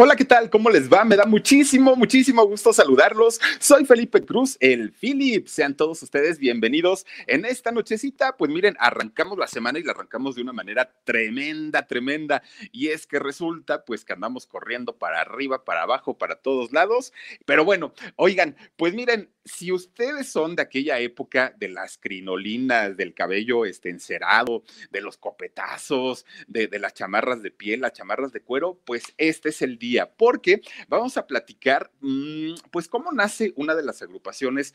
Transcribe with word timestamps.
Hola, 0.00 0.14
¿qué 0.14 0.24
tal? 0.24 0.48
¿Cómo 0.48 0.70
les 0.70 0.88
va? 0.88 1.04
Me 1.04 1.16
da 1.16 1.26
muchísimo, 1.26 1.96
muchísimo 1.96 2.46
gusto 2.46 2.72
saludarlos. 2.72 3.40
Soy 3.58 3.84
Felipe 3.84 4.24
Cruz, 4.24 4.56
el 4.60 4.92
Philip. 4.92 5.48
Sean 5.48 5.76
todos 5.76 6.00
ustedes 6.04 6.38
bienvenidos 6.38 7.04
en 7.26 7.44
esta 7.44 7.72
nochecita. 7.72 8.36
Pues 8.36 8.48
miren, 8.48 8.76
arrancamos 8.78 9.36
la 9.36 9.48
semana 9.48 9.80
y 9.80 9.82
la 9.82 9.90
arrancamos 9.90 10.36
de 10.36 10.42
una 10.42 10.52
manera 10.52 10.88
tremenda, 11.02 11.84
tremenda. 11.84 12.44
Y 12.70 12.90
es 12.90 13.08
que 13.08 13.18
resulta, 13.18 13.84
pues 13.84 14.04
que 14.04 14.12
andamos 14.12 14.46
corriendo 14.46 14.96
para 14.96 15.20
arriba, 15.20 15.64
para 15.64 15.82
abajo, 15.82 16.16
para 16.16 16.36
todos 16.36 16.70
lados. 16.70 17.12
Pero 17.44 17.64
bueno, 17.64 17.92
oigan, 18.14 18.56
pues 18.76 18.94
miren, 18.94 19.32
si 19.44 19.72
ustedes 19.72 20.30
son 20.30 20.54
de 20.54 20.62
aquella 20.62 21.00
época 21.00 21.52
de 21.58 21.70
las 21.70 21.98
crinolinas, 21.98 22.96
del 22.96 23.14
cabello 23.14 23.64
este, 23.64 23.90
encerado, 23.90 24.62
de 24.92 25.00
los 25.00 25.16
copetazos, 25.16 26.24
de, 26.46 26.68
de 26.68 26.78
las 26.78 26.94
chamarras 26.94 27.42
de 27.42 27.50
piel, 27.50 27.80
las 27.80 27.94
chamarras 27.94 28.30
de 28.30 28.42
cuero, 28.42 28.78
pues 28.84 29.02
este 29.16 29.48
es 29.48 29.60
el 29.60 29.76
día 29.76 29.87
porque 30.16 30.60
vamos 30.88 31.16
a 31.16 31.26
platicar, 31.26 31.90
mm, 32.00 32.54
pues, 32.70 32.88
cómo 32.88 33.12
nace 33.12 33.52
una 33.56 33.74
de 33.74 33.82
las 33.82 34.02
agrupaciones 34.02 34.74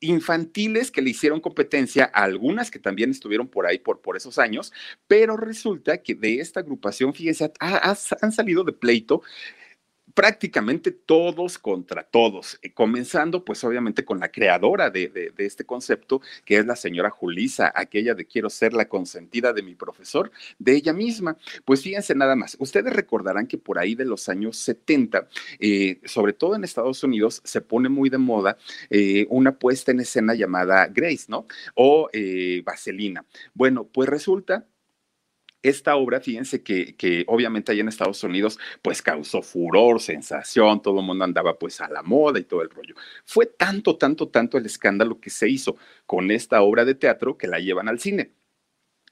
infantiles 0.00 0.90
que 0.90 1.02
le 1.02 1.10
hicieron 1.10 1.40
competencia 1.40 2.10
a 2.12 2.24
algunas 2.24 2.70
que 2.70 2.78
también 2.78 3.10
estuvieron 3.10 3.48
por 3.48 3.66
ahí 3.66 3.78
por, 3.78 4.00
por 4.00 4.16
esos 4.16 4.38
años, 4.38 4.72
pero 5.06 5.36
resulta 5.36 6.02
que 6.02 6.14
de 6.14 6.40
esta 6.40 6.60
agrupación, 6.60 7.14
fíjense, 7.14 7.52
han 7.60 8.32
salido 8.32 8.64
de 8.64 8.72
pleito 8.72 9.22
prácticamente 10.14 10.90
todos 10.90 11.58
contra 11.58 12.02
todos, 12.02 12.58
eh, 12.62 12.72
comenzando 12.72 13.44
pues 13.44 13.62
obviamente 13.64 14.04
con 14.04 14.20
la 14.20 14.30
creadora 14.30 14.90
de, 14.90 15.32
este 15.38 15.64
concepto, 15.64 16.20
que 16.44 16.58
es 16.58 16.66
la 16.66 16.76
señora 16.76 17.10
Julisa, 17.10 17.72
aquella 17.74 18.14
de 18.14 18.26
quiero 18.26 18.50
ser 18.50 18.72
la 18.72 18.88
consentida 18.88 19.52
de 19.52 19.62
mi 19.62 19.74
profesor, 19.74 20.30
de 20.58 20.74
ella 20.74 20.92
misma. 20.92 21.36
Pues 21.64 21.82
fíjense 21.82 22.14
nada 22.14 22.36
más, 22.36 22.56
ustedes 22.58 22.92
recordarán 22.92 23.46
que 23.46 23.58
por 23.58 23.78
ahí 23.78 23.94
de 23.94 24.04
los 24.04 24.28
años 24.28 24.56
70, 24.58 25.28
eh, 25.58 26.00
sobre 26.04 26.32
todo 26.32 26.54
en 26.54 26.64
Estados 26.64 27.02
Unidos, 27.02 27.40
se 27.44 27.60
pone 27.60 27.88
muy 27.88 28.10
de 28.10 28.18
moda 28.18 28.56
eh, 28.90 29.26
una 29.30 29.58
puesta 29.58 29.90
en 29.90 30.00
escena 30.00 30.34
llamada 30.34 30.86
Grace, 30.88 31.26
¿no? 31.28 31.46
O 31.74 32.08
Vaselina. 32.64 33.24
Bueno, 33.54 33.84
pues 33.84 34.08
resulta 34.08 34.66
esta 35.62 35.96
obra, 35.96 36.20
fíjense 36.20 36.62
que, 36.62 36.96
que, 36.96 37.24
obviamente 37.28 37.72
allá 37.72 37.82
en 37.82 37.88
Estados 37.88 38.22
Unidos, 38.24 38.58
pues 38.82 39.02
causó 39.02 39.42
furor, 39.42 40.00
sensación, 40.00 40.82
todo 40.82 41.00
el 41.00 41.06
mundo 41.06 41.24
andaba 41.24 41.58
pues 41.58 41.80
a 41.80 41.88
la 41.88 42.02
moda 42.02 42.38
y 42.38 42.44
todo 42.44 42.62
el 42.62 42.70
rollo. 42.70 42.94
Fue 43.24 43.46
tanto, 43.46 43.96
tanto, 43.96 44.28
tanto 44.28 44.58
el 44.58 44.66
escándalo 44.66 45.20
que 45.20 45.30
se 45.30 45.48
hizo 45.48 45.76
con 46.06 46.30
esta 46.30 46.62
obra 46.62 46.84
de 46.84 46.94
teatro 46.94 47.36
que 47.38 47.46
la 47.46 47.58
llevan 47.58 47.88
al 47.88 48.00
cine. 48.00 48.32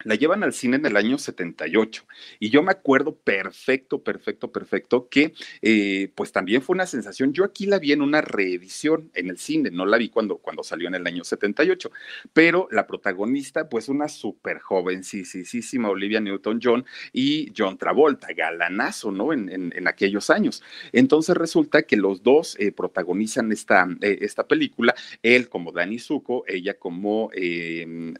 La 0.05 0.15
llevan 0.15 0.43
al 0.43 0.55
cine 0.55 0.77
en 0.77 0.87
el 0.87 0.97
año 0.97 1.19
78 1.19 2.05
y 2.38 2.49
yo 2.49 2.62
me 2.62 2.72
acuerdo 2.72 3.16
perfecto, 3.16 4.03
perfecto, 4.03 4.50
perfecto 4.50 5.09
que 5.11 5.34
eh, 5.61 6.11
pues 6.15 6.33
también 6.33 6.62
fue 6.62 6.75
una 6.75 6.87
sensación. 6.87 7.34
Yo 7.34 7.44
aquí 7.44 7.66
la 7.66 7.78
vi 7.78 7.93
en 7.93 8.00
una 8.00 8.22
reedición 8.22 9.11
en 9.15 9.28
el 9.28 9.37
cine, 9.37 9.71
no 9.71 9.84
la 9.84 9.99
vi 9.99 10.09
cuando, 10.09 10.38
cuando 10.38 10.62
salió 10.62 10.88
en 10.88 10.94
el 10.94 11.06
año 11.06 11.22
78, 11.22 11.91
pero 12.33 12.66
la 12.71 12.87
protagonista 12.87 13.69
pues 13.69 13.88
una 13.91 14.09
súper 14.09 14.61
jovencísima 14.61 15.91
Olivia 15.91 16.21
Newton-John 16.21 16.87
y 17.12 17.53
John 17.56 17.77
Travolta, 17.77 18.28
galanazo, 18.34 19.12
¿no? 19.12 19.34
En, 19.34 19.50
en, 19.50 19.88
aquellos 19.88 20.31
años. 20.31 20.62
Entonces 20.93 21.37
resulta 21.37 21.82
que 21.82 21.97
los 21.97 22.22
dos 22.22 22.56
eh, 22.59 22.71
protagonizan 22.71 23.50
esta, 23.50 23.88
eh, 24.00 24.19
esta 24.21 24.47
película, 24.47 24.94
él 25.22 25.49
como 25.49 25.72
Danny 25.72 25.99
Zuko, 25.99 26.44
ella 26.47 26.78
como 26.78 27.31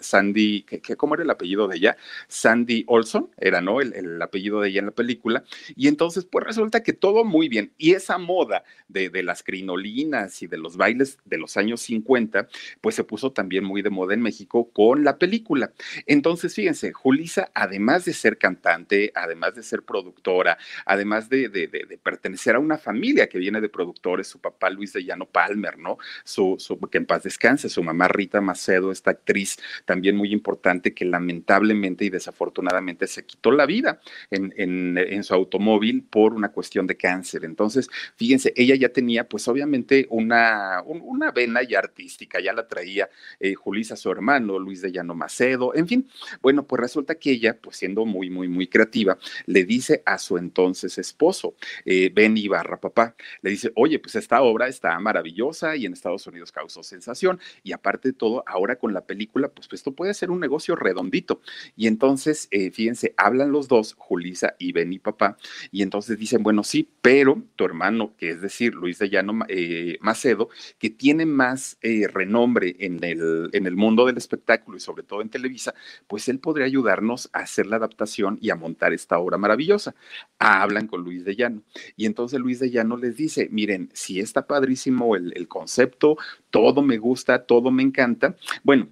Sandy, 0.01 0.67
¿cómo 0.97 1.15
era 1.15 1.23
el 1.23 1.31
apellido? 1.31 1.69
De 1.70 1.78
ella, 1.78 1.97
Sandy 2.28 2.84
Olson, 2.86 3.31
era, 3.38 3.60
¿no? 3.60 3.81
El, 3.81 4.20
apellido 4.20 4.60
de 4.60 4.69
ella 4.69 4.81
en 4.81 4.86
la 4.86 4.92
película. 4.92 5.44
Y 5.76 5.88
entonces, 5.88 6.25
pues 6.25 6.44
resulta 6.44 6.82
que 6.82 6.92
todo 6.92 7.25
muy 7.25 7.48
bien. 7.48 7.72
Y 7.78 7.92
esa 7.92 8.19
moda 8.19 8.64
de, 8.88 9.10
las 9.22 9.42
crinolinas 9.42 10.42
y 10.42 10.47
de 10.47 10.58
los 10.58 10.76
bailes 10.76 11.19
de 11.25 11.38
los 11.38 11.56
años 11.56 11.81
50, 11.82 12.48
pues 12.81 12.94
se 12.94 13.04
puso 13.04 13.32
también 13.32 13.64
muy 13.64 13.82
de 13.82 13.91
moda 13.91 14.14
en 14.14 14.20
México 14.20 14.70
con 14.72 15.04
la 15.04 15.19
película. 15.19 15.72
Entonces, 16.06 16.54
fíjense, 16.54 16.92
Julisa, 16.92 17.50
además 17.54 18.04
de 18.04 18.12
ser 18.12 18.38
cantante, 18.38 19.12
además 19.14 19.54
de 19.54 19.62
ser 19.62 19.82
productora, 19.82 20.58
además 20.84 21.28
de, 21.28 21.48
de, 21.48 21.69
de, 21.69 21.98
pertenecer 22.02 22.56
a 22.56 22.58
una 22.58 22.78
familia 22.78 23.28
que 23.28 23.38
viene 23.38 23.60
de 23.60 23.69
productores, 23.69 24.26
su 24.26 24.41
papá 24.41 24.70
Luis 24.70 24.92
de 24.92 25.04
Llano 25.04 25.26
Palmer, 25.26 25.78
¿no? 25.78 25.98
Su, 26.25 26.56
su, 26.58 26.78
que 26.78 26.98
en 26.98 27.06
paz 27.06 27.22
descanse, 27.22 27.69
su 27.69 27.82
mamá 27.82 28.08
Rita 28.08 28.41
Macedo, 28.41 28.91
esta 28.91 29.10
actriz 29.10 29.58
también 29.84 30.16
muy 30.16 30.32
importante 30.32 30.94
que 30.94 31.04
lamentablemente 31.04 31.59
lamentablemente 31.65 32.04
y 32.04 32.10
desafortunadamente 32.10 33.06
se 33.06 33.25
quitó 33.25 33.50
la 33.50 33.66
vida 33.66 34.00
en, 34.31 35.25
su 35.25 35.34
automóvil 35.34 36.03
por 36.03 36.32
una 36.32 36.50
cuestión 36.50 36.87
de 36.87 36.97
cáncer. 36.97 37.44
Entonces, 37.44 37.88
fíjense, 38.16 38.53
ella 38.56 38.75
ya 38.75 38.88
tenía 38.88 39.28
pues 39.28 39.47
obviamente 39.48 40.06
una, 40.10 40.82
una 40.87 41.31
vena 41.31 41.62
ya 41.62 41.78
artística, 41.78 42.41
ya 42.41 42.53
la 42.53 42.66
traía 42.66 43.09
eh, 43.38 43.54
Julisa, 43.54 43.97
su 43.97 44.10
hermano, 44.10 44.59
Luis 44.59 44.81
de 44.81 44.93
Llano 44.93 45.15
Macedo, 45.15 45.75
en 45.75 45.87
fin. 45.87 46.09
Bueno, 46.41 46.66
pues 46.66 46.81
resulta 46.81 47.16
que 47.16 47.32
ella, 47.32 47.59
pues 47.60 47.76
siendo 47.76 48.04
muy, 48.06 48.31
muy, 48.31 48.49
muy 48.49 48.66
creativa, 48.66 49.19
le 49.47 49.65
dice 49.65 50.03
a 50.06 50.19
su 50.19 50.38
entonces 50.38 50.97
esposo, 50.99 51.54
eh, 51.84 52.10
Ben 52.15 52.37
Ibarra, 52.37 52.81
papá, 52.81 53.15
le 53.43 53.50
dice, 53.50 53.70
oye, 53.75 53.99
pues 53.99 54.15
esta 54.15 54.41
obra 54.43 54.69
está 54.69 54.99
maravillosa 54.99 55.76
y 55.76 55.87
en 55.87 55.93
Estados 55.93 56.26
Unidos 56.26 56.53
causó 56.53 56.82
sensación 56.82 57.38
y 57.62 57.72
aparte 57.72 58.09
de 58.09 58.12
todo, 58.15 58.43
ahora 58.47 58.76
con 58.76 58.94
la 58.94 59.04
película, 59.04 59.49
pues 59.49 59.69
esto 59.72 59.93
puede 59.93 60.15
ser 60.15 60.31
un 60.31 60.41
negocio 60.41 60.76
redondito. 60.76 61.41
Y 61.77 61.87
entonces, 61.87 62.49
eh, 62.50 62.71
fíjense, 62.71 63.15
hablan 63.16 63.53
los 63.53 63.69
dos, 63.69 63.94
Julisa 63.99 64.55
y 64.59 64.72
Benny 64.72 64.99
papá, 64.99 65.37
y 65.71 65.83
entonces 65.83 66.19
dicen, 66.19 66.43
bueno, 66.43 66.65
sí, 66.65 66.91
pero 67.03 67.43
tu 67.56 67.65
hermano, 67.65 68.15
que 68.16 68.31
es 68.31 68.41
decir, 68.41 68.75
Luis 68.75 68.99
de 68.99 69.09
Llano 69.09 69.41
eh, 69.49 69.99
Macedo, 70.00 70.49
que 70.78 70.91
tiene 70.91 71.27
más 71.27 71.78
eh, 71.83 72.09
renombre 72.09 72.77
en 72.81 73.03
el, 73.05 73.50
en 73.53 73.66
el 73.66 73.77
mundo 73.77 74.06
del 74.06 74.16
espectáculo 74.16 74.77
y 74.77 74.81
sobre 74.81 75.03
todo 75.03 75.22
en 75.22 75.31
Televisa, 75.31 75.75
pues 76.06 76.28
él 76.28 76.38
podría 76.38 76.66
ayudarnos 76.66 77.31
a 77.33 77.41
hacer 77.41 77.67
la 77.67 77.77
adaptación 77.77 78.38
y 78.41 78.50
a 78.50 78.56
montar 78.56 78.93
esta 78.93 79.19
obra 79.19 79.38
maravillosa. 79.38 79.94
hablan 80.38 80.87
con 80.87 81.02
Luis 81.02 81.25
de 81.25 81.37
Llano. 81.37 81.62
Y 81.97 82.06
entonces 82.06 82.41
Luis 82.41 82.61
de 82.61 82.70
Llano 82.70 82.97
les 82.97 83.17
dice, 83.17 83.49
miren, 83.50 83.91
si 83.93 84.20
está 84.20 84.47
padrísimo 84.47 85.17
el, 85.17 85.32
el 85.37 85.49
concepto, 85.49 86.17
todo 86.50 86.82
me 86.82 86.99
gusta, 86.99 87.44
todo 87.44 87.70
me 87.70 87.82
encanta, 87.82 88.37
bueno, 88.62 88.88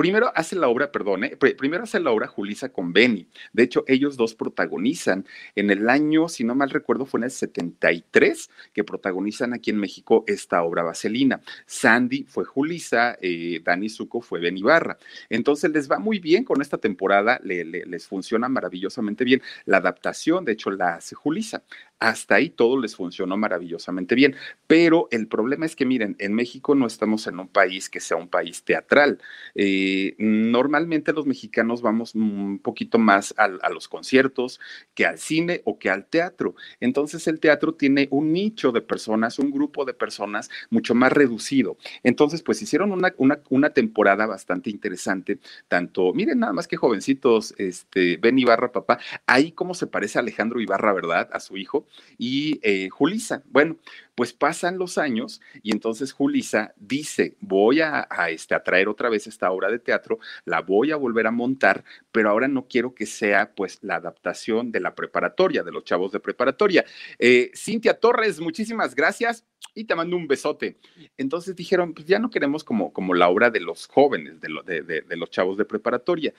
Primero 0.00 0.32
hace 0.34 0.56
la 0.56 0.68
obra, 0.68 0.90
perdone, 0.90 1.36
primero 1.36 1.84
hace 1.84 2.00
la 2.00 2.10
obra 2.10 2.26
Julisa 2.26 2.70
con 2.70 2.94
Benny. 2.94 3.28
De 3.52 3.64
hecho, 3.64 3.84
ellos 3.86 4.16
dos 4.16 4.34
protagonizan 4.34 5.26
en 5.54 5.70
el 5.70 5.90
año, 5.90 6.26
si 6.30 6.42
no 6.42 6.54
mal 6.54 6.70
recuerdo, 6.70 7.04
fue 7.04 7.20
en 7.20 7.24
el 7.24 7.30
73 7.30 8.48
que 8.72 8.82
protagonizan 8.82 9.52
aquí 9.52 9.68
en 9.68 9.76
México 9.76 10.24
esta 10.26 10.62
obra 10.62 10.84
Vaselina. 10.84 11.42
Sandy 11.66 12.24
fue 12.26 12.46
Julisa, 12.46 13.18
eh, 13.20 13.60
Dani 13.62 13.90
Zuko 13.90 14.22
fue 14.22 14.40
Benny 14.40 14.62
Barra. 14.62 14.96
Entonces 15.28 15.70
les 15.70 15.90
va 15.90 15.98
muy 15.98 16.18
bien 16.18 16.44
con 16.44 16.62
esta 16.62 16.78
temporada, 16.78 17.38
les 17.44 18.06
funciona 18.06 18.48
maravillosamente 18.48 19.22
bien. 19.22 19.42
La 19.66 19.76
adaptación, 19.76 20.46
de 20.46 20.52
hecho, 20.52 20.70
la 20.70 20.94
hace 20.94 21.14
Julisa. 21.14 21.62
Hasta 21.98 22.36
ahí 22.36 22.48
todo 22.48 22.80
les 22.80 22.96
funcionó 22.96 23.36
maravillosamente 23.36 24.14
bien. 24.14 24.34
Pero 24.66 25.08
el 25.10 25.28
problema 25.28 25.66
es 25.66 25.76
que, 25.76 25.84
miren, 25.84 26.16
en 26.18 26.32
México 26.32 26.74
no 26.74 26.86
estamos 26.86 27.26
en 27.26 27.38
un 27.38 27.48
país 27.48 27.90
que 27.90 28.00
sea 28.00 28.16
un 28.16 28.28
país 28.28 28.64
teatral. 28.64 29.18
Eh, 29.54 29.89
normalmente 30.18 31.12
los 31.12 31.26
mexicanos 31.26 31.82
vamos 31.82 32.14
un 32.14 32.58
poquito 32.58 32.98
más 32.98 33.34
a, 33.36 33.44
a 33.44 33.70
los 33.70 33.88
conciertos 33.88 34.60
que 34.94 35.06
al 35.06 35.18
cine 35.18 35.62
o 35.64 35.78
que 35.78 35.90
al 35.90 36.06
teatro. 36.06 36.54
Entonces 36.80 37.26
el 37.26 37.40
teatro 37.40 37.74
tiene 37.74 38.08
un 38.10 38.32
nicho 38.32 38.72
de 38.72 38.80
personas, 38.80 39.38
un 39.38 39.50
grupo 39.50 39.84
de 39.84 39.94
personas 39.94 40.50
mucho 40.70 40.94
más 40.94 41.12
reducido. 41.12 41.76
Entonces, 42.02 42.42
pues 42.42 42.62
hicieron 42.62 42.92
una, 42.92 43.14
una, 43.48 43.70
temporada 43.70 44.26
bastante 44.26 44.70
interesante, 44.70 45.38
tanto, 45.68 46.12
miren 46.12 46.40
nada 46.40 46.52
más 46.52 46.66
que 46.66 46.76
jovencitos, 46.76 47.54
este, 47.58 48.16
Ben 48.16 48.38
Ibarra, 48.38 48.72
papá, 48.72 48.98
ahí 49.26 49.52
cómo 49.52 49.74
se 49.74 49.86
parece 49.86 50.18
a 50.18 50.22
Alejandro 50.22 50.60
Ibarra, 50.60 50.92
¿verdad? 50.92 51.28
A 51.32 51.40
su 51.40 51.56
hijo, 51.56 51.86
y 52.18 52.58
eh, 52.62 52.88
Julisa. 52.88 53.42
Bueno, 53.50 53.76
pues 54.20 54.34
pasan 54.34 54.76
los 54.76 54.98
años 54.98 55.40
y 55.62 55.72
entonces 55.72 56.12
Julisa 56.12 56.74
dice, 56.76 57.36
voy 57.40 57.80
a, 57.80 58.06
este, 58.28 58.54
a 58.54 58.62
traer 58.62 58.88
otra 58.88 59.08
vez 59.08 59.26
esta 59.26 59.50
obra 59.50 59.70
de 59.70 59.78
teatro, 59.80 60.18
la 60.44 60.60
voy 60.60 60.92
a 60.92 60.96
volver 60.96 61.26
a 61.26 61.30
montar, 61.30 61.84
pero 62.12 62.30
ahora 62.30 62.48
no 62.48 62.66
quiero 62.68 62.94
que 62.94 63.06
sea 63.06 63.52
pues 63.54 63.78
la 63.82 63.96
adaptación 63.96 64.72
de 64.72 64.80
la 64.80 64.94
preparatoria, 64.94 65.62
de 65.62 65.72
los 65.72 65.84
chavos 65.84 66.12
de 66.12 66.20
preparatoria. 66.20 66.84
Eh, 67.18 67.50
Cintia 67.54 67.94
Torres, 67.94 68.40
muchísimas 68.40 68.94
gracias 68.94 69.44
y 69.74 69.84
te 69.84 69.94
mando 69.94 70.16
un 70.16 70.26
besote. 70.26 70.78
Entonces 71.16 71.54
dijeron, 71.54 71.94
pues 71.94 72.06
ya 72.06 72.18
no 72.18 72.30
queremos 72.30 72.64
como, 72.64 72.92
como 72.92 73.14
la 73.14 73.28
obra 73.28 73.50
de 73.50 73.60
los 73.60 73.86
jóvenes, 73.86 74.40
de, 74.40 74.82
de 74.82 75.16
los 75.16 75.30
chavos 75.30 75.56
de 75.56 75.64
preparatoria 75.64 76.34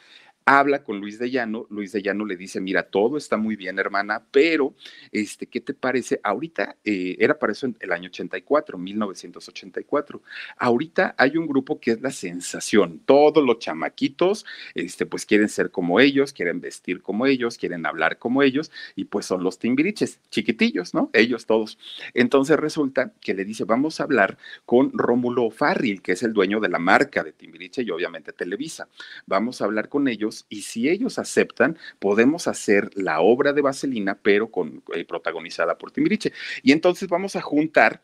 habla 0.45 0.83
con 0.83 0.99
Luis 0.99 1.19
de 1.19 1.29
Llano, 1.29 1.67
Luis 1.69 1.91
de 1.91 2.01
Llano 2.01 2.25
le 2.25 2.35
dice, 2.35 2.59
mira, 2.59 2.83
todo 2.83 3.17
está 3.17 3.37
muy 3.37 3.55
bien, 3.55 3.79
hermana, 3.79 4.23
pero, 4.31 4.75
este, 5.11 5.47
¿qué 5.47 5.61
te 5.61 5.73
parece? 5.73 6.19
Ahorita, 6.23 6.77
eh, 6.83 7.15
era 7.19 7.37
para 7.37 7.53
eso 7.53 7.67
en 7.67 7.77
el 7.79 7.91
año 7.91 8.07
84, 8.07 8.77
1984, 8.77 10.21
ahorita 10.57 11.15
hay 11.17 11.37
un 11.37 11.47
grupo 11.47 11.79
que 11.79 11.91
es 11.91 12.01
la 12.01 12.11
sensación, 12.11 12.99
todos 13.05 13.43
los 13.43 13.59
chamaquitos, 13.59 14.45
este, 14.73 15.05
pues 15.05 15.25
quieren 15.25 15.49
ser 15.49 15.71
como 15.71 15.99
ellos, 15.99 16.33
quieren 16.33 16.61
vestir 16.61 17.01
como 17.01 17.25
ellos, 17.25 17.57
quieren 17.57 17.85
hablar 17.85 18.17
como 18.17 18.43
ellos, 18.43 18.71
y 18.95 19.05
pues 19.05 19.25
son 19.25 19.43
los 19.43 19.59
timbiriches, 19.59 20.19
chiquitillos, 20.29 20.93
¿no? 20.93 21.09
Ellos 21.13 21.45
todos. 21.45 21.77
Entonces 22.13 22.57
resulta 22.57 23.13
que 23.21 23.33
le 23.33 23.45
dice, 23.45 23.63
vamos 23.65 23.99
a 23.99 24.03
hablar 24.03 24.37
con 24.65 24.91
Rómulo 24.93 25.49
Farril, 25.51 26.01
que 26.01 26.13
es 26.13 26.23
el 26.23 26.33
dueño 26.33 26.59
de 26.59 26.69
la 26.69 26.79
marca 26.79 27.23
de 27.23 27.31
Timbiriche 27.31 27.83
y 27.83 27.91
obviamente 27.91 28.33
Televisa. 28.33 28.87
Vamos 29.25 29.61
a 29.61 29.65
hablar 29.65 29.89
con 29.89 30.07
ellos 30.07 30.30
y 30.49 30.63
si 30.63 30.89
ellos 30.89 31.19
aceptan, 31.19 31.77
podemos 31.99 32.47
hacer 32.47 32.89
la 32.95 33.21
obra 33.21 33.53
de 33.53 33.61
Vaselina, 33.61 34.19
pero 34.21 34.51
con, 34.51 34.83
eh, 34.93 35.05
protagonizada 35.05 35.77
por 35.77 35.91
Timbiriche. 35.91 36.33
Y 36.63 36.71
entonces 36.71 37.09
vamos 37.09 37.35
a 37.35 37.41
juntar 37.41 38.01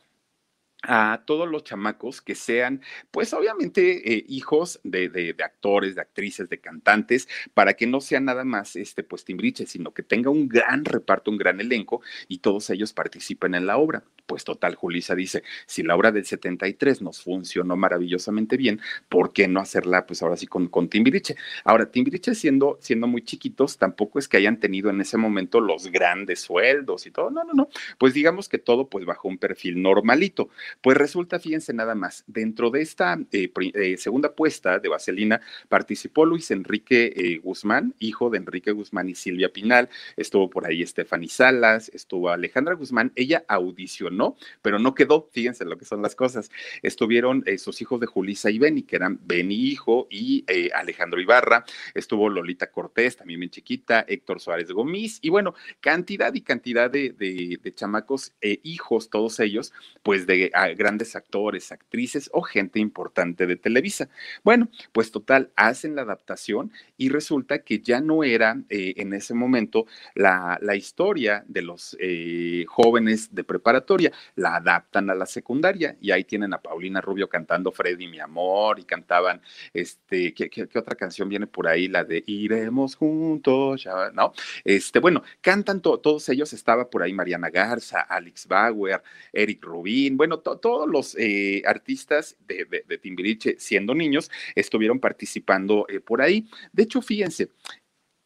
a 0.84 1.24
todos 1.26 1.50
los 1.50 1.64
chamacos 1.64 2.22
que 2.22 2.36
sean, 2.36 2.82
pues 3.12 3.34
obviamente, 3.34 4.14
eh, 4.14 4.26
hijos 4.28 4.80
de, 4.84 5.36
actores, 5.44 5.96
de 5.96 6.02
actrices, 6.02 6.50
de 6.50 6.60
cantantes, 6.60 7.28
para 7.54 7.74
que 7.74 7.88
no 7.88 8.00
sea 8.00 8.20
nada 8.20 8.44
más 8.44 8.76
este, 8.76 9.04
pues 9.04 9.26
timbriche, 9.26 9.66
sino 9.66 9.94
que 9.94 10.04
tenga 10.04 10.30
un 10.30 10.48
gran 10.48 10.86
reparto, 10.86 11.32
un 11.32 11.38
gran 11.38 11.60
elenco 11.60 12.02
y 12.28 12.40
todos 12.40 12.70
ellos 12.70 12.94
participen 12.94 13.56
en 13.56 13.66
la 13.66 13.78
obra. 13.78 14.04
Pues 14.28 14.44
total, 14.44 14.76
Julisa 14.76 15.16
dice, 15.16 15.44
si 15.66 15.84
la 15.84 15.96
obra 15.96 16.12
del 16.12 16.26
73 16.26 17.02
nos 17.02 17.22
funcionó 17.24 17.78
maravillosamente 17.78 18.58
bien, 18.58 18.82
¿por 19.08 19.32
qué 19.32 19.48
no 19.48 19.62
hacerla 19.62 20.06
pues 20.06 20.22
ahora 20.22 20.36
sí 20.36 20.48
con, 20.48 20.68
con 20.68 20.90
Timbiriche? 20.90 21.38
Ahora, 21.64 21.90
Timbiriche 21.90 22.36
siendo, 22.36 22.78
siendo 22.82 23.08
muy 23.08 23.24
chiquitos, 23.24 23.78
tampoco 23.78 24.20
es 24.20 24.28
que 24.28 24.38
hayan 24.38 24.60
tenido 24.60 24.90
en 24.90 25.00
ese 25.00 25.18
momento 25.18 25.62
los 25.62 25.88
grandes 25.88 26.42
sueldos 26.42 27.08
y 27.08 27.12
todo, 27.12 27.32
no, 27.32 27.46
no, 27.46 27.54
no, 27.54 27.70
pues 27.98 28.14
digamos 28.14 28.50
que 28.50 28.58
todo 28.58 28.90
pues 28.90 29.06
bajo 29.06 29.28
un 29.28 29.38
perfil 29.38 29.82
normalito. 29.82 30.50
Pues 30.82 30.98
resulta, 30.98 31.40
fíjense 31.40 31.74
nada 31.74 31.96
más, 31.96 32.24
dentro 32.28 32.70
de 32.70 32.82
esta 32.82 33.18
eh, 33.32 33.52
eh, 33.74 33.98
segunda 33.98 34.34
puesta 34.34 34.80
de 34.80 34.90
Vaselina 34.90 35.42
participó 35.70 36.26
Luis 36.26 36.52
Enrique 36.52 37.14
eh, 37.16 37.38
Guzmán, 37.40 37.94
hijo 38.00 38.30
de 38.30 38.38
Enrique 38.38 38.72
Guzmán 38.72 39.10
y 39.10 39.16
Silvia 39.16 39.52
Pinal, 39.52 39.90
estuvo 40.16 40.50
por 40.50 40.66
ahí 40.66 40.86
Stephanie 40.86 41.30
Salas, 41.30 41.90
estuvo 41.94 42.30
Alejandra 42.30 42.76
Guzmán, 42.76 43.12
ella 43.16 43.44
audicionó, 43.48 44.36
pero 44.62 44.80
no 44.80 44.94
quedó, 44.94 45.30
fíjense 45.32 45.66
lo 45.66 45.78
que 45.78 45.86
son 45.86 46.02
las 46.02 46.16
cosas. 46.16 46.50
Estuvieron 46.82 47.44
sus 47.58 47.82
hijos 47.82 48.00
de 48.00 48.08
Julisa 48.08 48.50
y 48.50 48.60
Beni, 48.60 48.84
que 48.84 48.96
eran 48.96 49.20
Beni 49.24 49.56
hijo 49.56 50.08
y 50.10 50.46
Alejandro 50.74 51.20
Ibarra, 51.20 51.66
estuvo 51.94 52.30
Lolita 52.30 52.72
Cortés, 52.72 53.18
también 53.18 53.40
bien 53.40 53.50
chiquita, 53.50 54.06
Héctor 54.08 54.40
Suárez 54.40 54.72
Gómez, 54.72 55.20
y 55.22 55.30
bueno, 55.30 55.54
cantidad 55.80 56.34
y 56.34 56.42
cantidad 56.42 56.90
de, 56.90 57.12
de 57.12 57.74
chamacos, 57.74 58.34
hijos, 58.42 59.10
todos 59.10 59.40
ellos, 59.40 59.74
pues 60.04 60.28
de 60.28 60.52
grandes 60.76 61.16
actores, 61.16 61.72
actrices 61.72 62.30
o 62.34 62.42
gente 62.42 62.80
importante 62.80 63.46
de 63.46 63.56
Televisa. 63.56 64.10
Bueno, 64.44 64.70
pues 64.92 65.12
total, 65.12 65.52
hacen 65.56 65.96
la 65.96 66.02
adaptación 66.04 66.72
y 66.98 67.10
resulta 67.10 67.60
que 67.60 67.80
ya 67.80 68.02
no 68.02 68.24
era 68.24 68.58
eh, 68.70 68.94
en 68.98 69.14
ese 69.14 69.34
momento 69.34 69.86
la, 70.16 70.58
la 70.62 70.76
historia 70.76 71.44
de 71.48 71.62
los 71.62 71.96
eh, 72.00 72.66
jóvenes 72.68 73.34
de 73.34 73.44
preparatoria, 73.44 74.12
la 74.36 74.56
adaptan 74.56 75.10
a 75.10 75.16
la 75.16 75.26
secundaria 75.26 75.96
y 76.02 76.12
ahí 76.12 76.24
tienen 76.24 76.54
a 76.54 76.62
Paulina 76.62 77.02
Rubio 77.02 77.28
cantando 77.30 77.72
Freddy, 77.72 78.08
mi 78.08 78.20
amor, 78.20 78.80
y 78.80 78.84
cantaban, 78.84 79.42
este, 79.74 80.34
¿qué, 80.34 80.68
otra 80.76 80.96
canción 80.96 81.30
viene 81.30 81.48
por 81.48 81.68
ahí? 81.68 81.88
La 81.88 82.04
de 82.04 82.24
Iremos 82.26 82.96
juntos, 82.96 83.88
¿no? 84.14 84.34
Este, 84.64 85.00
bueno, 85.00 85.24
cantan 85.42 85.82
todos 85.82 86.30
ellos, 86.30 86.54
estaba 86.54 86.90
por 86.90 87.04
ahí 87.04 87.14
Mariana 87.14 87.50
Garza, 87.50 88.02
Alex 88.02 88.48
Bauer, 88.48 89.02
Eric 89.32 89.64
Rubín, 89.64 90.18
bueno, 90.18 90.40
todos 90.56 90.88
los 90.90 91.16
eh, 91.20 91.62
artistas 91.66 92.38
de, 92.48 92.98
Timbiriche, 92.98 93.58
siendo 93.60 93.94
niños, 93.94 94.32
estuvieron 94.56 95.00
participando 95.00 95.86
eh, 95.90 96.00
por 96.00 96.22
ahí. 96.22 96.48
De 96.72 96.84
hecho, 96.84 97.02
fíjense, 97.02 97.50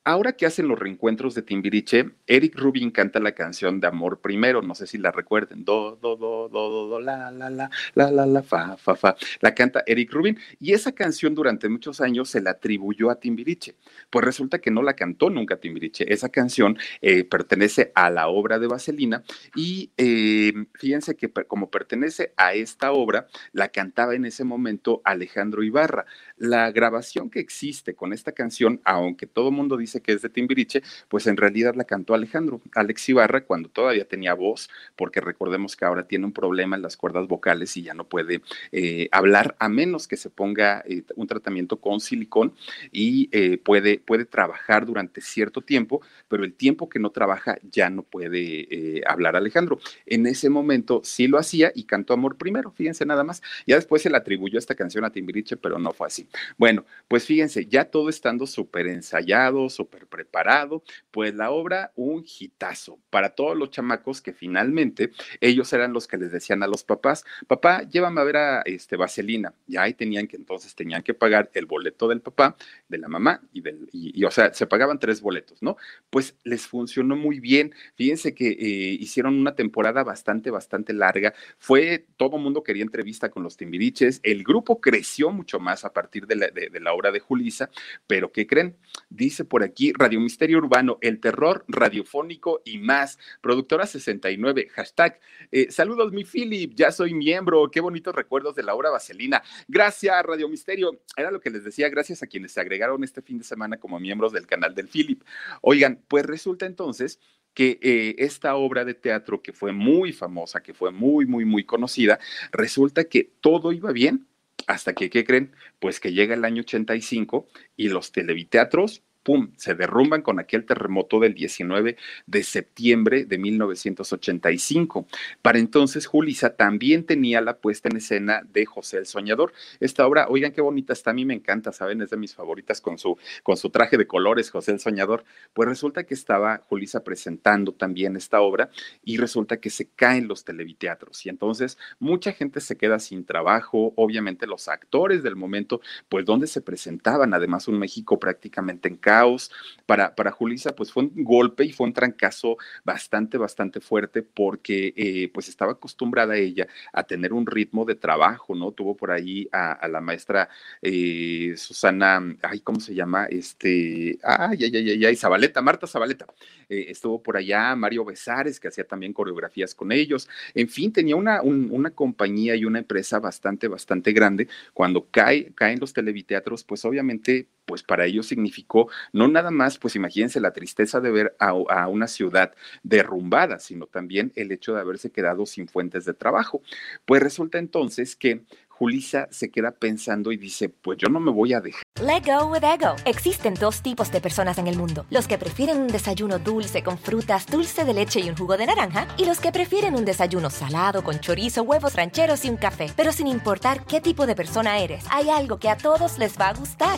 Ahora 0.03 0.33
que 0.33 0.47
hacen 0.47 0.67
los 0.67 0.79
reencuentros 0.79 1.35
de 1.35 1.43
Timbiriche, 1.43 2.09
Eric 2.25 2.57
Rubin 2.57 2.89
canta 2.89 3.19
la 3.19 3.33
canción 3.33 3.79
de 3.79 3.85
Amor 3.85 4.19
Primero, 4.19 4.63
no 4.63 4.73
sé 4.73 4.87
si 4.87 4.97
la 4.97 5.11
recuerden, 5.11 5.63
do, 5.63 5.95
do, 6.01 6.15
do, 6.15 6.49
do, 6.49 6.69
do, 6.69 6.87
do, 6.87 6.99
la, 6.99 7.29
la, 7.29 7.51
la, 7.51 7.69
la, 7.93 8.25
la, 8.25 8.41
fa, 8.41 8.77
fa, 8.77 8.95
fa. 8.95 9.15
La 9.41 9.53
canta 9.53 9.83
Eric 9.85 10.11
Rubin 10.11 10.39
y 10.59 10.73
esa 10.73 10.93
canción 10.93 11.35
durante 11.35 11.69
muchos 11.69 12.01
años 12.01 12.29
se 12.29 12.41
la 12.41 12.49
atribuyó 12.49 13.11
a 13.11 13.19
Timbiriche. 13.19 13.75
Pues 14.09 14.25
resulta 14.25 14.57
que 14.57 14.71
no 14.71 14.81
la 14.81 14.95
cantó 14.95 15.29
nunca 15.29 15.57
Timbiriche. 15.59 16.11
Esa 16.11 16.29
canción 16.29 16.79
eh, 17.01 17.23
pertenece 17.23 17.91
a 17.93 18.09
la 18.09 18.27
obra 18.27 18.57
de 18.57 18.65
Vaselina 18.65 19.21
y 19.55 19.91
eh, 19.97 20.51
fíjense 20.73 21.15
que 21.15 21.31
como 21.45 21.69
pertenece 21.69 22.33
a 22.37 22.55
esta 22.55 22.91
obra, 22.91 23.27
la 23.53 23.69
cantaba 23.69 24.15
en 24.15 24.25
ese 24.25 24.45
momento 24.45 25.03
Alejandro 25.05 25.61
Ibarra. 25.61 26.07
La 26.41 26.71
grabación 26.71 27.29
que 27.29 27.39
existe 27.39 27.93
con 27.93 28.13
esta 28.13 28.31
canción, 28.31 28.81
aunque 28.83 29.27
todo 29.27 29.49
el 29.49 29.55
mundo 29.55 29.77
dice 29.77 30.01
que 30.01 30.13
es 30.13 30.23
de 30.23 30.29
Timbiriche, 30.29 30.81
pues 31.07 31.27
en 31.27 31.37
realidad 31.37 31.75
la 31.75 31.83
cantó 31.83 32.15
Alejandro, 32.15 32.61
Alex 32.73 33.09
Ibarra, 33.09 33.45
cuando 33.45 33.69
todavía 33.69 34.05
tenía 34.05 34.33
voz, 34.33 34.67
porque 34.95 35.21
recordemos 35.21 35.75
que 35.75 35.85
ahora 35.85 36.07
tiene 36.07 36.25
un 36.25 36.33
problema 36.33 36.75
en 36.75 36.81
las 36.81 36.97
cuerdas 36.97 37.27
vocales 37.27 37.77
y 37.77 37.83
ya 37.83 37.93
no 37.93 38.05
puede 38.05 38.41
eh, 38.71 39.07
hablar 39.11 39.55
a 39.59 39.69
menos 39.69 40.07
que 40.07 40.17
se 40.17 40.31
ponga 40.31 40.83
eh, 40.87 41.03
un 41.15 41.27
tratamiento 41.27 41.79
con 41.79 41.99
silicón 41.99 42.55
y 42.91 43.29
eh, 43.33 43.59
puede, 43.59 43.99
puede 43.99 44.25
trabajar 44.25 44.87
durante 44.87 45.21
cierto 45.21 45.61
tiempo, 45.61 46.01
pero 46.27 46.43
el 46.43 46.55
tiempo 46.55 46.89
que 46.89 46.97
no 46.97 47.11
trabaja 47.11 47.59
ya 47.69 47.91
no 47.91 48.01
puede 48.01 49.03
hablar 49.05 49.35
Alejandro. 49.35 49.77
En 50.07 50.25
ese 50.25 50.49
momento 50.49 51.01
sí 51.03 51.27
lo 51.27 51.37
hacía 51.37 51.71
y 51.75 51.83
cantó 51.83 52.15
Amor 52.15 52.37
primero, 52.37 52.71
fíjense 52.71 53.05
nada 53.05 53.23
más. 53.23 53.43
Ya 53.67 53.75
después 53.75 54.01
se 54.01 54.09
le 54.09 54.17
atribuyó 54.17 54.57
esta 54.57 54.73
canción 54.73 55.05
a 55.05 55.11
Timbiriche, 55.11 55.55
pero 55.55 55.77
no 55.77 55.93
fue 55.93 56.07
así. 56.07 56.27
Bueno, 56.57 56.85
pues 57.07 57.25
fíjense, 57.25 57.65
ya 57.65 57.85
todo 57.85 58.09
estando 58.09 58.47
súper 58.47 58.87
ensayado, 58.87 59.69
súper 59.69 60.07
preparado, 60.07 60.83
pues 61.11 61.35
la 61.35 61.51
obra 61.51 61.91
un 61.95 62.25
hitazo 62.25 62.99
para 63.09 63.29
todos 63.29 63.57
los 63.57 63.69
chamacos 63.69 64.21
que 64.21 64.33
finalmente 64.33 65.11
ellos 65.39 65.71
eran 65.73 65.93
los 65.93 66.07
que 66.07 66.17
les 66.17 66.31
decían 66.31 66.63
a 66.63 66.67
los 66.67 66.83
papás, 66.83 67.25
papá, 67.47 67.83
llévame 67.83 68.21
a 68.21 68.23
ver 68.23 68.37
a 68.37 68.61
este, 68.61 68.95
Vaselina. 68.95 69.53
Y 69.67 69.77
ahí 69.77 69.93
tenían 69.93 70.27
que 70.27 70.37
entonces 70.37 70.75
tenían 70.75 71.03
que 71.03 71.13
pagar 71.13 71.49
el 71.53 71.65
boleto 71.65 72.07
del 72.07 72.21
papá, 72.21 72.55
de 72.87 72.97
la 72.97 73.07
mamá 73.07 73.41
y 73.53 73.61
del, 73.61 73.89
y, 73.91 74.23
o 74.23 74.31
sea, 74.31 74.53
se 74.53 74.67
pagaban 74.67 74.99
tres 74.99 75.21
boletos, 75.21 75.61
¿no? 75.61 75.77
Pues 76.09 76.35
les 76.43 76.67
funcionó 76.67 77.15
muy 77.15 77.39
bien. 77.39 77.73
Fíjense 77.95 78.33
que 78.33 78.49
eh, 78.49 78.97
hicieron 78.99 79.39
una 79.39 79.55
temporada 79.55 80.03
bastante, 80.03 80.51
bastante 80.51 80.93
larga. 80.93 81.33
Fue, 81.57 82.05
todo 82.17 82.37
mundo 82.37 82.63
quería 82.63 82.83
entrevista 82.83 83.29
con 83.29 83.43
los 83.43 83.57
Timbiriches. 83.57 84.19
El 84.23 84.43
grupo 84.43 84.79
creció 84.81 85.31
mucho 85.31 85.59
más 85.59 85.85
a 85.85 85.93
partir 85.93 86.20
de 86.27 86.79
la, 86.79 86.93
obra 86.93 87.11
de 87.11 87.19
Julisa, 87.19 87.69
pero 88.07 88.31
¿qué 88.31 88.47
creen? 88.47 88.77
Dice 89.09 89.45
por 89.45 89.63
aquí 89.63 89.93
Radio 89.93 90.19
Misterio 90.19 90.57
Urbano, 90.57 90.97
el 91.01 91.19
terror 91.19 91.65
radiofónico 91.67 92.61
y 92.65 92.77
más. 92.77 93.17
Productora 93.41 93.85
69, 93.85 94.69
hashtag. 94.73 95.19
Eh, 95.51 95.71
saludos, 95.71 96.11
mi 96.11 96.23
Philip, 96.23 96.73
ya 96.75 96.91
soy 96.91 97.13
miembro. 97.13 97.69
Qué 97.71 97.81
bonitos 97.81 98.15
recuerdos 98.15 98.55
de 98.55 98.63
la 98.63 98.75
hora 98.75 98.89
vaselina. 98.89 99.41
Gracias, 99.67 100.23
Radio 100.23 100.47
Misterio. 100.49 101.01
Era 101.15 101.31
lo 101.31 101.39
que 101.39 101.49
les 101.49 101.63
decía, 101.63 101.89
gracias 101.89 102.23
a 102.23 102.27
quienes 102.27 102.51
se 102.51 102.61
agregaron 102.61 103.03
este 103.03 103.21
fin 103.21 103.37
de 103.37 103.43
semana 103.43 103.77
como 103.77 103.99
miembros 103.99 104.33
del 104.33 104.47
canal 104.47 104.75
del 104.75 104.87
Philip. 104.87 105.23
Oigan, 105.61 106.03
pues 106.07 106.25
resulta 106.25 106.65
entonces 106.65 107.19
que 107.53 107.79
eh, 107.81 108.15
esta 108.19 108.55
obra 108.55 108.85
de 108.85 108.93
teatro 108.93 109.41
que 109.41 109.53
fue 109.53 109.71
muy 109.71 110.13
famosa, 110.13 110.63
que 110.63 110.73
fue 110.73 110.91
muy, 110.91 111.25
muy, 111.25 111.45
muy 111.45 111.65
conocida, 111.65 112.19
resulta 112.51 113.03
que 113.05 113.31
todo 113.41 113.71
iba 113.71 113.91
bien 113.91 114.27
hasta 114.71 114.93
que, 114.93 115.09
¿qué 115.09 115.23
creen? 115.23 115.53
Pues 115.79 115.99
que 115.99 116.13
llega 116.13 116.33
el 116.33 116.45
año 116.45 116.61
85 116.61 117.47
y 117.75 117.89
los 117.89 118.11
televiteatros 118.11 119.03
¡pum!, 119.23 119.51
se 119.57 119.75
derrumban 119.75 120.21
con 120.21 120.39
aquel 120.39 120.65
terremoto 120.65 121.19
del 121.19 121.33
19 121.33 121.97
de 122.25 122.43
septiembre 122.43 123.25
de 123.25 123.37
1985. 123.37 125.07
Para 125.41 125.59
entonces, 125.59 126.05
Julisa 126.05 126.55
también 126.55 127.05
tenía 127.05 127.41
la 127.41 127.57
puesta 127.57 127.89
en 127.89 127.97
escena 127.97 128.41
de 128.51 128.65
José 128.65 128.97
el 128.97 129.05
Soñador. 129.05 129.53
Esta 129.79 130.07
obra, 130.07 130.27
oigan 130.29 130.51
qué 130.51 130.61
bonita 130.61 130.93
está, 130.93 131.11
a 131.11 131.13
mí 131.13 131.25
me 131.25 131.33
encanta, 131.33 131.71
¿saben? 131.71 132.01
Es 132.01 132.09
de 132.09 132.17
mis 132.17 132.35
favoritas 132.35 132.81
con 132.81 132.97
su, 132.97 133.17
con 133.43 133.57
su 133.57 133.69
traje 133.69 133.97
de 133.97 134.07
colores, 134.07 134.49
José 134.49 134.71
el 134.71 134.79
Soñador. 134.79 135.23
Pues 135.53 135.67
resulta 135.67 136.03
que 136.03 136.13
estaba 136.13 136.61
Julisa 136.67 137.03
presentando 137.03 137.73
también 137.73 138.15
esta 138.15 138.41
obra 138.41 138.69
y 139.03 139.17
resulta 139.17 139.57
que 139.57 139.69
se 139.69 139.87
caen 139.89 140.27
los 140.27 140.43
televiteatros 140.43 141.25
y 141.25 141.29
entonces 141.29 141.77
mucha 141.99 142.31
gente 142.33 142.59
se 142.61 142.77
queda 142.77 142.99
sin 142.99 143.25
trabajo, 143.25 143.93
obviamente 143.95 144.47
los 144.47 144.67
actores 144.67 145.23
del 145.23 145.35
momento, 145.35 145.81
pues 146.09 146.25
donde 146.25 146.47
se 146.47 146.61
presentaban, 146.61 147.33
además 147.33 147.67
un 147.67 147.79
México 147.79 148.19
prácticamente 148.19 148.87
en 148.87 148.97
caos. 149.11 149.51
Para, 149.85 150.15
para 150.15 150.31
Julisa, 150.31 150.73
pues 150.73 150.89
fue 150.89 151.03
un 151.03 151.11
golpe 151.25 151.65
y 151.65 151.73
fue 151.73 151.85
un 151.85 151.91
trancazo 151.91 152.55
bastante, 152.85 153.37
bastante 153.37 153.81
fuerte 153.81 154.21
porque 154.21 154.93
eh, 154.95 155.29
pues 155.33 155.49
estaba 155.49 155.73
acostumbrada 155.73 156.37
ella 156.37 156.65
a 156.93 157.03
tener 157.03 157.33
un 157.33 157.45
ritmo 157.45 157.83
de 157.83 157.95
trabajo, 157.95 158.55
¿no? 158.55 158.71
Tuvo 158.71 158.95
por 158.95 159.11
ahí 159.11 159.49
a, 159.51 159.85
la 159.89 159.99
maestra 159.99 160.47
eh, 160.81 161.55
Susana, 161.57 162.21
ay, 162.41 162.61
¿cómo 162.61 162.79
se 162.79 162.95
llama? 162.95 163.25
Este, 163.25 164.17
ay, 164.23 164.59
ay, 164.63 164.75
ay, 164.77 165.05
ay, 165.05 165.15
Zabaleta, 165.17 165.61
Marta 165.61 165.87
Zabaleta. 165.87 166.25
Eh, 166.69 166.85
estuvo 166.87 167.21
por 167.21 167.35
allá 167.35 167.75
Mario 167.75 168.05
Besares, 168.05 168.61
que 168.61 168.69
hacía 168.69 168.85
también 168.85 169.11
coreografías 169.11 169.75
con 169.75 169.91
ellos. 169.91 170.29
En 170.53 170.69
fin, 170.69 170.93
tenía 170.93 171.17
una, 171.17 171.41
una 171.41 171.89
compañía 171.89 172.55
y 172.55 172.63
una 172.63 172.79
empresa 172.79 173.19
bastante, 173.19 173.67
bastante 173.67 174.13
grande. 174.13 174.47
Cuando 174.73 175.07
cae, 175.11 175.51
caen 175.53 175.81
los 175.81 175.91
televiteatros, 175.91 176.63
pues 176.63 176.85
obviamente 176.85 177.49
pues 177.71 177.83
para 177.83 178.05
ellos 178.05 178.27
significó 178.27 178.89
no 179.13 179.27
nada 179.27 179.51
más, 179.51 179.77
pues 179.77 179.95
imagínense 179.95 180.39
la 180.39 180.51
tristeza 180.51 180.99
de 180.99 181.11
ver 181.11 181.35
a, 181.39 181.53
una 181.87 182.07
ciudad 182.07 182.53
derrumbada, 182.83 183.59
sino 183.59 183.87
también 183.87 184.31
el 184.35 184.51
hecho 184.51 184.73
de 184.73 184.81
haberse 184.81 185.11
quedado 185.11 185.45
sin 185.45 185.67
fuentes 185.67 186.05
de 186.05 186.13
trabajo. 186.13 186.61
Pues 187.05 187.21
resulta 187.21 187.57
entonces 187.57 188.15
que 188.15 188.41
Julisa 188.81 189.27
se 189.29 189.51
queda 189.51 189.69
pensando 189.69 190.31
y 190.31 190.37
dice, 190.37 190.67
pues 190.67 190.97
yo 190.97 191.07
no 191.07 191.19
me 191.19 191.31
voy 191.31 191.53
a 191.53 191.61
dejar. 191.61 191.83
Let 192.01 192.23
go 192.25 192.47
with 192.47 192.63
ego. 192.63 192.95
Existen 193.05 193.53
dos 193.53 193.83
tipos 193.83 194.11
de 194.11 194.21
personas 194.21 194.57
en 194.57 194.65
el 194.65 194.75
mundo. 194.75 195.05
Los 195.11 195.27
que 195.27 195.37
prefieren 195.37 195.79
un 195.79 195.87
desayuno 195.87 196.39
dulce 196.39 196.81
con 196.81 196.97
frutas, 196.97 197.45
dulce 197.45 197.85
de 197.85 197.93
leche 197.93 198.21
y 198.21 198.29
un 198.29 198.35
jugo 198.35 198.57
de 198.57 198.65
naranja. 198.65 199.07
Y 199.17 199.25
los 199.25 199.39
que 199.39 199.51
prefieren 199.51 199.93
un 199.93 200.03
desayuno 200.03 200.49
salado 200.49 201.03
con 201.03 201.19
chorizo, 201.19 201.61
huevos 201.61 201.93
rancheros 201.93 202.43
y 202.43 202.49
un 202.49 202.57
café. 202.57 202.87
Pero 202.97 203.11
sin 203.11 203.27
importar 203.27 203.85
qué 203.85 204.01
tipo 204.01 204.25
de 204.25 204.33
persona 204.33 204.79
eres, 204.79 205.05
hay 205.11 205.29
algo 205.29 205.59
que 205.59 205.69
a 205.69 205.77
todos 205.77 206.17
les 206.17 206.39
va 206.39 206.49
a 206.49 206.53
gustar. 206.55 206.97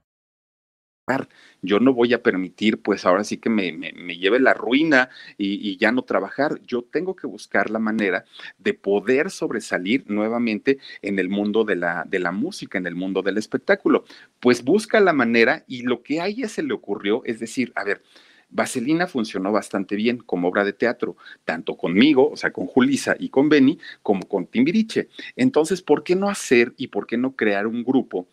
yo 1.61 1.79
no 1.79 1.93
voy 1.93 2.13
a 2.13 2.23
permitir, 2.23 2.81
pues 2.81 3.05
ahora 3.05 3.23
sí 3.23 3.37
que 3.37 3.49
me, 3.49 3.71
lleve 4.17 4.39
la 4.39 4.53
ruina 4.53 5.09
y, 5.37 5.77
ya 5.77 5.91
no 5.91 6.03
trabajar. 6.03 6.59
Yo 6.65 6.83
tengo 6.83 7.15
que 7.15 7.27
buscar 7.27 7.69
la 7.69 7.79
manera 7.79 8.25
de 8.57 8.73
poder 8.73 9.29
sobresalir 9.29 10.03
nuevamente 10.07 10.79
en 11.01 11.19
el 11.19 11.29
mundo 11.29 11.63
de 11.63 11.75
la, 11.75 12.03
de 12.07 12.19
la 12.19 12.31
música, 12.31 12.77
en 12.77 12.87
el 12.87 12.95
mundo 12.95 13.21
del 13.21 13.37
espectáculo. 13.37 14.05
Pues 14.39 14.63
busca 14.63 14.99
la 14.99 15.13
manera 15.13 15.63
y 15.67 15.83
lo 15.83 16.01
que 16.03 16.21
a 16.21 16.27
ella 16.27 16.47
se 16.47 16.63
le 16.63 16.73
ocurrió 16.73 17.21
es 17.25 17.39
decir, 17.39 17.71
a 17.75 17.83
ver, 17.83 18.01
Vaselina 18.51 19.07
funcionó 19.07 19.51
bastante 19.51 19.95
bien 19.95 20.17
como 20.17 20.49
obra 20.49 20.65
de 20.65 20.73
teatro, 20.73 21.15
tanto 21.45 21.77
conmigo, 21.77 22.29
o 22.29 22.37
sea, 22.37 22.51
con 22.51 22.67
Julisa 22.67 23.15
y 23.17 23.29
con 23.29 23.49
Benny, 23.49 23.79
como 24.03 24.27
con 24.27 24.45
Timbiriche. 24.45 25.07
Entonces, 25.35 25.81
¿por 25.81 26.03
qué 26.03 26.15
no 26.15 26.29
hacer 26.29 26.73
y 26.77 26.87
por 26.87 27.07
qué 27.07 27.17
no 27.17 27.35
crear 27.35 27.65
un 27.65 27.83
grupo? 27.83 28.27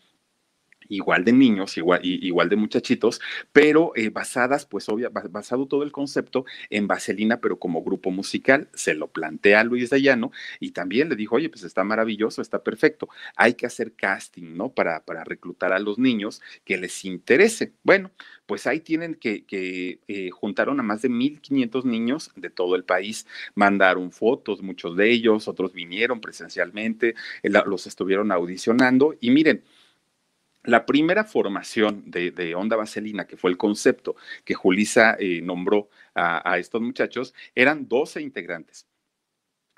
Igual 0.88 1.24
de 1.24 1.32
niños, 1.32 1.76
igual, 1.76 2.00
igual 2.02 2.48
de 2.48 2.56
muchachitos, 2.56 3.20
pero 3.52 3.92
eh, 3.96 4.10
basadas, 4.10 4.66
pues 4.66 4.88
obvia, 4.88 5.08
basado 5.08 5.66
todo 5.66 5.82
el 5.82 5.92
concepto 5.92 6.44
en 6.70 6.86
Vaselina, 6.86 7.40
pero 7.40 7.58
como 7.58 7.82
grupo 7.82 8.10
musical, 8.10 8.68
se 8.74 8.94
lo 8.94 9.08
plantea 9.08 9.64
Luis 9.64 9.90
Dayano 9.90 10.32
y 10.60 10.72
también 10.72 11.08
le 11.08 11.16
dijo, 11.16 11.36
oye, 11.36 11.48
pues 11.48 11.64
está 11.64 11.84
maravilloso, 11.84 12.42
está 12.42 12.62
perfecto, 12.62 13.08
hay 13.36 13.54
que 13.54 13.66
hacer 13.66 13.92
casting, 13.94 14.56
¿no? 14.56 14.70
Para, 14.70 15.04
para 15.04 15.24
reclutar 15.24 15.72
a 15.72 15.78
los 15.78 15.98
niños 15.98 16.40
que 16.64 16.76
les 16.76 17.04
interese. 17.04 17.72
Bueno, 17.82 18.10
pues 18.46 18.66
ahí 18.66 18.80
tienen 18.80 19.14
que, 19.14 19.44
que 19.44 20.00
eh, 20.08 20.30
juntaron 20.30 20.80
a 20.80 20.82
más 20.82 21.02
de 21.02 21.10
1.500 21.10 21.84
niños 21.84 22.30
de 22.34 22.50
todo 22.50 22.76
el 22.76 22.84
país, 22.84 23.26
mandaron 23.54 24.10
fotos, 24.10 24.62
muchos 24.62 24.96
de 24.96 25.10
ellos, 25.10 25.48
otros 25.48 25.72
vinieron 25.72 26.20
presencialmente, 26.20 27.14
los 27.42 27.86
estuvieron 27.86 28.32
audicionando 28.32 29.14
y 29.20 29.30
miren, 29.30 29.62
la 30.68 30.84
primera 30.84 31.24
formación 31.24 32.02
de, 32.06 32.54
Onda 32.54 32.76
Vaselina, 32.76 33.26
que 33.26 33.38
fue 33.38 33.50
el 33.50 33.56
concepto 33.56 34.16
que 34.44 34.52
Julisa 34.52 35.16
eh, 35.18 35.40
nombró 35.42 35.88
a, 36.14 36.58
estos 36.58 36.82
muchachos, 36.82 37.34
eran 37.54 37.88
12 37.88 38.20
integrantes. 38.20 38.86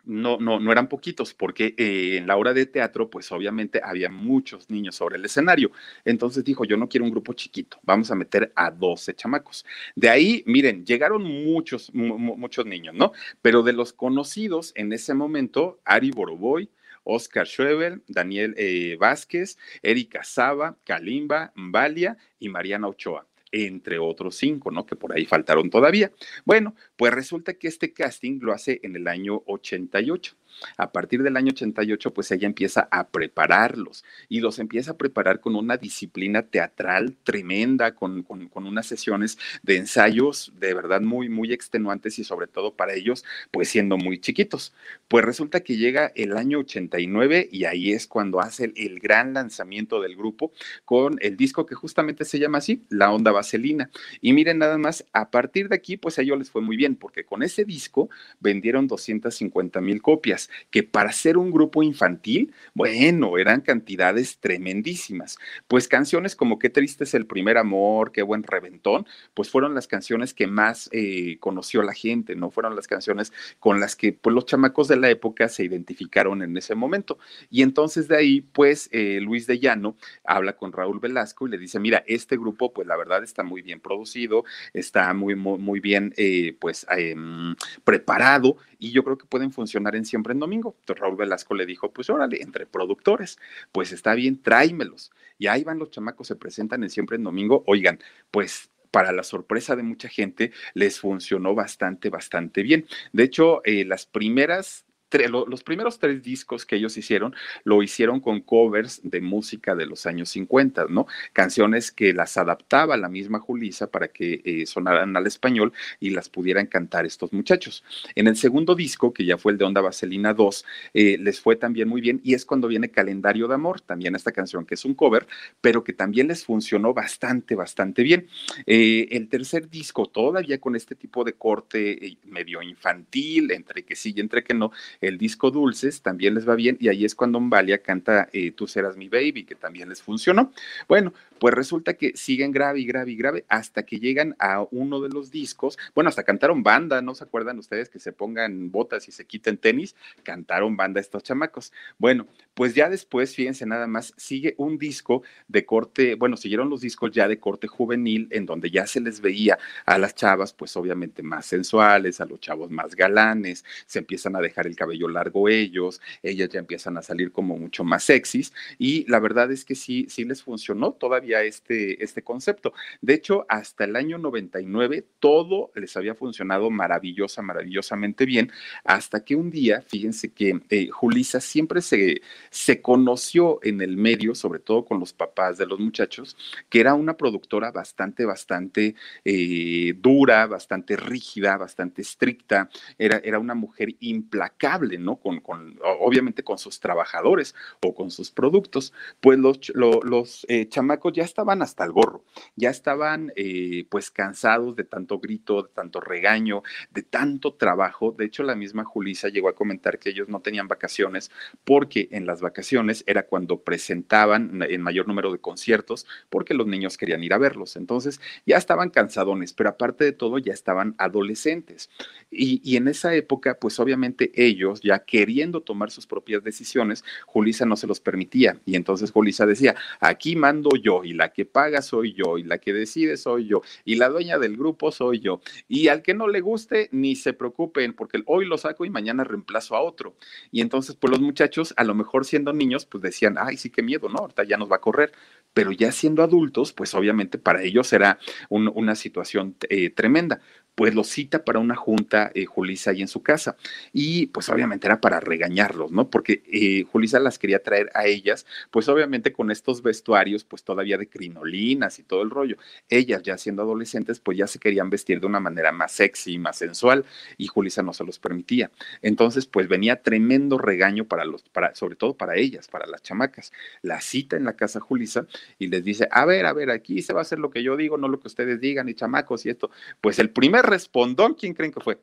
No, 0.02 0.38
no, 0.38 0.58
no 0.58 0.72
eran 0.72 0.88
poquitos, 0.88 1.32
porque 1.34 1.74
eh, 1.76 2.16
en 2.16 2.26
la 2.26 2.36
hora 2.36 2.54
de 2.54 2.66
teatro, 2.66 3.08
pues 3.08 3.30
obviamente 3.30 3.80
había 3.84 4.10
muchos 4.10 4.68
niños 4.68 4.96
sobre 4.96 5.16
el 5.18 5.24
escenario. 5.24 5.70
Entonces 6.04 6.42
dijo, 6.42 6.64
yo 6.64 6.76
no 6.76 6.88
quiero 6.88 7.04
un 7.04 7.12
grupo 7.12 7.34
chiquito, 7.34 7.78
vamos 7.82 8.10
a 8.10 8.16
meter 8.16 8.50
a 8.56 8.70
12 8.70 9.14
chamacos. 9.14 9.64
De 9.94 10.08
ahí, 10.08 10.42
miren, 10.46 10.84
llegaron 10.84 11.22
muchos, 11.22 11.92
muchos 11.94 12.66
niños, 12.66 12.94
¿no? 12.94 13.12
Pero 13.42 13.62
de 13.62 13.74
los 13.74 13.92
conocidos 13.92 14.72
en 14.74 14.92
ese 14.92 15.14
momento, 15.14 15.80
Ari 15.84 16.10
Boroboy, 16.10 16.68
Oscar 17.10 17.46
Schwebel, 17.46 18.02
Daniel 18.06 18.54
eh, 18.56 18.96
Vázquez, 18.98 19.58
Erika 19.82 20.22
Saba, 20.22 20.76
Kalimba, 20.84 21.52
Mbalia 21.54 22.16
y 22.38 22.48
Mariana 22.48 22.88
Ochoa 22.88 23.26
entre 23.52 23.98
otros 23.98 24.36
cinco, 24.36 24.70
¿no? 24.70 24.86
Que 24.86 24.96
por 24.96 25.12
ahí 25.12 25.26
faltaron 25.26 25.70
todavía. 25.70 26.12
Bueno, 26.44 26.74
pues 26.96 27.12
resulta 27.12 27.54
que 27.54 27.66
este 27.66 27.92
casting 27.92 28.38
lo 28.40 28.52
hace 28.52 28.80
en 28.84 28.94
el 28.94 29.08
año 29.08 29.42
88. 29.46 30.36
A 30.76 30.92
partir 30.92 31.22
del 31.22 31.36
año 31.36 31.52
88, 31.52 32.12
pues 32.12 32.30
ella 32.30 32.46
empieza 32.46 32.88
a 32.90 33.08
prepararlos 33.08 34.04
y 34.28 34.40
los 34.40 34.58
empieza 34.58 34.92
a 34.92 34.96
preparar 34.96 35.40
con 35.40 35.56
una 35.56 35.76
disciplina 35.76 36.42
teatral 36.42 37.16
tremenda, 37.24 37.94
con, 37.94 38.24
unas 38.54 38.86
sesiones 38.86 39.38
de 39.62 39.76
ensayos 39.76 40.52
de 40.58 40.74
verdad 40.74 41.00
muy, 41.00 41.28
muy 41.28 41.52
extenuantes 41.52 42.18
y 42.18 42.24
sobre 42.24 42.46
todo 42.46 42.74
para 42.74 42.94
ellos, 42.94 43.24
pues 43.50 43.68
siendo 43.68 43.96
muy 43.96 44.20
chiquitos. 44.20 44.74
Pues 45.08 45.24
resulta 45.24 45.60
que 45.60 45.76
llega 45.76 46.12
el 46.14 46.36
año 46.36 46.60
89 46.60 47.48
y 47.50 47.64
ahí 47.64 47.92
es 47.92 48.06
cuando 48.06 48.40
hace 48.40 48.72
el, 48.76 49.00
gran 49.00 49.32
lanzamiento 49.34 50.00
del 50.00 50.16
grupo 50.16 50.52
con 50.84 51.18
el 51.20 51.36
disco 51.36 51.64
que 51.64 51.74
justamente 51.74 52.24
se 52.24 52.38
llama 52.38 52.58
así, 52.58 52.84
La 52.88 53.12
Onda 53.12 53.32
Vaselina. 53.32 53.90
Y 54.20 54.32
miren 54.32 54.58
nada 54.58 54.78
más, 54.78 55.06
a 55.12 55.30
partir 55.30 55.68
de 55.68 55.76
aquí, 55.76 55.96
pues 55.96 56.18
a 56.18 56.22
ellos 56.22 56.38
les 56.38 56.50
fue 56.50 56.62
muy 56.62 56.76
bien 56.76 56.96
porque 56.96 57.24
con 57.24 57.42
ese 57.42 57.64
disco 57.64 58.10
vendieron 58.40 58.86
250 58.86 59.80
mil 59.80 60.02
copias 60.02 60.39
que 60.70 60.82
para 60.82 61.12
ser 61.12 61.36
un 61.36 61.50
grupo 61.50 61.82
infantil, 61.82 62.54
bueno, 62.72 63.36
eran 63.36 63.60
cantidades 63.60 64.38
tremendísimas. 64.38 65.36
Pues 65.68 65.88
canciones 65.88 66.36
como 66.36 66.58
Qué 66.58 66.70
triste 66.70 67.04
es 67.04 67.14
el 67.14 67.26
primer 67.26 67.58
amor, 67.58 68.12
Qué 68.12 68.22
buen 68.22 68.42
reventón, 68.44 69.06
pues 69.34 69.50
fueron 69.50 69.74
las 69.74 69.86
canciones 69.86 70.32
que 70.32 70.46
más 70.46 70.88
eh, 70.92 71.38
conoció 71.40 71.82
la 71.82 71.92
gente, 71.92 72.36
¿no? 72.36 72.50
Fueron 72.50 72.76
las 72.76 72.86
canciones 72.86 73.32
con 73.58 73.80
las 73.80 73.96
que 73.96 74.12
pues, 74.12 74.34
los 74.34 74.46
chamacos 74.46 74.88
de 74.88 74.96
la 74.96 75.10
época 75.10 75.48
se 75.48 75.64
identificaron 75.64 76.42
en 76.42 76.56
ese 76.56 76.74
momento. 76.74 77.18
Y 77.50 77.62
entonces 77.62 78.08
de 78.08 78.16
ahí, 78.16 78.40
pues 78.40 78.88
eh, 78.92 79.20
Luis 79.20 79.46
de 79.46 79.58
Llano 79.58 79.96
habla 80.24 80.56
con 80.56 80.72
Raúl 80.72 81.00
Velasco 81.00 81.46
y 81.46 81.50
le 81.50 81.58
dice, 81.58 81.78
mira, 81.78 82.04
este 82.06 82.36
grupo, 82.36 82.72
pues 82.72 82.86
la 82.86 82.96
verdad 82.96 83.22
está 83.22 83.42
muy 83.42 83.62
bien 83.62 83.80
producido, 83.80 84.44
está 84.72 85.12
muy, 85.14 85.34
muy, 85.34 85.58
muy 85.58 85.80
bien, 85.80 86.12
eh, 86.16 86.56
pues, 86.60 86.86
em, 86.90 87.54
preparado 87.84 88.56
y 88.78 88.92
yo 88.92 89.04
creo 89.04 89.18
que 89.18 89.26
pueden 89.26 89.52
funcionar 89.52 89.94
en 89.94 90.04
siempre 90.04 90.29
en 90.32 90.40
domingo. 90.40 90.76
Entonces 90.80 91.00
Raúl 91.00 91.16
Velasco 91.16 91.54
le 91.54 91.66
dijo, 91.66 91.92
pues 91.92 92.10
órale, 92.10 92.42
entre 92.42 92.66
productores, 92.66 93.38
pues 93.72 93.92
está 93.92 94.14
bien, 94.14 94.42
tráimelos. 94.42 95.12
Y 95.38 95.46
ahí 95.46 95.64
van 95.64 95.78
los 95.78 95.90
chamacos, 95.90 96.26
se 96.28 96.36
presentan 96.36 96.82
en 96.82 96.90
siempre 96.90 97.16
en 97.16 97.24
domingo. 97.24 97.64
Oigan, 97.66 97.98
pues 98.30 98.70
para 98.90 99.12
la 99.12 99.22
sorpresa 99.22 99.76
de 99.76 99.82
mucha 99.82 100.08
gente, 100.08 100.52
les 100.74 100.98
funcionó 101.00 101.54
bastante, 101.54 102.10
bastante 102.10 102.62
bien. 102.62 102.86
De 103.12 103.24
hecho, 103.24 103.62
eh, 103.64 103.84
las 103.84 104.06
primeras 104.06 104.84
los 105.18 105.62
primeros 105.62 105.98
tres 105.98 106.22
discos 106.22 106.64
que 106.64 106.76
ellos 106.76 106.96
hicieron, 106.96 107.34
lo 107.64 107.82
hicieron 107.82 108.20
con 108.20 108.40
covers 108.40 109.00
de 109.02 109.20
música 109.20 109.74
de 109.74 109.86
los 109.86 110.06
años 110.06 110.30
50, 110.30 110.86
¿no? 110.88 111.06
Canciones 111.32 111.90
que 111.90 112.12
las 112.12 112.36
adaptaba 112.36 112.96
la 112.96 113.08
misma 113.08 113.40
Julisa 113.40 113.90
para 113.90 114.08
que 114.08 114.40
eh, 114.44 114.66
sonaran 114.66 115.16
al 115.16 115.26
español 115.26 115.72
y 115.98 116.10
las 116.10 116.28
pudieran 116.28 116.66
cantar 116.66 117.06
estos 117.06 117.32
muchachos. 117.32 117.84
En 118.14 118.26
el 118.26 118.36
segundo 118.36 118.74
disco, 118.74 119.12
que 119.12 119.24
ya 119.24 119.36
fue 119.36 119.52
el 119.52 119.58
de 119.58 119.64
Onda 119.64 119.80
Vaselina 119.80 120.34
2, 120.34 120.64
eh, 120.94 121.18
les 121.18 121.40
fue 121.40 121.56
también 121.56 121.88
muy 121.88 122.00
bien 122.00 122.20
y 122.22 122.34
es 122.34 122.44
cuando 122.44 122.68
viene 122.68 122.90
Calendario 122.90 123.48
de 123.48 123.54
Amor, 123.54 123.80
también 123.80 124.14
esta 124.14 124.32
canción 124.32 124.64
que 124.64 124.74
es 124.74 124.84
un 124.84 124.94
cover, 124.94 125.26
pero 125.60 125.84
que 125.84 125.92
también 125.92 126.28
les 126.28 126.44
funcionó 126.44 126.94
bastante, 126.94 127.54
bastante 127.54 128.02
bien. 128.02 128.28
Eh, 128.66 129.08
el 129.10 129.28
tercer 129.28 129.68
disco, 129.68 130.06
todavía 130.06 130.58
con 130.58 130.76
este 130.76 130.94
tipo 130.94 131.24
de 131.24 131.32
corte 131.34 132.18
medio 132.24 132.62
infantil, 132.62 133.50
entre 133.50 133.82
que 133.84 133.96
sí 133.96 134.12
y 134.16 134.20
entre 134.20 134.42
que 134.44 134.54
no, 134.54 134.72
el 135.00 135.18
disco 135.18 135.50
Dulces 135.50 136.02
también 136.02 136.34
les 136.34 136.48
va 136.48 136.54
bien 136.54 136.76
y 136.80 136.88
ahí 136.88 137.04
es 137.04 137.14
cuando 137.14 137.38
Umbalia 137.38 137.78
canta 137.78 138.28
eh, 138.32 138.52
Tú 138.52 138.66
serás 138.66 138.96
mi 138.96 139.08
baby, 139.08 139.44
que 139.44 139.54
también 139.54 139.88
les 139.88 140.02
funcionó. 140.02 140.52
Bueno, 140.88 141.14
pues 141.38 141.54
resulta 141.54 141.94
que 141.94 142.12
siguen 142.16 142.52
grave 142.52 142.80
y 142.80 142.84
grave 142.84 143.12
y 143.12 143.16
grave 143.16 143.44
hasta 143.48 143.84
que 143.84 143.98
llegan 143.98 144.36
a 144.38 144.66
uno 144.70 145.00
de 145.00 145.08
los 145.08 145.30
discos. 145.30 145.78
Bueno, 145.94 146.08
hasta 146.08 146.22
cantaron 146.22 146.62
banda, 146.62 147.00
¿no 147.00 147.14
se 147.14 147.24
acuerdan 147.24 147.58
ustedes 147.58 147.88
que 147.88 147.98
se 147.98 148.12
pongan 148.12 148.70
botas 148.70 149.08
y 149.08 149.12
se 149.12 149.24
quiten 149.24 149.56
tenis? 149.56 149.96
Cantaron 150.22 150.76
banda 150.76 151.00
estos 151.00 151.22
chamacos. 151.22 151.72
Bueno, 151.98 152.26
pues 152.54 152.74
ya 152.74 152.90
después, 152.90 153.34
fíjense 153.34 153.64
nada 153.64 153.86
más, 153.86 154.12
sigue 154.16 154.54
un 154.58 154.76
disco 154.76 155.22
de 155.48 155.64
corte, 155.64 156.14
bueno, 156.14 156.36
siguieron 156.36 156.68
los 156.68 156.82
discos 156.82 157.10
ya 157.10 157.26
de 157.26 157.38
corte 157.38 157.68
juvenil, 157.68 158.28
en 158.30 158.44
donde 158.44 158.70
ya 158.70 158.86
se 158.86 159.00
les 159.00 159.20
veía 159.20 159.58
a 159.86 159.96
las 159.96 160.14
chavas, 160.14 160.52
pues 160.52 160.76
obviamente 160.76 161.22
más 161.22 161.46
sensuales, 161.46 162.20
a 162.20 162.26
los 162.26 162.40
chavos 162.40 162.70
más 162.70 162.94
galanes, 162.94 163.64
se 163.86 164.00
empiezan 164.00 164.36
a 164.36 164.40
dejar 164.40 164.66
el 164.66 164.76
cabello 164.76 164.89
largo 165.08 165.48
ellos, 165.48 166.00
ellas 166.22 166.48
ya 166.48 166.58
empiezan 166.58 166.96
a 166.96 167.02
salir 167.02 167.32
como 167.32 167.56
mucho 167.58 167.84
más 167.84 168.04
sexys, 168.04 168.52
y 168.78 169.08
la 169.10 169.20
verdad 169.20 169.50
es 169.52 169.64
que 169.64 169.74
sí, 169.74 170.06
sí 170.08 170.24
les 170.24 170.42
funcionó 170.42 170.92
todavía 170.92 171.42
este, 171.42 172.02
este 172.02 172.22
concepto. 172.22 172.72
De 173.00 173.14
hecho, 173.14 173.46
hasta 173.48 173.84
el 173.84 173.96
año 173.96 174.18
99 174.18 175.06
todo 175.18 175.70
les 175.74 175.96
había 175.96 176.14
funcionado 176.14 176.70
maravillosa, 176.70 177.42
maravillosamente 177.42 178.24
bien, 178.24 178.50
hasta 178.84 179.24
que 179.24 179.36
un 179.36 179.50
día, 179.50 179.82
fíjense 179.82 180.32
que 180.32 180.60
eh, 180.70 180.88
Julisa 180.88 181.40
siempre 181.40 181.80
se, 181.82 182.22
se 182.50 182.80
conoció 182.80 183.60
en 183.62 183.80
el 183.80 183.96
medio, 183.96 184.34
sobre 184.34 184.60
todo 184.60 184.84
con 184.84 185.00
los 185.00 185.12
papás 185.12 185.58
de 185.58 185.66
los 185.66 185.78
muchachos, 185.78 186.36
que 186.68 186.80
era 186.80 186.94
una 186.94 187.16
productora 187.16 187.70
bastante, 187.70 188.24
bastante 188.24 188.94
eh, 189.24 189.94
dura, 189.96 190.46
bastante 190.46 190.96
rígida, 190.96 191.56
bastante 191.56 192.02
estricta, 192.02 192.68
era, 192.98 193.20
era 193.22 193.38
una 193.38 193.54
mujer 193.54 193.94
implacable, 194.00 194.79
¿no? 194.80 195.16
Con, 195.16 195.40
con, 195.40 195.78
obviamente 196.00 196.42
con 196.42 196.58
sus 196.58 196.80
trabajadores 196.80 197.54
o 197.82 197.94
con 197.94 198.10
sus 198.10 198.30
productos. 198.30 198.92
Pues 199.20 199.38
los, 199.38 199.72
los, 199.74 200.46
eh, 200.48 200.68
chamacos 200.68 201.12
ya 201.12 201.24
estaban 201.24 201.62
hasta 201.62 201.84
el 201.84 201.92
gorro, 201.92 202.24
ya 202.56 202.70
estaban 202.70 203.32
eh, 203.36 203.86
pues 203.90 204.10
cansados 204.10 204.76
de 204.76 204.84
tanto 204.84 205.18
grito, 205.18 205.62
de 205.62 205.68
tanto 205.70 206.00
regaño, 206.00 206.62
de 206.90 207.02
tanto 207.02 207.54
trabajo. 207.54 208.14
De 208.16 208.24
hecho, 208.24 208.42
la 208.42 208.54
misma 208.54 208.84
Julisa 208.84 209.28
llegó 209.28 209.48
a 209.48 209.54
comentar 209.54 209.98
que 209.98 210.10
ellos 210.10 210.28
no 210.28 210.40
tenían 210.40 210.68
vacaciones 210.68 211.30
porque 211.64 212.08
en 212.12 212.26
las 212.26 212.40
vacaciones 212.40 213.04
era 213.06 213.24
cuando 213.24 213.60
presentaban 213.62 214.62
en 214.62 214.82
mayor 214.82 215.06
número 215.06 215.32
de 215.32 215.38
conciertos 215.38 216.06
porque 216.28 216.54
los 216.54 216.66
niños 216.66 216.96
querían 216.96 217.22
ir 217.24 217.34
a 217.34 217.38
verlos. 217.38 217.76
Entonces 217.76 218.20
ya 218.46 218.56
estaban 218.56 218.90
cansadones, 218.90 219.52
pero 219.52 219.70
aparte 219.70 220.04
de 220.04 220.12
todo 220.12 220.38
ya 220.38 220.52
estaban 220.52 220.94
adolescentes. 220.98 221.90
Y, 222.30 222.60
y 222.64 222.76
en 222.76 222.88
esa 222.88 223.14
época, 223.14 223.58
pues 223.60 223.78
obviamente 223.80 224.30
ellos 224.34 224.69
ya 224.80 225.00
queriendo 225.00 225.60
tomar 225.62 225.90
sus 225.90 226.06
propias 226.06 226.44
decisiones, 226.44 227.04
Julisa 227.26 227.66
no 227.66 227.76
se 227.76 227.86
los 227.86 228.00
permitía. 228.00 228.60
Y 228.64 228.76
entonces 228.76 229.10
Julisa 229.10 229.46
decía, 229.46 229.74
aquí 230.00 230.36
mando 230.36 230.70
yo 230.76 231.04
y 231.04 231.12
la 231.12 231.32
que 231.32 231.44
paga 231.44 231.82
soy 231.82 232.14
yo 232.14 232.38
y 232.38 232.44
la 232.44 232.58
que 232.58 232.72
decide 232.72 233.16
soy 233.16 233.46
yo 233.46 233.62
y 233.84 233.96
la 233.96 234.08
dueña 234.08 234.38
del 234.38 234.56
grupo 234.56 234.92
soy 234.92 235.20
yo. 235.20 235.40
Y 235.68 235.88
al 235.88 236.02
que 236.02 236.14
no 236.14 236.28
le 236.28 236.40
guste, 236.40 236.88
ni 236.92 237.16
se 237.16 237.32
preocupen 237.32 237.94
porque 237.94 238.22
hoy 238.26 238.46
lo 238.46 238.58
saco 238.58 238.84
y 238.84 238.90
mañana 238.90 239.24
reemplazo 239.24 239.76
a 239.76 239.82
otro. 239.82 240.14
Y 240.50 240.60
entonces, 240.60 240.96
pues 240.96 241.10
los 241.10 241.20
muchachos, 241.20 241.74
a 241.76 241.84
lo 241.84 241.94
mejor 241.94 242.24
siendo 242.24 242.52
niños, 242.52 242.86
pues 242.86 243.02
decían, 243.02 243.36
ay, 243.38 243.56
sí, 243.56 243.70
qué 243.70 243.82
miedo, 243.82 244.08
¿no? 244.08 244.18
Ahorita 244.18 244.44
ya 244.44 244.56
nos 244.56 244.70
va 244.70 244.76
a 244.76 244.80
correr. 244.80 245.12
Pero 245.52 245.72
ya 245.72 245.90
siendo 245.90 246.22
adultos, 246.22 246.72
pues 246.72 246.94
obviamente 246.94 247.38
para 247.38 247.62
ellos 247.62 247.92
era 247.92 248.18
una 248.48 248.94
situación 248.94 249.56
eh, 249.68 249.90
tremenda 249.90 250.40
pues 250.80 250.94
los 250.94 251.08
cita 251.08 251.44
para 251.44 251.58
una 251.58 251.76
junta 251.76 252.30
eh, 252.34 252.46
Julisa 252.46 252.92
ahí 252.92 253.02
en 253.02 253.08
su 253.08 253.22
casa. 253.22 253.54
Y 253.92 254.28
pues 254.28 254.48
obviamente 254.48 254.86
era 254.86 254.98
para 254.98 255.20
regañarlos, 255.20 255.92
¿no? 255.92 256.08
Porque 256.08 256.42
eh, 256.50 256.86
Julisa 256.90 257.20
las 257.20 257.38
quería 257.38 257.62
traer 257.62 257.90
a 257.92 258.06
ellas, 258.06 258.46
pues 258.70 258.88
obviamente 258.88 259.30
con 259.30 259.50
estos 259.50 259.82
vestuarios, 259.82 260.42
pues 260.42 260.64
todavía 260.64 260.96
de 260.96 261.06
crinolinas 261.06 261.98
y 261.98 262.02
todo 262.02 262.22
el 262.22 262.30
rollo. 262.30 262.56
Ellas 262.88 263.22
ya 263.22 263.36
siendo 263.36 263.60
adolescentes, 263.60 264.20
pues 264.20 264.38
ya 264.38 264.46
se 264.46 264.58
querían 264.58 264.88
vestir 264.88 265.20
de 265.20 265.26
una 265.26 265.38
manera 265.38 265.70
más 265.70 265.92
sexy, 265.92 266.38
más 266.38 266.56
sensual, 266.56 267.04
y 267.36 267.46
Julisa 267.48 267.82
no 267.82 267.92
se 267.92 268.04
los 268.04 268.18
permitía. 268.18 268.70
Entonces, 269.02 269.44
pues 269.44 269.68
venía 269.68 270.00
tremendo 270.00 270.56
regaño 270.56 271.04
para 271.04 271.26
los, 271.26 271.42
para, 271.42 271.74
sobre 271.74 271.96
todo 271.96 272.14
para 272.14 272.36
ellas, 272.36 272.68
para 272.68 272.86
las 272.86 273.02
chamacas. 273.02 273.52
La 273.82 274.00
cita 274.00 274.38
en 274.38 274.44
la 274.44 274.56
casa 274.56 274.80
Julisa 274.80 275.26
y 275.58 275.66
les 275.66 275.84
dice, 275.84 276.08
a 276.10 276.24
ver, 276.24 276.46
a 276.46 276.54
ver, 276.54 276.70
aquí 276.70 277.02
se 277.02 277.12
va 277.12 277.20
a 277.20 277.22
hacer 277.22 277.38
lo 277.38 277.50
que 277.50 277.62
yo 277.62 277.76
digo, 277.76 277.98
no 277.98 278.08
lo 278.08 278.18
que 278.18 278.28
ustedes 278.28 278.62
digan, 278.62 278.88
y 278.88 278.94
chamacos 278.94 279.44
y 279.44 279.50
esto. 279.50 279.70
Pues 280.00 280.18
el 280.18 280.30
primer 280.30 280.69
respondón, 280.70 281.34
¿quién 281.34 281.54
creen 281.54 281.72
que 281.72 281.80
fue? 281.80 282.00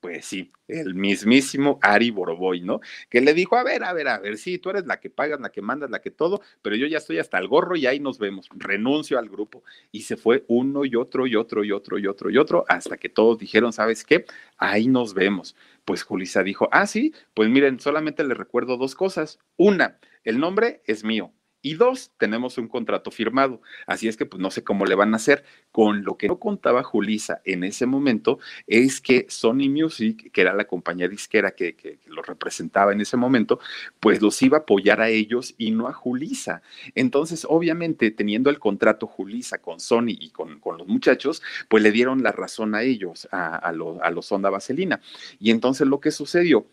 Pues 0.00 0.26
sí, 0.26 0.52
el 0.68 0.94
mismísimo 0.94 1.80
Ari 1.82 2.12
Boroboy, 2.12 2.60
¿no? 2.60 2.80
Que 3.10 3.20
le 3.20 3.34
dijo, 3.34 3.56
a 3.56 3.64
ver, 3.64 3.82
a 3.82 3.92
ver, 3.92 4.06
a 4.06 4.20
ver, 4.20 4.38
sí, 4.38 4.58
tú 4.58 4.70
eres 4.70 4.86
la 4.86 5.00
que 5.00 5.10
pagas, 5.10 5.40
la 5.40 5.50
que 5.50 5.60
mandas, 5.60 5.90
la 5.90 6.00
que 6.00 6.12
todo, 6.12 6.40
pero 6.62 6.76
yo 6.76 6.86
ya 6.86 6.98
estoy 6.98 7.18
hasta 7.18 7.36
el 7.38 7.48
gorro 7.48 7.74
y 7.74 7.86
ahí 7.86 7.98
nos 7.98 8.18
vemos, 8.20 8.48
renuncio 8.54 9.18
al 9.18 9.28
grupo. 9.28 9.64
Y 9.90 10.02
se 10.02 10.16
fue 10.16 10.44
uno 10.46 10.84
y 10.84 10.94
otro 10.94 11.26
y 11.26 11.34
otro 11.34 11.64
y 11.64 11.72
otro 11.72 11.98
y 11.98 12.06
otro 12.06 12.30
y 12.30 12.38
otro, 12.38 12.64
hasta 12.68 12.96
que 12.96 13.08
todos 13.08 13.38
dijeron, 13.38 13.72
¿sabes 13.72 14.04
qué? 14.04 14.24
Ahí 14.56 14.86
nos 14.86 15.14
vemos. 15.14 15.56
Pues 15.84 16.04
Julisa 16.04 16.44
dijo, 16.44 16.68
ah, 16.70 16.86
sí, 16.86 17.12
pues 17.34 17.48
miren, 17.48 17.80
solamente 17.80 18.22
le 18.22 18.34
recuerdo 18.34 18.76
dos 18.76 18.94
cosas. 18.94 19.40
Una, 19.56 19.98
el 20.22 20.38
nombre 20.38 20.80
es 20.84 21.02
mío, 21.02 21.32
y 21.68 21.74
dos, 21.74 22.12
tenemos 22.16 22.56
un 22.56 22.66
contrato 22.66 23.10
firmado. 23.10 23.60
Así 23.86 24.08
es 24.08 24.16
que 24.16 24.24
pues 24.24 24.40
no 24.40 24.50
sé 24.50 24.64
cómo 24.64 24.86
le 24.86 24.94
van 24.94 25.12
a 25.12 25.16
hacer. 25.16 25.44
Con 25.70 26.02
lo 26.02 26.16
que 26.16 26.26
no 26.26 26.38
contaba 26.38 26.82
Julisa 26.82 27.42
en 27.44 27.62
ese 27.62 27.84
momento 27.84 28.38
es 28.66 29.02
que 29.02 29.26
Sony 29.28 29.68
Music, 29.68 30.30
que 30.32 30.40
era 30.40 30.54
la 30.54 30.64
compañía 30.64 31.08
disquera 31.08 31.50
que, 31.50 31.98
los 32.06 32.26
representaba 32.26 32.92
en 32.92 33.02
ese 33.02 33.18
momento, 33.18 33.60
pues 34.00 34.22
los 34.22 34.40
iba 34.40 34.56
a 34.56 34.60
apoyar 34.60 35.02
a 35.02 35.10
ellos 35.10 35.54
y 35.58 35.70
no 35.72 35.88
a 35.88 35.92
Julisa. 35.92 36.62
Entonces, 36.94 37.46
obviamente, 37.46 38.10
teniendo 38.10 38.48
el 38.48 38.58
contrato 38.58 39.06
Julisa 39.06 39.58
con 39.58 39.78
Sony 39.78 40.16
y 40.18 40.30
con, 40.30 40.60
los 40.78 40.86
muchachos, 40.86 41.42
pues 41.68 41.82
le 41.82 41.92
dieron 41.92 42.22
la 42.22 42.32
razón 42.32 42.74
a 42.74 42.82
ellos, 42.82 43.28
a, 43.30 43.56
a, 43.56 43.68
a 43.68 44.10
los 44.10 44.26
Sonda 44.26 44.48
Vaselina. 44.48 45.00
Y 45.38 45.50
entonces 45.50 45.86
lo 45.86 46.00
que 46.00 46.12
sucedió 46.12 46.66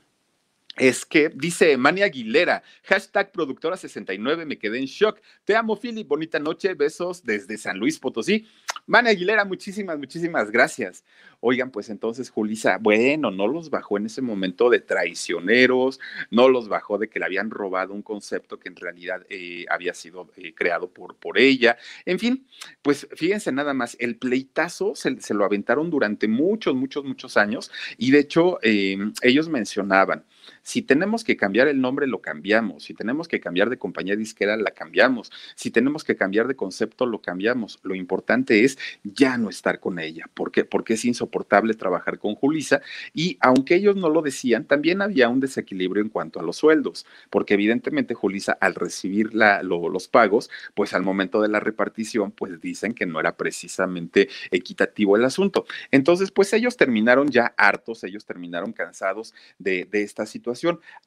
es 0.75 1.05
que 1.05 1.29
dice 1.29 1.77
Mania 1.77 2.05
Aguilera, 2.05 2.63
hashtag 2.83 3.31
productora 3.31 3.77
69, 3.77 4.45
me 4.45 4.57
quedé 4.57 4.79
en 4.79 4.85
shock. 4.85 5.19
Te 5.45 5.55
amo, 5.55 5.79
Philip, 5.79 6.07
bonita 6.07 6.39
noche, 6.39 6.73
besos 6.73 7.23
desde 7.23 7.57
San 7.57 7.77
Luis 7.77 7.97
Potosí. 7.99 8.47
Mania 8.85 9.11
Aguilera, 9.11 9.45
muchísimas, 9.45 9.97
muchísimas 9.97 10.51
gracias. 10.51 11.03
Oigan, 11.39 11.71
pues 11.71 11.89
entonces 11.89 12.29
Julisa, 12.29 12.77
bueno, 12.79 13.31
no 13.31 13.47
los 13.47 13.69
bajó 13.69 13.97
en 13.97 14.07
ese 14.07 14.21
momento 14.21 14.69
de 14.69 14.79
traicioneros, 14.79 15.99
no 16.31 16.49
los 16.49 16.67
bajó 16.67 16.97
de 16.97 17.07
que 17.07 17.19
le 17.19 17.25
habían 17.25 17.51
robado 17.51 17.93
un 17.93 18.01
concepto 18.01 18.59
que 18.59 18.69
en 18.69 18.75
realidad 18.75 19.25
eh, 19.29 19.65
había 19.69 19.93
sido 19.93 20.31
eh, 20.37 20.53
creado 20.55 20.89
por, 20.89 21.15
por 21.15 21.37
ella. 21.37 21.77
En 22.05 22.19
fin, 22.19 22.47
pues 22.81 23.07
fíjense 23.15 23.51
nada 23.51 23.73
más, 23.73 23.95
el 23.99 24.17
pleitazo 24.17 24.95
se, 24.95 25.21
se 25.21 25.33
lo 25.33 25.45
aventaron 25.45 25.89
durante 25.89 26.27
muchos, 26.27 26.75
muchos, 26.75 27.05
muchos 27.05 27.37
años 27.37 27.71
y 27.97 28.11
de 28.11 28.19
hecho 28.19 28.59
eh, 28.61 28.97
ellos 29.21 29.49
mencionaban, 29.49 30.25
si 30.65 30.81
tenemos 30.81 31.23
que 31.23 31.37
cambiar 31.37 31.67
el 31.67 31.79
nombre, 31.79 32.07
lo 32.07 32.23
cambiamos. 32.23 32.85
Si 32.85 32.95
tenemos 32.95 33.27
que 33.27 33.39
cambiar 33.39 33.69
de 33.69 33.77
compañía 33.77 34.15
disquera, 34.15 34.57
la 34.57 34.71
cambiamos. 34.71 35.31
Si 35.53 35.69
tenemos 35.69 36.03
que 36.03 36.15
cambiar 36.15 36.47
de 36.47 36.55
concepto, 36.55 37.05
lo 37.05 37.21
cambiamos. 37.21 37.77
Lo 37.83 37.93
importante 37.93 38.63
es 38.63 38.79
ya 39.03 39.37
no 39.37 39.49
estar 39.49 39.79
con 39.79 39.99
ella. 39.99 40.27
¿Por? 40.33 40.51
Porque 40.67 40.95
es 40.95 41.05
insoportable 41.05 41.75
trabajar 41.75 42.17
con 42.17 42.33
Julisa. 42.33 42.81
Y 43.13 43.37
aunque 43.41 43.75
ellos 43.75 43.95
no 43.95 44.09
lo 44.09 44.23
decían, 44.23 44.65
también 44.65 45.03
había 45.03 45.29
un 45.29 45.39
desequilibrio 45.39 46.01
en 46.01 46.09
cuanto 46.09 46.39
a 46.39 46.43
los 46.43 46.57
sueldos. 46.57 47.05
Porque 47.29 47.53
evidentemente 47.53 48.15
Julisa, 48.15 48.57
al 48.59 48.73
recibir 48.73 49.35
los 49.35 50.07
pagos, 50.07 50.49
pues 50.73 50.95
al 50.95 51.03
momento 51.03 51.43
de 51.43 51.49
la 51.49 51.59
repartición, 51.59 52.31
pues 52.31 52.59
dicen 52.59 52.95
que 52.95 53.05
no 53.05 53.19
era 53.19 53.37
precisamente 53.37 54.29
equitativo 54.49 55.15
el 55.15 55.25
asunto. 55.25 55.67
Entonces, 55.91 56.31
pues 56.31 56.51
ellos 56.53 56.75
terminaron 56.75 57.29
ya 57.29 57.53
hartos, 57.55 58.03
ellos 58.03 58.25
terminaron 58.25 58.73
cansados 58.73 59.35
de 59.59 59.87
esta 59.91 60.25
situación 60.25 60.54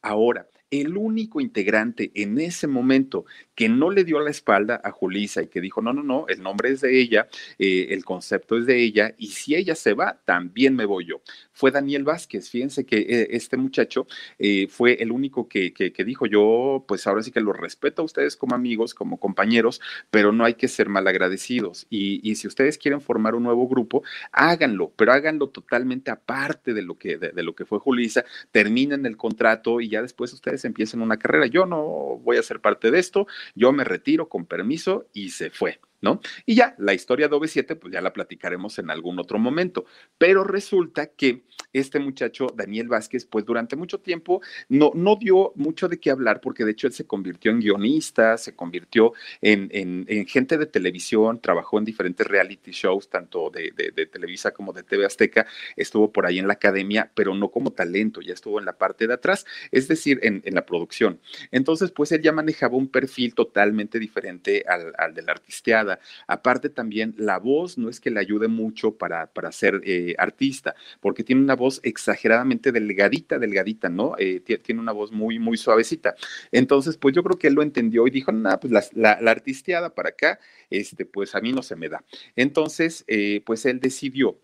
Ahora, 0.02 0.48
el 0.70 0.96
único 0.96 1.40
integrante 1.40 2.11
en 2.14 2.38
ese 2.38 2.66
momento 2.66 3.24
que 3.54 3.68
no 3.68 3.90
le 3.90 4.04
dio 4.04 4.20
la 4.20 4.31
espalda 4.31 4.81
a 4.85 4.90
Julisa 4.90 5.42
y 5.42 5.48
que 5.48 5.61
dijo, 5.61 5.83
no, 5.83 5.92
no, 5.92 6.02
no, 6.02 6.26
el 6.28 6.42
nombre 6.42 6.70
es 6.70 6.81
de 6.81 7.00
ella, 7.00 7.28
eh, 7.59 7.88
el 7.90 8.04
concepto 8.04 8.57
es 8.57 8.66
de 8.66 8.81
ella, 8.81 9.14
y 9.18 9.28
si 9.28 9.57
ella 9.57 9.74
se 9.74 9.94
va, 9.94 10.20
también 10.24 10.76
me 10.76 10.85
voy 10.85 11.07
yo. 11.07 11.22
Fue 11.52 11.70
Daniel 11.70 12.04
Vázquez, 12.04 12.50
fíjense 12.50 12.87
que 12.87 12.98
eh, 12.98 13.28
este 13.31 13.57
muchacho 13.57 14.07
eh, 14.38 14.68
fue 14.68 15.02
el 15.02 15.11
único 15.11 15.48
que, 15.48 15.72
que, 15.72 16.04
dijo, 16.04 16.26
yo 16.26 16.85
pues 16.87 17.07
ahora 17.07 17.22
sí 17.22 17.33
que 17.33 17.40
lo 17.40 17.52
respeto 17.52 18.02
a 18.02 18.04
ustedes 18.04 18.37
como 18.37 18.54
amigos, 18.54 18.94
como 18.94 19.18
compañeros, 19.18 19.81
pero 20.11 20.31
no 20.31 20.44
hay 20.44 20.54
que 20.54 20.68
ser 20.68 20.88
malagradecidos. 20.88 21.87
Y, 21.90 22.20
y 22.28 22.37
si 22.37 22.46
ustedes 22.46 22.78
quieren 22.78 23.00
formar 23.00 23.35
un 23.35 23.42
nuevo 23.42 23.66
grupo, 23.66 24.02
háganlo, 24.31 24.92
pero 24.94 25.12
háganlo 25.12 25.48
totalmente 25.48 26.11
aparte 26.11 26.74
de 26.74 26.83
lo 26.83 26.96
que, 26.96 27.16
de, 27.16 27.33
de 27.33 27.42
lo 27.42 27.54
que 27.57 27.64
fue 27.64 27.81
Julisa, 27.81 28.24
terminen 28.52 29.04
el 29.07 29.16
contrato 29.16 29.81
y 29.81 29.88
ya 29.88 30.02
después 30.02 30.33
ustedes 30.33 30.57
empiecen 30.64 31.00
una 31.00 31.18
carrera. 31.18 31.46
Yo 31.46 31.66
no 31.66 32.18
voy 32.22 32.36
a 32.36 32.42
ser 32.42 32.60
parte 32.60 32.90
de 32.90 32.98
esto, 32.98 33.26
yo 33.54 33.72
me 33.72 33.84
retiro 33.84 34.28
con 34.28 34.46
permiso 34.46 35.06
y 35.12 35.30
se 35.30 35.50
fue. 35.50 35.80
¿No? 36.00 36.20
Y 36.46 36.54
ya, 36.54 36.74
la 36.78 36.94
historia 36.94 37.28
de 37.28 37.37
OV7, 37.37 37.78
pues 37.78 37.92
ya 37.92 38.00
la 38.00 38.12
platicaremos 38.12 38.78
en 38.78 38.90
algún 38.90 39.18
otro 39.18 39.38
momento. 39.38 39.84
Pero 40.16 40.44
resulta 40.44 41.06
que 41.06 41.44
este 41.72 41.98
muchacho, 41.98 42.46
Daniel 42.54 42.88
Vázquez, 42.88 43.26
pues 43.26 43.44
durante 43.44 43.76
mucho 43.76 44.00
tiempo 44.00 44.40
no, 44.68 44.92
no 44.94 45.16
dio 45.16 45.52
mucho 45.56 45.88
de 45.88 45.98
qué 45.98 46.11
hablar, 46.11 46.40
porque 46.40 46.64
de 46.64 46.72
hecho 46.72 46.87
él 46.87 46.92
se 46.92 47.06
convirtió 47.06 47.50
en 47.50 47.61
guionista, 47.61 48.38
se 48.38 48.54
convirtió 48.54 49.12
en, 49.40 49.68
en, 49.72 50.26
gente 50.26 50.56
de 50.56 50.66
televisión, 50.66 51.40
trabajó 51.40 51.78
en 51.78 51.84
diferentes 51.84 52.26
reality 52.26 52.70
shows, 52.70 53.08
tanto 53.08 53.50
de, 53.50 53.72
de, 53.72 54.06
Televisa 54.06 54.52
como 54.52 54.72
de 54.72 54.82
TV 54.82 55.04
Azteca, 55.04 55.46
estuvo 55.76 56.12
por 56.12 56.26
ahí 56.26 56.38
en 56.38 56.46
la 56.46 56.54
academia, 56.54 57.11
pero 57.14 57.34
no 57.34 57.50
como 57.50 57.72
talento, 57.72 58.20
ya 58.20 58.32
estuvo 58.32 58.58
en 58.58 58.64
la 58.64 58.78
parte 58.78 59.06
de 59.06 59.14
atrás, 59.14 59.44
es 59.70 59.88
decir, 59.88 60.18
en, 60.22 60.42
en 60.44 60.54
la 60.54 60.64
producción. 60.64 61.20
Entonces, 61.50 61.90
pues 61.90 62.11
él 62.12 62.22
ya 62.22 62.32
manejaba 62.32 62.76
un 62.76 62.88
perfil 62.88 63.34
totalmente 63.34 63.98
diferente 63.98 64.64
al, 64.66 64.92
al 64.96 65.14
del 65.14 65.28
artisteado 65.28 65.88
Aparte 66.27 66.68
también 66.68 67.14
la 67.16 67.38
voz 67.38 67.79
no 67.79 67.88
es 67.88 68.01
que 68.01 68.11
le 68.11 68.20
ayude 68.20 68.48
mucho 68.48 68.96
para, 68.96 69.27
para 69.33 69.53
ser 69.53 69.81
eh, 69.85 70.14
artista, 70.18 70.74
porque 71.01 71.24
tiene 71.24 71.42
una 71.42 71.55
voz 71.55 71.81
exageradamente 71.83 72.72
delgadita, 72.72 73.38
delgadita, 73.38 73.88
¿no? 73.88 74.14
Eh, 74.18 74.40
tiene 74.40 74.81
una 74.81 74.92
voz 74.92 75.12
muy, 75.12 75.38
muy 75.38 75.57
suavecita. 75.57 76.14
Entonces, 76.53 76.96
pues 76.96 77.14
yo 77.14 77.22
creo 77.22 77.38
que 77.38 77.48
él 77.48 77.55
lo 77.55 77.62
entendió 77.62 78.07
y 78.07 78.11
dijo, 78.11 78.33
nada, 78.33 78.61
pues 78.61 78.92
la, 78.94 79.12
artisteada 79.12 79.94
para 79.94 80.11
acá, 80.11 80.38
este, 80.70 81.05
pues 81.07 81.35
a 81.35 81.40
mí 81.40 81.53
no 81.53 81.62
se 81.62 81.77
me 81.77 81.88
da. 81.88 82.05
Entonces, 82.37 83.05
eh, 83.07 83.42
pues 83.44 83.64
él 83.66 83.81
decidió 83.81 84.38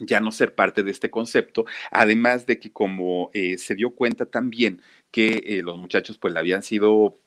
ya 0.00 0.20
no 0.20 0.30
ser 0.30 0.54
parte 0.54 0.82
de 0.82 0.90
este 0.90 1.08
concepto, 1.10 1.64
además 1.90 2.44
de 2.44 2.58
que 2.58 2.70
como 2.70 3.30
se 3.32 3.74
dio 3.74 3.94
cuenta 3.94 4.26
también 4.26 4.82
que 5.10 5.62
los 5.64 5.78
muchachos 5.78 6.18
pues 6.18 6.34
le 6.34 6.40
habían 6.40 6.62
sido 6.62 7.18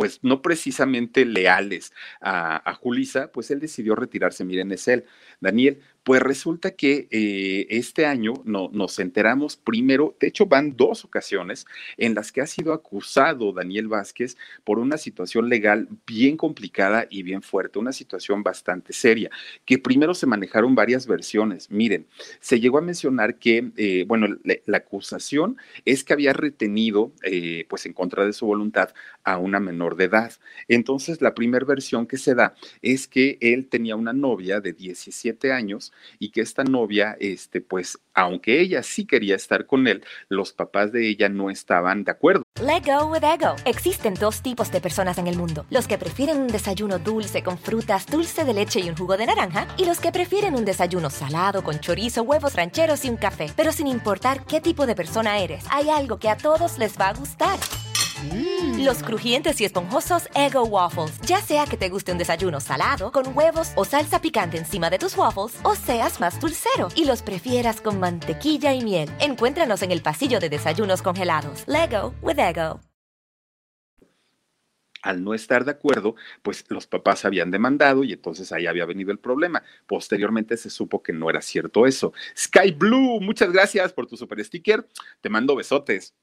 pues 0.00 0.20
no 0.22 0.40
precisamente 0.40 1.26
leales 1.26 1.92
a, 2.22 2.72
Julisa, 2.80 3.30
pues 3.30 3.50
él 3.50 3.60
decidió 3.60 3.94
retirarse. 3.94 4.46
Miren, 4.46 4.72
es 4.72 4.88
él. 4.88 5.04
Daniel, 5.40 5.82
pues 6.04 6.22
resulta 6.22 6.72
que 6.72 7.08
eh, 7.10 7.66
este 7.70 8.06
año 8.06 8.34
no, 8.44 8.70
nos 8.72 8.98
enteramos 8.98 9.56
primero, 9.56 10.16
de 10.20 10.28
hecho 10.28 10.46
van 10.46 10.76
dos 10.76 11.04
ocasiones 11.04 11.66
en 11.96 12.14
las 12.14 12.32
que 12.32 12.40
ha 12.40 12.46
sido 12.46 12.72
acusado 12.72 13.52
Daniel 13.52 13.88
Vázquez 13.88 14.36
por 14.64 14.78
una 14.78 14.96
situación 14.96 15.48
legal 15.48 15.88
bien 16.06 16.36
complicada 16.36 17.06
y 17.10 17.22
bien 17.22 17.42
fuerte, 17.42 17.78
una 17.78 17.92
situación 17.92 18.42
bastante 18.42 18.92
seria, 18.92 19.30
que 19.64 19.78
primero 19.78 20.14
se 20.14 20.26
manejaron 20.26 20.74
varias 20.74 21.06
versiones. 21.06 21.70
Miren, 21.70 22.06
se 22.40 22.60
llegó 22.60 22.78
a 22.78 22.82
mencionar 22.82 23.38
que, 23.38 23.70
eh, 23.76 24.04
bueno, 24.06 24.26
la, 24.44 24.80
acusación 24.80 25.58
es 25.84 26.04
que 26.04 26.14
había 26.14 26.32
retenido, 26.32 27.12
eh, 27.22 27.66
pues 27.68 27.84
en 27.84 27.92
contra 27.92 28.24
de 28.24 28.32
su 28.32 28.46
voluntad, 28.46 28.94
a 29.24 29.36
una 29.36 29.60
menor 29.60 29.96
de 29.96 30.04
edad. 30.04 30.32
Entonces, 30.68 31.20
la 31.20 31.34
primera 31.34 31.66
versión 31.66 32.06
que 32.06 32.16
se 32.16 32.34
da 32.34 32.54
es 32.82 33.06
que 33.06 33.36
él 33.40 33.68
tenía 33.68 33.96
una 33.96 34.12
novia 34.12 34.60
de 34.60 34.72
17 34.72 35.52
años, 35.52 35.89
y 36.18 36.30
que 36.30 36.40
esta 36.40 36.64
novia, 36.64 37.16
este, 37.20 37.60
pues, 37.60 37.98
aunque 38.14 38.60
ella 38.60 38.82
sí 38.82 39.06
quería 39.06 39.36
estar 39.36 39.66
con 39.66 39.86
él, 39.86 40.04
los 40.28 40.52
papás 40.52 40.92
de 40.92 41.08
ella 41.08 41.28
no 41.28 41.50
estaban 41.50 42.04
de 42.04 42.10
acuerdo. 42.10 42.42
Let 42.60 42.82
go 42.84 43.06
with 43.06 43.24
ego. 43.24 43.56
Existen 43.64 44.14
dos 44.14 44.42
tipos 44.42 44.70
de 44.70 44.80
personas 44.80 45.18
en 45.18 45.26
el 45.26 45.36
mundo: 45.36 45.66
los 45.70 45.86
que 45.86 45.98
prefieren 45.98 46.38
un 46.38 46.48
desayuno 46.48 46.98
dulce 46.98 47.42
con 47.42 47.58
frutas, 47.58 48.06
dulce 48.06 48.44
de 48.44 48.54
leche 48.54 48.80
y 48.80 48.88
un 48.88 48.96
jugo 48.96 49.16
de 49.16 49.26
naranja, 49.26 49.66
y 49.76 49.84
los 49.84 50.00
que 50.00 50.12
prefieren 50.12 50.54
un 50.54 50.64
desayuno 50.64 51.10
salado 51.10 51.62
con 51.62 51.80
chorizo, 51.80 52.22
huevos 52.22 52.54
rancheros 52.54 53.04
y 53.04 53.10
un 53.10 53.16
café. 53.16 53.46
Pero 53.56 53.72
sin 53.72 53.86
importar 53.86 54.44
qué 54.44 54.60
tipo 54.60 54.86
de 54.86 54.94
persona 54.94 55.38
eres, 55.38 55.64
hay 55.70 55.88
algo 55.88 56.18
que 56.18 56.28
a 56.28 56.36
todos 56.36 56.78
les 56.78 56.98
va 56.98 57.08
a 57.08 57.14
gustar. 57.14 57.58
Mm. 58.32 58.84
Los 58.84 59.02
crujientes 59.02 59.60
y 59.60 59.64
esponjosos 59.64 60.28
Ego 60.34 60.64
Waffles. 60.64 61.20
Ya 61.26 61.40
sea 61.40 61.66
que 61.66 61.76
te 61.76 61.88
guste 61.88 62.12
un 62.12 62.18
desayuno 62.18 62.60
salado, 62.60 63.12
con 63.12 63.36
huevos 63.36 63.72
o 63.76 63.84
salsa 63.84 64.20
picante 64.20 64.58
encima 64.58 64.90
de 64.90 64.98
tus 64.98 65.16
waffles, 65.16 65.58
o 65.62 65.74
seas 65.74 66.20
más 66.20 66.40
dulcero 66.40 66.88
y 66.94 67.04
los 67.04 67.22
prefieras 67.22 67.80
con 67.80 68.00
mantequilla 68.00 68.74
y 68.74 68.82
miel. 68.82 69.10
Encuéntranos 69.20 69.82
en 69.82 69.90
el 69.90 70.02
pasillo 70.02 70.40
de 70.40 70.48
desayunos 70.48 71.02
congelados. 71.02 71.64
Lego 71.66 72.14
with 72.22 72.38
Ego. 72.38 72.80
Al 75.02 75.24
no 75.24 75.32
estar 75.32 75.64
de 75.64 75.70
acuerdo, 75.70 76.14
pues 76.42 76.64
los 76.68 76.86
papás 76.86 77.24
habían 77.24 77.50
demandado 77.50 78.04
y 78.04 78.12
entonces 78.12 78.52
ahí 78.52 78.66
había 78.66 78.84
venido 78.84 79.10
el 79.12 79.18
problema. 79.18 79.62
Posteriormente 79.86 80.56
se 80.58 80.68
supo 80.68 81.02
que 81.02 81.12
no 81.12 81.30
era 81.30 81.40
cierto 81.40 81.86
eso. 81.86 82.12
Sky 82.36 82.72
Blue, 82.72 83.18
muchas 83.20 83.50
gracias 83.50 83.92
por 83.92 84.06
tu 84.06 84.16
super 84.16 84.44
sticker. 84.44 84.86
Te 85.22 85.30
mando 85.30 85.56
besotes. 85.56 86.14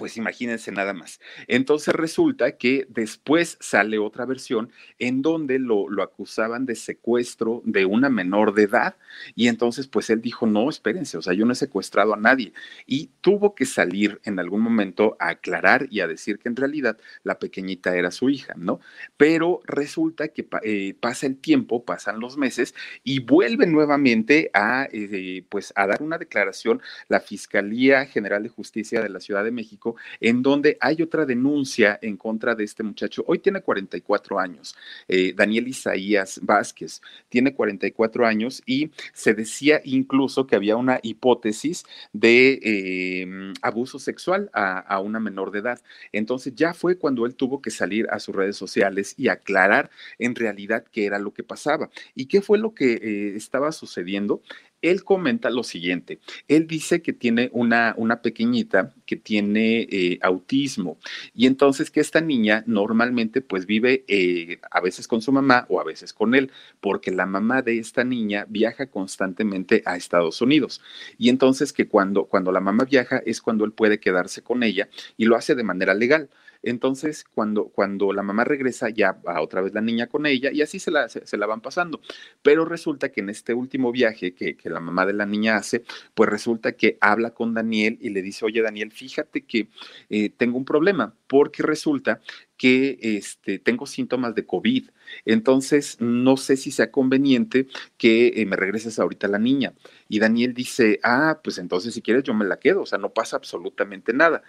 Pues 0.00 0.16
imagínense 0.16 0.72
nada 0.72 0.94
más. 0.94 1.20
Entonces 1.46 1.94
resulta 1.94 2.56
que 2.56 2.86
después 2.88 3.58
sale 3.60 3.98
otra 3.98 4.24
versión 4.24 4.72
en 4.98 5.20
donde 5.20 5.58
lo, 5.58 5.90
lo, 5.90 6.02
acusaban 6.02 6.64
de 6.64 6.74
secuestro 6.74 7.60
de 7.66 7.84
una 7.84 8.08
menor 8.08 8.54
de 8.54 8.62
edad 8.62 8.96
y 9.34 9.48
entonces 9.48 9.88
pues 9.88 10.08
él 10.08 10.22
dijo, 10.22 10.46
no, 10.46 10.70
espérense, 10.70 11.18
o 11.18 11.22
sea, 11.22 11.34
yo 11.34 11.44
no 11.44 11.52
he 11.52 11.54
secuestrado 11.54 12.14
a 12.14 12.16
nadie 12.16 12.54
y 12.86 13.10
tuvo 13.20 13.54
que 13.54 13.66
salir 13.66 14.22
en 14.24 14.38
algún 14.38 14.62
momento 14.62 15.18
a 15.20 15.28
aclarar 15.28 15.86
y 15.90 16.00
a 16.00 16.06
decir 16.06 16.38
que 16.38 16.48
en 16.48 16.56
realidad 16.56 16.96
la 17.22 17.38
pequeñita 17.38 17.94
era 17.94 18.10
su 18.10 18.30
hija, 18.30 18.54
¿no? 18.56 18.80
Pero 19.18 19.60
resulta 19.66 20.28
que 20.28 20.48
eh, 20.62 20.94
pasa 20.98 21.26
el 21.26 21.36
tiempo, 21.36 21.84
pasan 21.84 22.20
los 22.20 22.38
meses 22.38 22.74
y 23.04 23.18
vuelve 23.18 23.66
nuevamente 23.66 24.50
a, 24.54 24.88
eh, 24.90 25.44
pues, 25.50 25.74
a 25.76 25.86
dar 25.86 26.02
una 26.02 26.16
declaración 26.16 26.80
la 27.08 27.20
Fiscalía 27.20 28.06
General 28.06 28.42
de 28.42 28.48
Justicia 28.48 29.02
de 29.02 29.10
la 29.10 29.20
Ciudad 29.20 29.44
de 29.44 29.50
México 29.50 29.89
en 30.20 30.42
donde 30.42 30.76
hay 30.80 31.02
otra 31.02 31.24
denuncia 31.24 31.98
en 32.02 32.16
contra 32.16 32.54
de 32.54 32.64
este 32.64 32.82
muchacho. 32.82 33.24
Hoy 33.26 33.38
tiene 33.38 33.60
44 33.60 34.38
años, 34.38 34.76
eh, 35.08 35.32
Daniel 35.34 35.68
Isaías 35.68 36.40
Vázquez, 36.42 37.00
tiene 37.28 37.54
44 37.54 38.26
años 38.26 38.62
y 38.66 38.90
se 39.12 39.34
decía 39.34 39.80
incluso 39.84 40.46
que 40.46 40.56
había 40.56 40.76
una 40.76 41.00
hipótesis 41.02 41.84
de 42.12 43.22
em, 43.22 43.52
abuso 43.62 43.98
sexual 43.98 44.50
a, 44.52 45.00
una 45.00 45.20
menor 45.20 45.50
de 45.50 45.60
edad. 45.60 45.80
Entonces 46.12 46.54
ya 46.54 46.74
fue 46.74 46.96
cuando 46.98 47.26
él 47.26 47.34
tuvo 47.34 47.62
que 47.62 47.70
salir 47.70 48.06
a 48.10 48.18
sus 48.18 48.34
redes 48.34 48.56
sociales 48.56 49.14
y 49.16 49.28
aclarar 49.28 49.90
en 50.18 50.34
realidad 50.34 50.84
qué 50.90 51.06
era 51.06 51.18
lo 51.18 51.32
que 51.32 51.42
pasaba 51.42 51.90
y 52.14 52.26
qué 52.26 52.42
fue 52.42 52.58
lo 52.58 52.74
que 52.74 52.92
eh, 52.92 53.36
estaba 53.36 53.72
sucediendo 53.72 54.42
él 54.82 55.04
comenta 55.04 55.50
lo 55.50 55.62
siguiente. 55.62 56.20
Él 56.48 56.66
dice 56.66 57.02
que 57.02 57.12
tiene 57.12 57.50
una, 57.52 57.94
una 57.96 58.22
pequeñita 58.22 58.94
que 59.06 59.16
tiene 59.16 59.88
eh, 59.90 60.18
autismo 60.22 60.98
y 61.34 61.46
entonces 61.46 61.90
que 61.90 62.00
esta 62.00 62.20
niña 62.20 62.64
normalmente 62.66 63.40
pues 63.40 63.66
vive 63.66 64.04
eh, 64.08 64.58
a 64.70 64.80
veces 64.80 65.06
con 65.08 65.22
su 65.22 65.32
mamá 65.32 65.66
o 65.68 65.80
a 65.80 65.84
veces 65.84 66.12
con 66.12 66.34
él, 66.34 66.50
porque 66.80 67.10
la 67.10 67.26
mamá 67.26 67.62
de 67.62 67.78
esta 67.78 68.04
niña 68.04 68.46
viaja 68.48 68.86
constantemente 68.86 69.82
a 69.84 69.96
Estados 69.96 70.40
Unidos. 70.40 70.80
Y 71.18 71.28
entonces 71.28 71.72
que 71.72 71.88
cuando, 71.88 72.24
cuando 72.24 72.52
la 72.52 72.60
mamá 72.60 72.84
viaja 72.84 73.22
es 73.26 73.40
cuando 73.40 73.64
él 73.64 73.72
puede 73.72 74.00
quedarse 74.00 74.42
con 74.42 74.62
ella 74.62 74.88
y 75.16 75.24
lo 75.26 75.36
hace 75.36 75.54
de 75.54 75.64
manera 75.64 75.94
legal. 75.94 76.30
Entonces, 76.62 77.24
cuando, 77.24 77.68
cuando 77.68 78.12
la 78.12 78.22
mamá 78.22 78.44
regresa, 78.44 78.90
ya 78.90 79.12
va 79.12 79.40
otra 79.40 79.60
vez 79.60 79.72
la 79.72 79.80
niña 79.80 80.06
con 80.06 80.26
ella 80.26 80.50
y 80.52 80.62
así 80.62 80.78
se 80.78 80.90
la, 80.90 81.08
se, 81.08 81.36
la 81.36 81.46
van 81.46 81.60
pasando. 81.60 82.00
Pero 82.42 82.64
resulta 82.64 83.10
que 83.10 83.20
en 83.20 83.30
este 83.30 83.54
último 83.54 83.92
viaje 83.92 84.34
que, 84.34 84.56
que, 84.56 84.70
la 84.70 84.80
mamá 84.80 85.06
de 85.06 85.12
la 85.12 85.26
niña 85.26 85.56
hace, 85.56 85.84
pues 86.14 86.28
resulta 86.28 86.72
que 86.72 86.98
habla 87.00 87.30
con 87.30 87.54
Daniel 87.54 87.98
y 88.00 88.10
le 88.10 88.22
dice, 88.22 88.44
oye 88.44 88.62
Daniel, 88.62 88.92
fíjate 88.92 89.42
que 89.42 89.68
eh, 90.08 90.30
tengo 90.30 90.58
un 90.58 90.64
problema 90.64 91.14
porque 91.26 91.62
resulta 91.62 92.20
que 92.60 92.98
este, 93.00 93.58
tengo 93.58 93.86
síntomas 93.86 94.34
de 94.34 94.44
COVID. 94.44 94.90
Entonces, 95.24 95.96
no 95.98 96.36
sé 96.36 96.58
si 96.58 96.70
sea 96.70 96.90
conveniente 96.90 97.68
que 97.96 98.34
eh, 98.36 98.44
me 98.44 98.54
regreses 98.56 98.98
ahorita 98.98 99.28
la 99.28 99.38
niña. 99.38 99.72
Y 100.10 100.18
Daniel 100.18 100.52
dice, 100.52 101.00
ah, 101.02 101.40
pues 101.42 101.56
entonces 101.56 101.94
si 101.94 102.02
quieres 102.02 102.22
yo 102.22 102.34
me 102.34 102.44
la 102.44 102.58
quedo, 102.58 102.82
o 102.82 102.86
sea, 102.86 102.98
no 102.98 103.14
pasa 103.14 103.36
absolutamente 103.36 104.12
nada. 104.12 104.42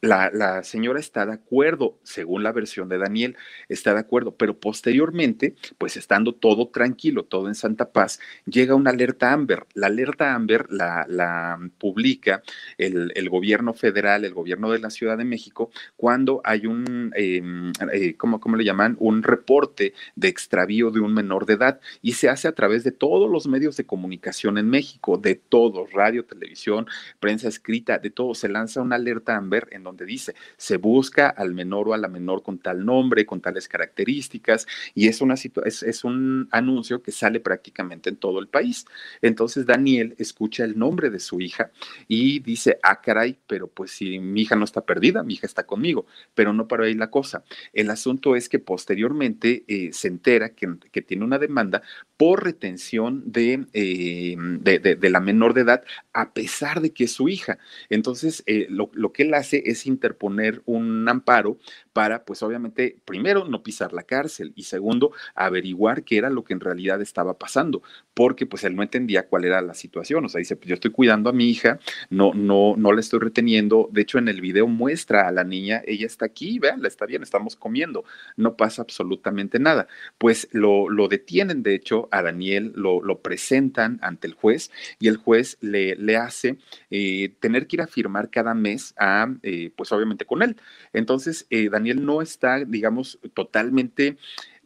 La, 0.00 0.62
señora 0.62 1.00
está 1.00 1.26
de 1.26 1.32
acuerdo, 1.32 1.98
según 2.04 2.44
la 2.44 2.52
versión 2.52 2.88
de 2.88 2.98
Daniel, 2.98 3.36
está 3.68 3.94
de 3.94 4.00
acuerdo, 4.00 4.36
pero 4.36 4.58
posteriormente, 4.58 5.56
pues 5.76 5.96
estando 5.96 6.34
todo 6.34 6.68
tranquilo, 6.68 7.24
todo 7.24 7.48
en 7.48 7.56
Santa 7.56 7.90
Paz, 7.90 8.20
llega 8.46 8.76
una 8.76 8.90
alerta 8.90 9.32
Amber. 9.32 9.66
La 9.74 9.88
alerta 9.88 10.34
Amber 10.34 10.66
la, 10.70 11.58
publica 11.78 12.42
el, 12.76 13.28
gobierno 13.28 13.74
federal, 13.74 14.24
el 14.24 14.34
gobierno 14.34 14.70
de 14.70 14.78
la 14.78 14.90
Ciudad 14.90 15.18
de 15.18 15.24
México, 15.24 15.70
cuando 15.96 16.40
hay 16.44 16.66
un, 16.66 17.12
em, 17.16 17.72
eh, 17.92 18.14
¿cómo, 18.16 18.56
le 18.56 18.64
llaman? 18.64 18.96
Un 19.00 19.22
reporte 19.22 19.94
de 20.14 20.28
extravío 20.28 20.90
de 20.90 21.00
un 21.00 21.12
menor 21.12 21.44
de 21.44 21.54
edad 21.54 21.80
y 22.02 22.12
se 22.12 22.28
hace 22.28 22.46
a 22.46 22.52
través 22.52 22.84
de 22.84 22.92
todos 22.92 23.28
los 23.30 23.48
medios 23.48 23.76
de 23.76 23.84
comunicación 23.84 24.58
en 24.58 24.70
México, 24.70 25.18
de 25.18 25.34
todos, 25.34 25.92
radio, 25.92 26.24
televisión, 26.24 26.86
prensa 27.18 27.48
escrita, 27.48 27.98
de 27.98 28.10
todo. 28.10 28.34
Se 28.34 28.48
lanza 28.48 28.80
una 28.80 28.96
alerta 28.96 29.36
Amber 29.36 29.68
en 29.72 29.87
donde 29.88 30.04
dice, 30.04 30.34
se 30.56 30.76
busca 30.76 31.28
al 31.28 31.54
menor 31.54 31.88
o 31.88 31.94
a 31.94 31.98
la 31.98 32.08
menor 32.08 32.42
con 32.42 32.58
tal 32.58 32.84
nombre, 32.84 33.26
con 33.26 33.40
tales 33.40 33.68
características, 33.68 34.66
y 34.94 35.08
es, 35.08 35.20
una 35.20 35.34
es, 35.34 35.82
es 35.82 36.04
un 36.04 36.48
anuncio 36.50 37.02
que 37.02 37.12
sale 37.12 37.40
prácticamente 37.40 38.10
en 38.10 38.16
todo 38.16 38.38
el 38.38 38.48
país. 38.48 38.86
Entonces 39.20 39.66
Daniel 39.66 40.14
escucha 40.18 40.64
el 40.64 40.78
nombre 40.78 41.10
de 41.10 41.20
su 41.20 41.40
hija 41.40 41.70
y 42.06 42.40
dice, 42.40 42.78
ah, 42.82 43.00
caray, 43.00 43.38
pero 43.46 43.68
pues 43.68 43.90
si 43.90 44.18
mi 44.18 44.42
hija 44.42 44.56
no 44.56 44.64
está 44.64 44.82
perdida, 44.84 45.22
mi 45.22 45.34
hija 45.34 45.46
está 45.46 45.64
conmigo, 45.64 46.06
pero 46.34 46.52
no 46.52 46.68
para 46.68 46.84
ahí 46.84 46.94
la 46.94 47.10
cosa. 47.10 47.44
El 47.72 47.90
asunto 47.90 48.36
es 48.36 48.48
que 48.48 48.58
posteriormente 48.58 49.64
eh, 49.66 49.90
se 49.92 50.08
entera 50.08 50.50
que, 50.50 50.68
que, 50.92 51.02
tiene 51.02 51.24
una 51.24 51.38
demanda 51.38 51.82
por 52.18 52.42
retención 52.44 53.22
de, 53.24 53.66
eh, 53.72 54.36
de, 54.38 54.78
de, 54.80 55.10
la 55.10 55.20
menor 55.20 55.54
de 55.54 55.60
edad, 55.60 55.84
a 56.12 56.34
pesar 56.34 56.80
de 56.80 56.92
que 56.92 57.04
es 57.04 57.12
su 57.12 57.28
hija. 57.28 57.58
Entonces, 57.90 58.42
eh, 58.46 58.66
lo, 58.68 58.90
lo 58.92 59.12
que 59.12 59.22
él 59.22 59.32
hace 59.34 59.62
es 59.66 59.86
interponer 59.86 60.60
un 60.66 61.08
amparo 61.08 61.58
para, 61.92 62.24
pues 62.24 62.42
obviamente, 62.42 62.98
primero, 63.04 63.44
no 63.44 63.62
pisar 63.62 63.92
la 63.92 64.02
cárcel 64.02 64.52
y 64.56 64.64
segundo, 64.64 65.12
averiguar 65.36 66.02
qué 66.02 66.18
era 66.18 66.28
lo 66.28 66.42
que 66.42 66.54
en 66.54 66.60
realidad 66.60 67.00
estaba 67.00 67.38
pasando, 67.38 67.82
porque 68.14 68.46
pues 68.46 68.64
él 68.64 68.74
no 68.74 68.82
entendía 68.82 69.28
cuál 69.28 69.44
era 69.44 69.62
la 69.62 69.74
situación. 69.74 70.24
O 70.24 70.28
sea, 70.28 70.40
dice, 70.40 70.56
pues 70.56 70.68
yo 70.68 70.74
estoy 70.74 70.90
cuidando 70.90 71.30
a 71.30 71.32
mi 71.32 71.48
hija, 71.48 71.78
no, 72.10 72.34
no, 72.34 72.74
no 72.76 72.92
la 72.92 73.00
estoy 73.00 73.20
reteniendo. 73.20 73.88
De 73.92 74.02
hecho, 74.02 74.18
en 74.18 74.26
el 74.26 74.40
video 74.40 74.66
muestra 74.66 75.28
a 75.28 75.32
la 75.32 75.44
niña, 75.44 75.82
ella 75.86 76.06
está 76.06 76.26
aquí, 76.26 76.58
vean, 76.58 76.82
la 76.82 76.88
está 76.88 77.06
bien, 77.06 77.22
estamos 77.22 77.54
comiendo, 77.54 78.04
no 78.36 78.56
pasa 78.56 78.82
absolutamente 78.82 79.60
nada. 79.60 79.86
Pues 80.18 80.48
lo, 80.50 80.88
lo 80.88 81.06
detienen, 81.06 81.62
de 81.62 81.74
hecho, 81.76 82.07
a 82.10 82.22
Daniel 82.22 82.72
lo, 82.74 83.02
lo 83.02 83.20
presentan 83.20 83.98
ante 84.02 84.26
el 84.26 84.34
juez 84.34 84.70
y 84.98 85.08
el 85.08 85.16
juez 85.16 85.58
le, 85.60 85.96
le 85.96 86.16
hace 86.16 86.58
eh, 86.90 87.34
tener 87.40 87.66
que 87.66 87.76
ir 87.76 87.82
a 87.82 87.86
firmar 87.86 88.30
cada 88.30 88.54
mes 88.54 88.94
a, 88.98 89.28
eh, 89.42 89.70
pues 89.76 89.92
obviamente 89.92 90.24
con 90.24 90.42
él. 90.42 90.56
Entonces, 90.92 91.46
eh, 91.50 91.68
Daniel 91.68 92.04
no 92.04 92.22
está, 92.22 92.64
digamos, 92.64 93.18
totalmente 93.34 94.16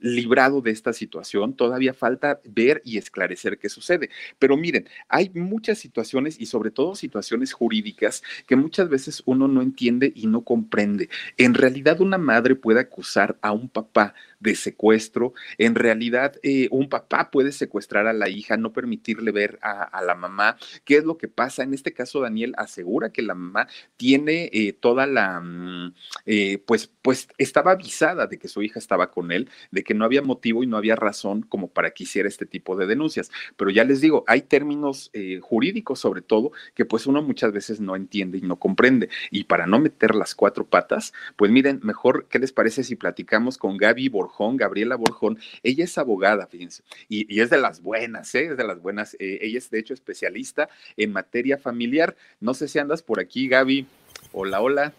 librado 0.02 0.60
de 0.60 0.72
esta 0.72 0.92
situación, 0.92 1.54
todavía 1.54 1.94
falta 1.94 2.40
ver 2.44 2.82
y 2.84 2.98
esclarecer 2.98 3.58
qué 3.58 3.68
sucede. 3.68 4.10
Pero 4.38 4.56
miren, 4.56 4.88
hay 5.08 5.30
muchas 5.30 5.78
situaciones 5.78 6.38
y 6.40 6.46
sobre 6.46 6.70
todo 6.70 6.94
situaciones 6.94 7.52
jurídicas 7.52 8.22
que 8.46 8.56
muchas 8.56 8.88
veces 8.88 9.22
uno 9.26 9.48
no 9.48 9.62
entiende 9.62 10.12
y 10.14 10.26
no 10.26 10.42
comprende. 10.42 11.08
En 11.36 11.54
realidad 11.54 12.00
una 12.00 12.18
madre 12.18 12.56
puede 12.56 12.80
acusar 12.80 13.38
a 13.40 13.52
un 13.52 13.68
papá 13.68 14.14
de 14.42 14.56
secuestro. 14.56 15.32
En 15.56 15.74
realidad, 15.74 16.34
eh, 16.42 16.68
un 16.70 16.88
papá 16.88 17.30
puede 17.30 17.52
secuestrar 17.52 18.06
a 18.06 18.12
la 18.12 18.28
hija, 18.28 18.56
no 18.56 18.72
permitirle 18.72 19.30
ver 19.30 19.58
a, 19.62 20.02
la 20.02 20.14
mamá. 20.16 20.56
¿Qué 20.84 20.96
es 20.96 21.04
lo 21.04 21.16
que 21.16 21.28
pasa? 21.28 21.62
En 21.62 21.74
este 21.74 21.92
caso, 21.92 22.20
Daniel 22.20 22.54
asegura 22.58 23.12
que 23.12 23.22
la 23.22 23.34
mamá 23.34 23.68
tiene 23.96 24.50
eh, 24.52 24.72
toda 24.72 25.06
la, 25.06 25.40
mm, 25.40 25.94
eh, 26.26 26.58
pues, 26.66 26.90
pues 27.02 27.28
estaba 27.38 27.72
avisada 27.72 28.26
de 28.26 28.38
que 28.38 28.48
su 28.48 28.62
hija 28.62 28.80
estaba 28.80 29.10
con 29.10 29.30
él, 29.30 29.48
de 29.70 29.84
que 29.84 29.94
no 29.94 30.04
había 30.04 30.22
motivo 30.22 30.64
y 30.64 30.66
no 30.66 30.76
había 30.76 30.96
razón 30.96 31.42
como 31.42 31.68
para 31.68 31.92
que 31.92 32.02
hiciera 32.02 32.28
este 32.28 32.46
tipo 32.46 32.74
de 32.74 32.86
denuncias. 32.86 33.30
Pero 33.56 33.70
ya 33.70 33.84
les 33.84 34.00
digo, 34.00 34.24
hay 34.26 34.42
términos 34.42 35.10
jurídicos 35.40 36.00
sobre 36.00 36.22
todo 36.22 36.50
que 36.74 36.84
pues 36.84 37.06
uno 37.06 37.22
muchas 37.22 37.52
veces 37.52 37.80
no 37.80 37.94
entiende 37.94 38.38
y 38.38 38.42
no 38.42 38.56
comprende. 38.56 39.08
Y 39.30 39.44
para 39.44 39.66
no 39.66 39.78
meter 39.78 40.14
las 40.14 40.34
cuatro 40.34 40.66
patas, 40.66 41.12
pues 41.36 41.50
miren, 41.50 41.80
mejor, 41.82 42.26
¿qué 42.28 42.38
les 42.38 42.52
parece 42.52 42.82
si 42.82 42.96
platicamos 42.96 43.56
con 43.58 43.76
Gaby 43.76 44.08
Borges? 44.08 44.31
Gabriela 44.38 44.96
Borjón, 44.96 45.38
ella 45.62 45.84
es 45.84 45.96
abogada, 45.98 46.46
fíjense, 46.46 46.82
y, 47.08 47.40
es 47.40 47.50
de 47.50 47.58
las 47.58 47.82
buenas, 47.82 48.34
¿eh? 48.34 48.46
es 48.46 48.56
de 48.56 48.64
las 48.64 48.80
buenas. 48.80 49.14
Eh, 49.18 49.38
ella 49.42 49.58
es 49.58 49.70
de 49.70 49.78
hecho 49.78 49.94
especialista 49.94 50.68
en 50.96 51.12
materia 51.12 51.58
familiar. 51.58 52.16
No 52.40 52.54
sé 52.54 52.68
si 52.68 52.78
andas 52.78 53.02
por 53.02 53.20
aquí, 53.20 53.48
Gaby. 53.48 53.86
Hola, 54.32 54.60
hola. 54.60 54.92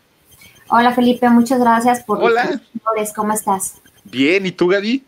Hola, 0.69 0.93
Felipe, 0.93 1.29
muchas 1.29 1.59
gracias 1.59 2.03
por 2.03 2.23
Hola. 2.23 2.61
¿Cómo 3.15 3.33
estás? 3.33 3.81
Bien, 4.05 4.45
¿y 4.45 4.51
tú, 4.51 4.67
Gaby? 4.67 5.03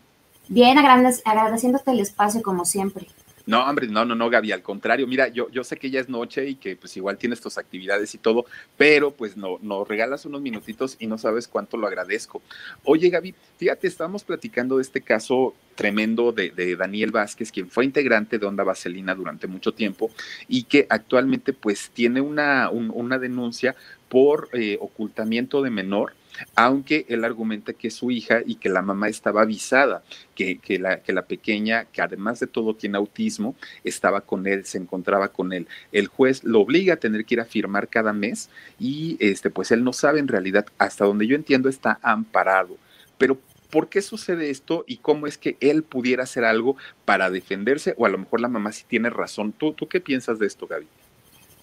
Bien, 0.48 0.78
agradeciéndote 0.78 1.90
el 1.90 2.00
espacio 2.00 2.42
como 2.42 2.64
siempre. 2.64 3.08
No, 3.46 3.64
hombre, 3.64 3.86
no, 3.86 4.04
no, 4.04 4.16
no, 4.16 4.28
Gaby, 4.28 4.50
al 4.50 4.62
contrario, 4.62 5.06
mira, 5.06 5.28
yo, 5.28 5.48
yo 5.50 5.62
sé 5.62 5.76
que 5.76 5.88
ya 5.88 6.00
es 6.00 6.08
noche 6.08 6.48
y 6.48 6.56
que 6.56 6.74
pues 6.74 6.96
igual 6.96 7.16
tienes 7.16 7.40
tus 7.40 7.58
actividades 7.58 8.12
y 8.14 8.18
todo, 8.18 8.44
pero 8.76 9.12
pues 9.12 9.36
no, 9.36 9.58
nos 9.62 9.86
regalas 9.86 10.26
unos 10.26 10.40
minutitos 10.40 10.96
y 10.98 11.06
no 11.06 11.16
sabes 11.16 11.46
cuánto 11.46 11.76
lo 11.76 11.86
agradezco. 11.86 12.42
Oye, 12.82 13.08
Gaby, 13.08 13.36
fíjate, 13.56 13.86
estábamos 13.86 14.24
platicando 14.24 14.76
de 14.76 14.82
este 14.82 15.00
caso 15.00 15.54
tremendo 15.76 16.32
de, 16.32 16.76
Daniel 16.76 17.12
Vázquez, 17.12 17.52
quien 17.52 17.70
fue 17.70 17.84
integrante 17.84 18.38
de 18.38 18.46
Onda 18.46 18.64
Vaselina 18.64 19.14
durante 19.14 19.46
mucho 19.46 19.72
tiempo 19.72 20.10
y 20.48 20.64
que 20.64 20.86
actualmente 20.88 21.52
pues 21.52 21.90
tiene 21.90 22.20
una, 22.20 22.70
una 22.70 23.18
denuncia 23.18 23.76
por 24.08 24.48
eh, 24.54 24.76
ocultamiento 24.80 25.62
de 25.62 25.70
menor 25.70 26.14
aunque 26.54 27.06
él 27.08 27.24
argumenta 27.24 27.72
que 27.72 27.88
es 27.88 27.94
su 27.94 28.10
hija 28.10 28.40
y 28.44 28.56
que 28.56 28.68
la 28.68 28.82
mamá 28.82 29.08
estaba 29.08 29.42
avisada, 29.42 30.02
que, 30.34 30.60
la, 30.78 31.00
que 31.00 31.12
la 31.12 31.22
pequeña, 31.22 31.86
que 31.86 32.02
además 32.02 32.40
de 32.40 32.46
todo 32.46 32.74
tiene 32.74 32.98
autismo, 32.98 33.54
estaba 33.84 34.20
con 34.20 34.46
él, 34.46 34.64
se 34.64 34.78
encontraba 34.78 35.28
con 35.28 35.52
él. 35.52 35.66
El 35.92 36.08
juez 36.08 36.44
lo 36.44 36.60
obliga 36.60 36.94
a 36.94 36.98
tener 36.98 37.24
que 37.24 37.34
ir 37.34 37.40
a 37.40 37.44
firmar 37.44 37.88
cada 37.88 38.12
mes 38.12 38.50
y 38.78 39.16
este, 39.20 39.50
pues 39.50 39.70
él 39.70 39.84
no 39.84 39.92
sabe 39.92 40.20
en 40.20 40.28
realidad, 40.28 40.66
hasta 40.78 41.04
donde 41.04 41.26
yo 41.26 41.36
entiendo, 41.36 41.68
está 41.68 41.98
amparado. 42.02 42.76
Pero 43.18 43.38
¿por 43.70 43.88
qué 43.88 44.02
sucede 44.02 44.50
esto 44.50 44.84
y 44.86 44.98
cómo 44.98 45.26
es 45.26 45.38
que 45.38 45.56
él 45.60 45.82
pudiera 45.82 46.24
hacer 46.24 46.44
algo 46.44 46.76
para 47.04 47.30
defenderse? 47.30 47.94
O 47.96 48.06
a 48.06 48.08
lo 48.08 48.18
mejor 48.18 48.40
la 48.40 48.48
mamá 48.48 48.72
sí 48.72 48.84
tiene 48.86 49.10
razón. 49.10 49.52
¿Tú, 49.52 49.72
tú 49.72 49.88
qué 49.88 50.00
piensas 50.00 50.38
de 50.38 50.46
esto, 50.46 50.66
Gaby? 50.66 50.86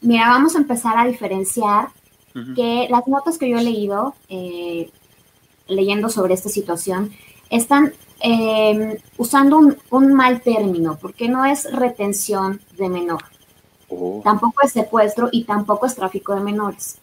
Mira, 0.01 0.27
vamos 0.29 0.55
a 0.55 0.59
empezar 0.59 0.97
a 0.97 1.05
diferenciar 1.05 1.87
que 2.55 2.87
las 2.89 3.07
notas 3.07 3.37
que 3.37 3.49
yo 3.49 3.57
he 3.57 3.63
leído, 3.63 4.15
eh, 4.27 4.89
leyendo 5.67 6.09
sobre 6.09 6.33
esta 6.33 6.49
situación, 6.49 7.11
están 7.49 7.93
em, 8.19 8.97
usando 9.17 9.59
un, 9.89 10.13
mal 10.13 10.41
término, 10.41 10.97
porque 10.99 11.29
no 11.29 11.45
es 11.45 11.71
retención 11.71 12.61
de 12.77 12.89
menor, 12.89 13.23
oh. 13.89 14.21
tampoco 14.23 14.63
es 14.63 14.71
secuestro 14.71 15.29
y 15.31 15.43
tampoco 15.43 15.85
es 15.85 15.95
tráfico 15.95 16.33
de 16.33 16.41
menores. 16.41 16.97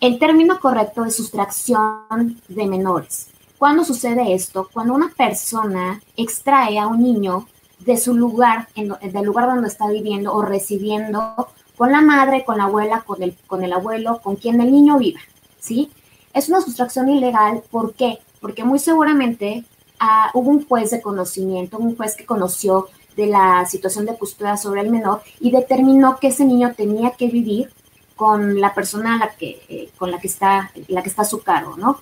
El 0.00 0.18
término 0.18 0.60
correcto 0.60 1.04
es 1.04 1.16
sustracción 1.16 2.40
de 2.48 2.66
menores. 2.66 3.28
¿Cuándo 3.58 3.84
sucede 3.84 4.34
esto? 4.34 4.68
Cuando 4.70 4.92
una 4.92 5.08
persona 5.16 6.02
extrae 6.16 6.78
a 6.78 6.86
un 6.86 7.02
niño 7.02 7.46
de 7.78 7.96
su 7.96 8.14
lugar, 8.14 8.68
del 8.74 9.24
lugar 9.24 9.46
donde 9.46 9.68
está 9.68 9.88
viviendo 9.88 10.34
o 10.34 10.42
residiendo 10.42 11.48
con 11.76 11.92
la 11.92 12.00
madre, 12.00 12.44
con 12.44 12.58
la 12.58 12.64
abuela, 12.64 13.02
con 13.02 13.22
el, 13.22 13.36
con 13.46 13.62
el 13.64 13.72
abuelo, 13.72 14.20
con 14.22 14.36
quien 14.36 14.60
el 14.60 14.72
niño 14.72 14.98
viva, 14.98 15.20
¿sí? 15.58 15.90
Es 16.32 16.48
una 16.48 16.60
sustracción 16.60 17.08
ilegal, 17.08 17.62
¿por 17.70 17.94
qué? 17.94 18.18
Porque 18.40 18.64
muy 18.64 18.78
seguramente 18.78 19.64
ah, 19.98 20.30
hubo 20.34 20.50
un 20.50 20.66
juez 20.66 20.90
de 20.90 21.00
conocimiento, 21.00 21.78
un 21.78 21.96
juez 21.96 22.16
que 22.16 22.26
conoció 22.26 22.88
de 23.16 23.26
la 23.26 23.64
situación 23.66 24.04
de 24.04 24.16
custodia 24.16 24.56
sobre 24.56 24.82
el 24.82 24.90
menor 24.90 25.22
y 25.40 25.50
determinó 25.50 26.18
que 26.18 26.28
ese 26.28 26.44
niño 26.44 26.74
tenía 26.76 27.12
que 27.12 27.28
vivir 27.28 27.70
con 28.14 28.60
la 28.60 28.74
persona 28.74 29.18
la 29.18 29.30
que, 29.30 29.62
eh, 29.68 29.90
con 29.98 30.10
la 30.10 30.18
que, 30.18 30.28
está, 30.28 30.70
la 30.88 31.02
que 31.02 31.08
está 31.08 31.22
a 31.22 31.26
su 31.26 31.42
cargo, 31.42 31.76
¿no? 31.76 31.98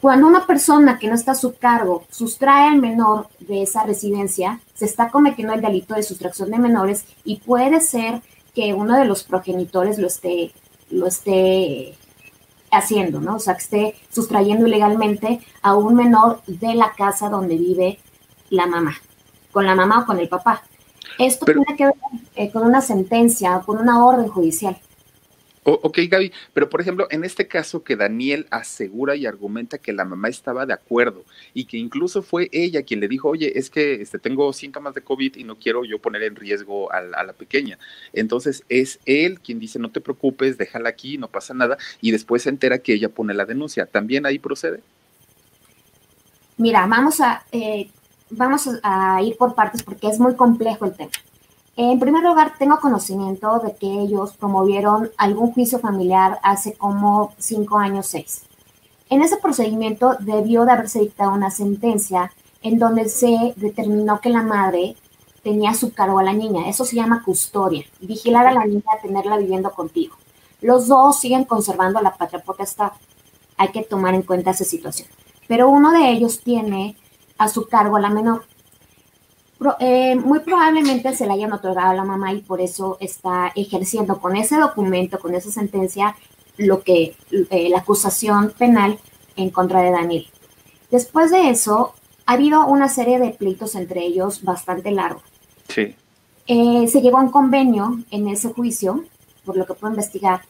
Cuando 0.00 0.26
una 0.26 0.46
persona 0.46 0.98
que 0.98 1.08
no 1.08 1.14
está 1.14 1.32
a 1.32 1.34
su 1.34 1.54
cargo 1.54 2.04
sustrae 2.10 2.68
al 2.68 2.78
menor 2.78 3.28
de 3.40 3.62
esa 3.62 3.84
residencia, 3.84 4.60
se 4.74 4.84
está 4.84 5.10
cometiendo 5.10 5.54
el 5.54 5.62
delito 5.62 5.94
de 5.94 6.02
sustracción 6.02 6.50
de 6.50 6.58
menores 6.58 7.06
y 7.24 7.36
puede 7.36 7.80
ser 7.80 8.20
que 8.54 8.72
uno 8.72 8.96
de 8.96 9.04
los 9.04 9.24
progenitores 9.24 9.98
lo 9.98 10.06
esté, 10.06 10.52
lo 10.90 11.06
esté 11.06 11.96
haciendo, 12.70 13.20
¿no? 13.20 13.36
O 13.36 13.38
sea, 13.38 13.54
que 13.54 13.62
esté 13.62 13.94
sustrayendo 14.10 14.66
ilegalmente 14.66 15.40
a 15.62 15.74
un 15.74 15.94
menor 15.94 16.42
de 16.46 16.74
la 16.74 16.92
casa 16.92 17.28
donde 17.28 17.56
vive 17.56 17.98
la 18.50 18.66
mamá, 18.66 18.94
con 19.52 19.66
la 19.66 19.74
mamá 19.74 20.00
o 20.00 20.06
con 20.06 20.18
el 20.18 20.28
papá. 20.28 20.62
Esto 21.18 21.46
tiene 21.46 21.76
que 21.76 21.86
ver 21.86 21.94
eh, 22.34 22.50
con 22.50 22.64
una 22.64 22.80
sentencia 22.80 23.56
o 23.56 23.64
con 23.64 23.78
una 23.78 24.04
orden 24.04 24.28
judicial. 24.28 24.76
Ok, 25.64 25.98
Gaby, 26.08 26.32
pero 26.52 26.68
por 26.68 26.80
ejemplo, 26.80 27.06
en 27.10 27.24
este 27.24 27.48
caso 27.48 27.82
que 27.82 27.96
Daniel 27.96 28.46
asegura 28.50 29.16
y 29.16 29.26
argumenta 29.26 29.78
que 29.78 29.92
la 29.92 30.04
mamá 30.04 30.28
estaba 30.28 30.66
de 30.66 30.74
acuerdo 30.74 31.24
y 31.54 31.64
que 31.64 31.78
incluso 31.78 32.22
fue 32.22 32.48
ella 32.52 32.82
quien 32.82 33.00
le 33.00 33.08
dijo, 33.08 33.28
oye, 33.28 33.58
es 33.58 33.70
que 33.70 33.94
este, 33.94 34.18
tengo 34.18 34.52
síntomas 34.52 34.94
de 34.94 35.00
COVID 35.00 35.36
y 35.36 35.44
no 35.44 35.58
quiero 35.58 35.84
yo 35.84 35.98
poner 35.98 36.22
en 36.22 36.36
riesgo 36.36 36.92
a, 36.92 36.98
a, 36.98 37.24
la 37.24 37.32
pequeña. 37.32 37.78
Entonces 38.12 38.62
es 38.68 39.00
él 39.06 39.40
quien 39.40 39.58
dice, 39.58 39.78
no 39.78 39.90
te 39.90 40.00
preocupes, 40.00 40.58
déjala 40.58 40.90
aquí, 40.90 41.16
no 41.16 41.28
pasa 41.28 41.54
nada, 41.54 41.78
y 42.00 42.10
después 42.10 42.42
se 42.42 42.50
entera 42.50 42.78
que 42.78 42.92
ella 42.92 43.08
pone 43.08 43.32
la 43.32 43.46
denuncia. 43.46 43.86
¿También 43.86 44.26
ahí 44.26 44.38
procede? 44.38 44.82
Mira, 46.56 46.86
vamos 46.86 47.20
a, 47.20 47.44
eh, 47.52 47.90
vamos 48.30 48.68
a 48.82 49.22
ir 49.22 49.36
por 49.36 49.54
partes 49.54 49.82
porque 49.82 50.08
es 50.08 50.20
muy 50.20 50.34
complejo 50.34 50.84
el 50.84 50.94
tema. 50.94 51.10
En 51.76 51.98
primer 51.98 52.22
lugar, 52.22 52.54
tengo 52.56 52.78
conocimiento 52.78 53.58
de 53.58 53.74
que 53.74 53.86
ellos 53.86 54.36
promovieron 54.36 55.10
algún 55.16 55.52
juicio 55.52 55.80
familiar 55.80 56.38
hace 56.42 56.74
como 56.74 57.32
cinco 57.38 57.78
años, 57.78 58.06
seis. 58.06 58.42
En 59.10 59.22
ese 59.22 59.38
procedimiento 59.38 60.16
debió 60.20 60.64
de 60.64 60.72
haberse 60.72 61.00
dictado 61.00 61.32
una 61.32 61.50
sentencia 61.50 62.32
en 62.62 62.78
donde 62.78 63.08
se 63.08 63.54
determinó 63.56 64.20
que 64.20 64.30
la 64.30 64.42
madre 64.42 64.96
tenía 65.42 65.70
a 65.70 65.74
su 65.74 65.92
cargo 65.92 66.20
a 66.20 66.22
la 66.22 66.32
niña. 66.32 66.68
Eso 66.68 66.84
se 66.84 66.96
llama 66.96 67.22
custodia, 67.24 67.84
vigilar 68.00 68.46
a 68.46 68.52
la 68.52 68.64
niña, 68.64 68.82
tenerla 69.02 69.36
viviendo 69.36 69.70
contigo. 69.72 70.16
Los 70.60 70.86
dos 70.86 71.20
siguen 71.20 71.44
conservando 71.44 72.00
la 72.00 72.14
patria 72.14 72.42
potestad. 72.42 72.92
Hay 73.58 73.68
que 73.68 73.82
tomar 73.82 74.14
en 74.14 74.22
cuenta 74.22 74.52
esa 74.52 74.64
situación. 74.64 75.08
Pero 75.46 75.68
uno 75.68 75.90
de 75.92 76.10
ellos 76.10 76.40
tiene 76.40 76.96
a 77.36 77.48
su 77.48 77.68
cargo 77.68 77.96
a 77.96 78.00
la 78.00 78.10
menor. 78.10 78.44
Eh, 79.78 80.16
muy 80.16 80.40
probablemente 80.40 81.14
se 81.14 81.26
le 81.26 81.32
hayan 81.32 81.52
otorgado 81.52 81.90
a 81.90 81.94
la 81.94 82.04
mamá 82.04 82.32
y 82.32 82.40
por 82.40 82.60
eso 82.60 82.96
está 83.00 83.52
ejerciendo 83.54 84.18
con 84.18 84.36
ese 84.36 84.56
documento, 84.56 85.18
con 85.18 85.34
esa 85.34 85.50
sentencia, 85.50 86.16
lo 86.56 86.82
que 86.82 87.16
eh, 87.30 87.68
la 87.68 87.78
acusación 87.78 88.52
penal 88.56 88.98
en 89.36 89.50
contra 89.50 89.80
de 89.80 89.90
Daniel. 89.90 90.26
Después 90.90 91.30
de 91.30 91.50
eso, 91.50 91.94
ha 92.26 92.34
habido 92.34 92.66
una 92.66 92.88
serie 92.88 93.18
de 93.18 93.30
pleitos 93.30 93.74
entre 93.74 94.04
ellos 94.04 94.42
bastante 94.42 94.90
largo. 94.90 95.22
Sí. 95.68 95.94
Eh, 96.46 96.86
se 96.88 97.00
llegó 97.00 97.18
a 97.18 97.22
un 97.22 97.30
convenio 97.30 98.00
en 98.10 98.28
ese 98.28 98.52
juicio, 98.52 99.04
por 99.44 99.56
lo 99.56 99.66
que 99.66 99.74
puedo 99.74 99.92
investigar, 99.92 100.42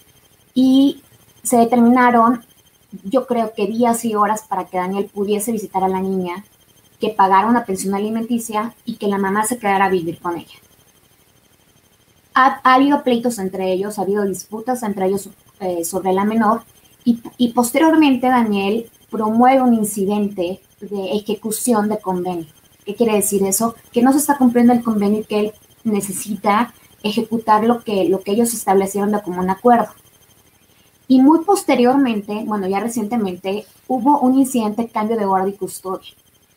y 0.54 1.02
se 1.42 1.56
determinaron, 1.56 2.44
yo 3.04 3.26
creo 3.26 3.52
que 3.54 3.66
días 3.66 4.04
y 4.04 4.14
horas 4.14 4.42
para 4.48 4.64
que 4.64 4.78
Daniel 4.78 5.10
pudiese 5.12 5.52
visitar 5.52 5.84
a 5.84 5.88
la 5.88 6.00
niña 6.00 6.44
que 7.04 7.10
pagara 7.10 7.48
una 7.48 7.66
pensión 7.66 7.94
alimenticia 7.94 8.74
y 8.86 8.96
que 8.96 9.08
la 9.08 9.18
mamá 9.18 9.44
se 9.44 9.58
quedara 9.58 9.84
a 9.84 9.90
vivir 9.90 10.18
con 10.20 10.38
ella. 10.38 10.56
Ha, 12.32 12.60
habido 12.64 13.02
pleitos 13.02 13.38
entre 13.38 13.70
ellos, 13.72 13.98
ha 13.98 14.02
habido 14.02 14.24
disputas 14.24 14.82
entre 14.82 15.06
ellos 15.06 15.28
eh, 15.60 15.84
sobre 15.84 16.14
la 16.14 16.24
menor 16.24 16.62
y, 17.04 17.52
posteriormente 17.52 18.28
Daniel 18.28 18.90
promueve 19.10 19.60
un 19.60 19.74
incidente 19.74 20.62
de 20.80 21.12
ejecución 21.12 21.90
de 21.90 21.98
convenio. 21.98 22.46
¿Qué 22.86 22.94
quiere 22.94 23.16
decir 23.16 23.42
eso? 23.44 23.74
Que 23.92 24.00
no 24.00 24.10
se 24.12 24.18
está 24.18 24.38
cumpliendo 24.38 24.72
el 24.72 24.82
convenio 24.82 25.20
y 25.20 25.24
que 25.24 25.40
él 25.40 25.52
necesita 25.84 26.72
ejecutar 27.02 27.64
lo 27.64 27.84
que, 27.84 28.08
lo 28.08 28.20
que 28.20 28.32
ellos 28.32 28.54
establecieron 28.54 29.12
de 29.12 29.20
común 29.20 29.50
acuerdo. 29.50 29.88
Y 31.06 31.20
muy 31.20 31.44
posteriormente, 31.44 32.44
bueno, 32.46 32.66
ya 32.66 32.80
recientemente, 32.80 33.66
hubo 33.86 34.20
un 34.20 34.38
incidente 34.38 34.82
de 34.82 34.88
cambio 34.88 35.18
de 35.18 35.26
guardia 35.26 35.54
y 35.54 35.58
custodia. 35.58 36.08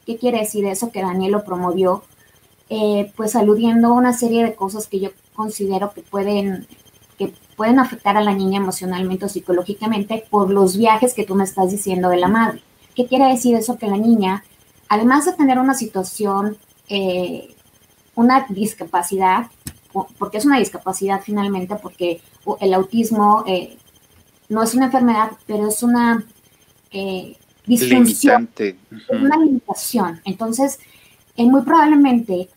¿Qué 0.08 0.18
quiere 0.18 0.40
decir 0.40 0.66
eso? 0.66 0.90
Que 0.90 1.02
Daniel 1.02 1.34
lo 1.34 1.44
promovió, 1.44 2.02
eh, 2.70 3.12
pues 3.18 3.36
aludiendo 3.36 3.90
a 3.90 3.92
una 3.92 4.14
serie 4.14 4.42
de 4.42 4.56
cosas 4.56 4.88
que 4.88 5.02
yo 5.02 5.10
considero 5.36 5.92
que 5.92 6.02
pueden, 6.02 6.66
que 7.18 7.34
pueden 7.58 7.78
afectar 7.78 8.16
a 8.16 8.22
la 8.22 8.34
niña 8.34 8.58
emocionalmente 8.58 9.26
o 9.26 9.30
psicológicamente 9.30 10.24
por 10.30 10.50
los 10.50 10.78
viajes 10.78 11.14
que 11.14 11.26
tú 11.26 11.36
me 11.36 11.44
estás 11.44 11.72
diciendo 11.72 12.08
de 12.08 12.16
la 12.16 12.30
madre. 12.30 12.64
¿Qué 12.96 13.06
quiere 13.06 13.26
decir 13.26 13.54
eso? 13.58 13.78
Que 13.78 13.88
la 13.88 13.98
niña, 13.98 14.46
además 14.88 15.26
de 15.26 15.34
tener 15.34 15.60
una 15.60 15.74
situación, 15.74 16.56
eh, 16.88 17.54
una 18.16 18.46
discapacidad, 18.48 19.48
porque 20.18 20.38
es 20.38 20.46
una 20.46 20.58
discapacidad 20.58 21.20
finalmente, 21.22 21.76
porque 21.76 22.22
el 22.62 22.74
autismo 22.74 23.44
eh, 23.46 23.78
no 24.48 24.64
es 24.64 24.74
una 24.74 24.86
enfermedad, 24.86 25.32
pero 25.48 25.68
es 25.68 25.84
una 25.84 26.26
disfunción, 27.68 28.50
una 29.10 29.38
limitación. 29.38 30.22
Entonces, 30.26 30.80
eh, 31.36 31.46
muy 31.46 31.62
probablemente 31.62 32.50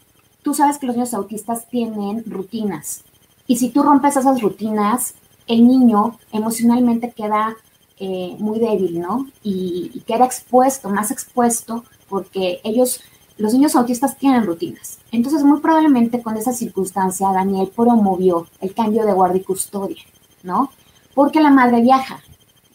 tú 0.43 0.55
sabes 0.55 0.79
que 0.79 0.87
los 0.87 0.97
niños 0.97 1.13
autistas 1.13 1.69
tienen 1.69 2.25
rutinas 2.27 3.05
y 3.51 3.57
si 3.57 3.71
tú 3.71 3.83
rompes 3.83 4.17
esas 4.17 4.41
rutinas, 4.41 5.17
el 5.49 5.67
niño 5.67 6.21
emocionalmente 6.31 7.11
queda 7.11 7.57
eh, 7.99 8.37
muy 8.39 8.61
débil, 8.61 9.01
¿no? 9.01 9.27
Y, 9.43 9.91
y, 9.93 10.01
queda 10.03 10.25
expuesto, 10.25 10.89
más 10.89 11.11
expuesto, 11.11 11.85
porque 12.09 12.61
ellos, 12.63 13.01
los 13.39 13.53
niños 13.53 13.75
autistas 13.75 14.17
tienen 14.17 14.47
rutinas. 14.47 15.01
Entonces, 15.11 15.43
muy 15.43 15.59
probablemente 15.59 16.23
con 16.23 16.37
esa 16.37 16.53
circunstancia, 16.53 17.27
Daniel 17.33 17.73
promovió 17.75 18.47
el 18.61 18.73
cambio 18.73 19.05
de 19.05 19.15
guardia 19.15 19.41
y 19.41 19.45
custodia, 19.45 20.03
¿no? 20.45 20.71
Porque 21.13 21.41
la 21.41 21.51
madre 21.51 21.83
viaja, 21.83 22.23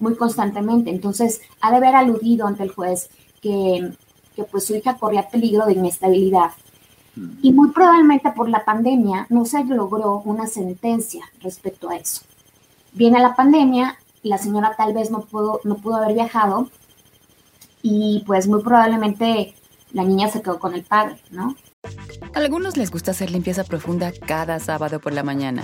muy 0.05 0.15
constantemente. 0.15 0.91
Entonces, 0.91 1.41
ha 1.61 1.71
de 1.71 1.77
haber 1.77 1.95
aludido 1.95 2.45
ante 2.45 2.63
el 2.63 2.71
juez 2.71 3.09
que, 3.41 3.91
que 4.35 4.43
pues 4.43 4.65
su 4.65 4.75
hija 4.75 4.97
corría 4.97 5.29
peligro 5.29 5.65
de 5.65 5.73
inestabilidad. 5.73 6.51
Y 7.41 7.53
muy 7.53 7.69
probablemente 7.71 8.31
por 8.31 8.49
la 8.49 8.65
pandemia 8.65 9.25
no 9.29 9.45
se 9.45 9.63
logró 9.63 10.21
una 10.25 10.47
sentencia 10.47 11.23
respecto 11.41 11.89
a 11.89 11.95
eso. 11.95 12.21
Viene 12.91 13.19
la 13.19 13.35
pandemia, 13.35 13.97
la 14.21 14.37
señora 14.37 14.75
tal 14.77 14.93
vez 14.93 15.11
no 15.11 15.21
pudo, 15.21 15.61
no 15.63 15.75
pudo 15.77 15.95
haber 15.95 16.13
viajado 16.13 16.69
y 17.81 18.23
pues 18.27 18.47
muy 18.47 18.61
probablemente 18.61 19.55
la 19.93 20.03
niña 20.03 20.27
se 20.27 20.41
quedó 20.41 20.59
con 20.59 20.73
el 20.73 20.83
padre, 20.83 21.17
¿no? 21.31 21.55
A 22.33 22.39
algunos 22.39 22.75
les 22.75 22.91
gusta 22.91 23.11
hacer 23.11 23.31
limpieza 23.31 23.63
profunda 23.63 24.11
cada 24.11 24.59
sábado 24.59 24.99
por 24.99 25.13
la 25.13 25.23
mañana. 25.23 25.63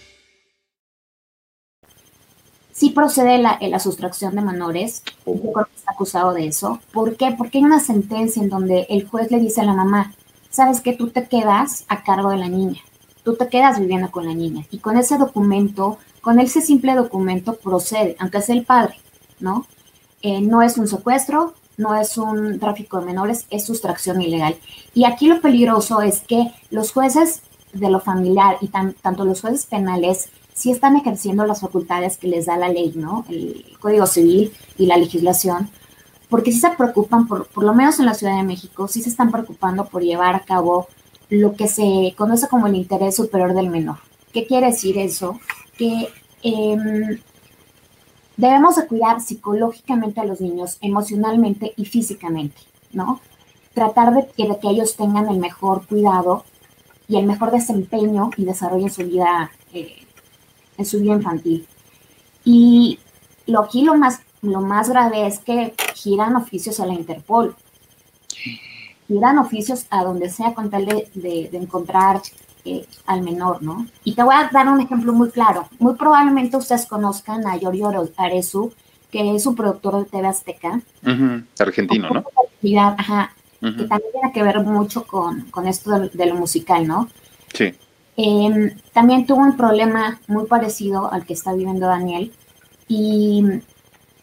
sí 2.81 2.89
procede 2.89 3.37
la, 3.37 3.59
la 3.61 3.79
sustracción 3.79 4.35
de 4.35 4.41
menores, 4.41 5.03
yo 5.27 5.33
creo 5.39 5.65
que 5.65 5.75
está 5.75 5.91
acusado 5.91 6.33
de 6.33 6.47
eso. 6.47 6.79
¿Por 6.91 7.15
qué? 7.15 7.31
Porque 7.37 7.59
hay 7.59 7.63
una 7.63 7.79
sentencia 7.79 8.41
en 8.41 8.49
donde 8.49 8.87
el 8.89 9.07
juez 9.07 9.29
le 9.29 9.39
dice 9.39 9.61
a 9.61 9.65
la 9.65 9.75
mamá, 9.75 10.15
sabes 10.49 10.81
que 10.81 10.93
tú 10.93 11.11
te 11.11 11.27
quedas 11.27 11.85
a 11.89 12.01
cargo 12.01 12.31
de 12.31 12.37
la 12.37 12.47
niña, 12.47 12.81
tú 13.23 13.35
te 13.35 13.49
quedas 13.49 13.79
viviendo 13.79 14.09
con 14.09 14.25
la 14.25 14.33
niña. 14.33 14.65
Y 14.71 14.79
con 14.79 14.97
ese 14.97 15.19
documento, 15.19 15.99
con 16.21 16.39
ese 16.39 16.59
simple 16.59 16.95
documento 16.95 17.53
procede, 17.53 18.15
aunque 18.17 18.41
sea 18.41 18.55
el 18.55 18.65
padre, 18.65 18.95
¿no? 19.39 19.67
Eh, 20.23 20.41
no 20.41 20.63
es 20.63 20.79
un 20.79 20.87
secuestro, 20.87 21.53
no 21.77 21.93
es 21.93 22.17
un 22.17 22.59
tráfico 22.59 22.99
de 22.99 23.05
menores, 23.05 23.45
es 23.51 23.63
sustracción 23.63 24.23
ilegal. 24.23 24.55
Y 24.95 25.03
aquí 25.05 25.27
lo 25.27 25.39
peligroso 25.39 26.01
es 26.01 26.21
que 26.21 26.51
los 26.71 26.93
jueces 26.93 27.43
de 27.73 27.91
lo 27.91 27.99
familiar 27.99 28.57
y 28.59 28.69
tanto 28.69 29.23
los 29.23 29.41
jueces 29.41 29.67
penales 29.67 30.31
sí 30.53 30.71
están 30.71 30.95
ejerciendo 30.95 31.45
las 31.45 31.61
facultades 31.61 32.17
que 32.17 32.27
les 32.27 32.45
da 32.45 32.57
la 32.57 32.69
ley, 32.69 32.93
¿no? 32.95 33.25
El 33.29 33.65
Código 33.79 34.05
Civil 34.05 34.53
y 34.77 34.85
la 34.85 34.97
legislación, 34.97 35.69
porque 36.29 36.51
sí 36.51 36.59
se 36.59 36.69
preocupan, 36.71 37.27
por, 37.27 37.47
por 37.47 37.63
lo 37.63 37.73
menos 37.73 37.99
en 37.99 38.05
la 38.05 38.13
Ciudad 38.13 38.37
de 38.37 38.43
México, 38.43 38.87
sí 38.87 39.01
se 39.01 39.09
están 39.09 39.31
preocupando 39.31 39.85
por 39.85 40.01
llevar 40.01 40.35
a 40.35 40.41
cabo 40.41 40.87
lo 41.29 41.55
que 41.55 41.67
se 41.67 42.13
conoce 42.17 42.47
como 42.47 42.67
el 42.67 42.75
interés 42.75 43.15
superior 43.15 43.53
del 43.53 43.69
menor. 43.69 43.97
¿Qué 44.33 44.45
quiere 44.45 44.67
decir 44.67 44.97
eso? 44.97 45.39
Que 45.77 46.09
eh, 46.43 47.19
debemos 48.37 48.75
de 48.75 48.87
cuidar 48.87 49.21
psicológicamente 49.21 50.19
a 50.19 50.25
los 50.25 50.41
niños, 50.41 50.77
emocionalmente 50.81 51.73
y 51.77 51.85
físicamente, 51.85 52.61
¿no? 52.91 53.21
Tratar 53.73 54.13
de, 54.13 54.27
que 54.27 54.67
ellos 54.69 54.95
tengan 54.95 55.29
el 55.29 55.37
mejor 55.37 55.87
cuidado 55.87 56.43
y 57.07 57.17
el 57.17 57.25
mejor 57.25 57.51
desempeño 57.51 58.31
y 58.37 58.45
desarrollo 58.45 58.85
en 58.85 58.91
su 58.91 59.03
vida 59.03 59.51
eh, 59.73 60.07
en 60.77 60.85
su 60.85 60.99
vida 60.99 61.13
infantil. 61.13 61.67
Y 62.43 62.99
lo 63.47 63.61
aquí 63.61 63.83
lo 63.83 63.95
más, 63.95 64.21
lo 64.41 64.61
más 64.61 64.89
grave 64.89 65.27
es 65.27 65.39
que 65.39 65.73
giran 65.95 66.35
oficios 66.35 66.79
a 66.79 66.85
la 66.85 66.93
Interpol. 66.93 67.55
Giran 69.07 69.37
oficios 69.39 69.85
a 69.89 70.03
donde 70.03 70.29
sea 70.29 70.53
con 70.53 70.69
tal 70.69 70.85
de, 70.85 71.49
encontrar 71.53 72.21
eh, 72.63 72.85
al 73.05 73.21
menor, 73.21 73.61
¿no? 73.61 73.87
Y 74.03 74.15
te 74.15 74.23
voy 74.23 74.35
a 74.35 74.49
dar 74.51 74.67
un 74.67 74.79
ejemplo 74.79 75.13
muy 75.13 75.29
claro. 75.29 75.67
Muy 75.79 75.95
probablemente 75.95 76.57
ustedes 76.57 76.85
conozcan 76.85 77.45
a 77.47 77.57
Giorgio 77.57 77.91
Arezu, 78.17 78.71
que 79.11 79.35
es 79.35 79.45
un 79.45 79.55
productor 79.55 79.97
de 79.97 80.05
TV 80.05 80.27
Azteca. 80.27 80.81
argentino, 81.59 82.09
¿no? 82.09 82.23
Ajá. 82.97 83.33
que 83.59 83.83
también 83.83 84.11
tiene 84.11 84.31
que 84.33 84.43
ver 84.43 84.59
mucho 84.61 85.05
con, 85.05 85.45
esto 85.67 85.99
de, 85.99 86.25
lo 86.25 86.35
musical, 86.35 86.87
¿no? 86.87 87.09
Sí. 87.53 87.73
Em, 88.17 88.75
también 88.93 89.25
tuvo 89.25 89.39
un 89.39 89.57
problema 89.57 90.19
muy 90.27 90.45
parecido 90.45 91.11
al 91.11 91.25
que 91.25 91.33
está 91.33 91.53
viviendo 91.53 91.87
Daniel 91.87 92.33
y, 92.87 93.43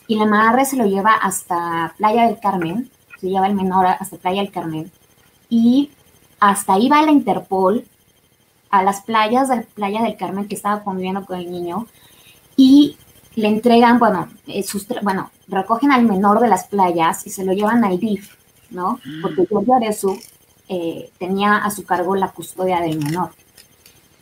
y 0.06 0.16
la 0.16 0.26
madre 0.26 0.64
se 0.64 0.76
lo 0.76 0.86
lleva 0.86 1.14
hasta 1.14 1.94
Playa 1.96 2.26
del 2.26 2.38
Carmen, 2.38 2.90
se 3.18 3.28
lleva 3.28 3.46
el 3.46 3.54
menor 3.54 3.86
hasta 3.86 4.18
Playa 4.18 4.42
del 4.42 4.52
Carmen 4.52 4.92
y 5.48 5.90
hasta 6.38 6.74
ahí 6.74 6.88
va 6.88 7.02
la 7.02 7.12
Interpol 7.12 7.84
a 8.70 8.82
las 8.82 9.02
playas 9.02 9.48
de 9.48 9.62
Playa 9.62 10.02
del 10.02 10.16
Carmen 10.16 10.46
que 10.46 10.54
estaba 10.54 10.84
conviviendo 10.84 11.24
con 11.24 11.38
el 11.38 11.50
niño 11.50 11.86
y 12.56 12.96
le 13.34 13.48
entregan, 13.48 13.98
bueno, 13.98 14.28
eh, 14.46 14.64
bueno, 15.02 15.30
recogen 15.46 15.92
al 15.92 16.04
menor 16.04 16.40
de 16.40 16.48
las 16.48 16.66
playas 16.66 17.26
y 17.26 17.30
se 17.30 17.44
lo 17.44 17.52
llevan 17.52 17.84
al 17.84 17.98
DIF, 17.98 18.34
¿no? 18.70 18.98
Mm. 19.04 19.22
Porque 19.22 19.46
Giorgio 19.46 19.74
Arezu 19.74 20.18
eh, 20.68 21.10
tenía 21.18 21.56
a 21.56 21.70
su 21.70 21.84
cargo 21.84 22.16
la 22.16 22.32
custodia 22.32 22.80
del 22.80 22.98
menor. 22.98 23.30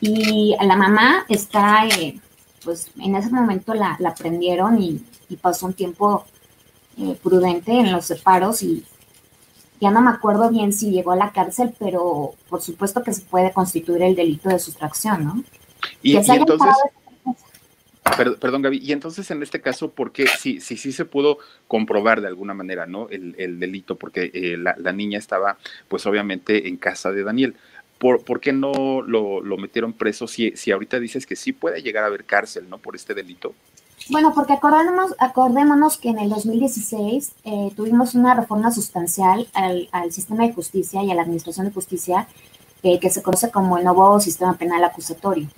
Y 0.00 0.54
la 0.60 0.76
mamá 0.76 1.24
está, 1.28 1.86
eh, 1.86 2.20
pues 2.64 2.90
en 3.00 3.16
ese 3.16 3.30
momento 3.30 3.74
la, 3.74 3.96
la 3.98 4.14
prendieron 4.14 4.80
y, 4.80 5.02
pasó 5.40 5.66
un 5.66 5.74
tiempo 5.74 6.24
prudente 7.22 7.72
en 7.72 7.92
los 7.92 8.06
separos 8.06 8.62
y 8.62 8.84
ya 9.80 9.90
no 9.90 10.00
me 10.00 10.10
acuerdo 10.10 10.50
bien 10.50 10.72
si 10.72 10.90
llegó 10.90 11.12
a 11.12 11.16
la 11.16 11.32
cárcel, 11.32 11.74
pero 11.78 12.34
por 12.48 12.62
supuesto 12.62 13.02
que 13.02 13.12
se 13.12 13.22
puede 13.22 13.52
constituir 13.52 14.02
el 14.02 14.16
delito 14.16 14.48
de 14.48 14.58
sustracción, 14.58 15.24
¿no? 15.24 15.44
Y, 16.02 16.16
entonces... 16.16 16.68
Perdón, 18.40 18.62
Gaby. 18.62 18.78
Y 18.78 18.92
entonces, 18.92 19.30
en 19.30 19.42
este 19.42 19.60
caso, 19.60 19.90
¿por 19.90 20.12
qué 20.12 20.26
sí, 20.26 20.60
sí, 20.60 20.76
sí 20.76 20.92
se 20.92 21.04
pudo 21.04 21.38
comprobar 21.66 22.20
de 22.20 22.28
alguna 22.28 22.54
manera, 22.54 22.86
¿no? 22.86 23.08
El, 23.10 23.58
delito, 23.58 23.96
porque 23.96 24.30
eh, 24.32 24.56
la, 24.56 24.92
niña 24.92 25.18
estaba, 25.18 25.58
pues 25.88 26.06
obviamente, 26.06 26.68
en 26.68 26.76
casa 26.76 27.10
de 27.10 27.24
Daniel. 27.24 27.56
¿Por, 27.98 28.22
¿por 28.22 28.40
qué 28.40 28.52
no 28.52 29.00
lo, 29.02 29.40
metieron 29.56 29.92
preso 29.92 30.26
si, 30.26 30.52
si 30.56 30.70
ahorita 30.70 31.00
dices 31.00 31.26
que 31.26 31.36
sí 31.36 31.52
puede 31.52 31.82
llegar 31.82 32.04
a 32.04 32.08
haber 32.08 32.24
cárcel, 32.24 32.68
¿no? 32.68 32.78
Por 32.78 32.94
este 32.94 33.14
delito. 33.14 33.54
Bueno, 34.10 34.32
porque 34.34 34.52
acordémonos, 34.52 35.14
acordémonos 35.18 35.96
que 35.98 36.10
en 36.10 36.18
el 36.18 36.28
2016 36.28 37.32
eh, 37.44 37.72
tuvimos 37.74 38.14
una 38.14 38.34
reforma 38.34 38.70
sustancial 38.70 39.48
al, 39.52 40.12
sistema 40.12 40.46
de 40.46 40.52
justicia 40.52 41.02
y 41.02 41.10
a 41.10 41.14
la 41.14 41.22
administración 41.22 41.66
de 41.66 41.72
justicia 41.72 42.28
eh, 42.82 43.00
que 43.00 43.10
se 43.10 43.22
conoce 43.22 43.50
como 43.50 43.78
el 43.78 43.84
nuevo 43.84 44.20
sistema 44.20 44.54
penal 44.54 44.84
acusatorio. 44.84 45.48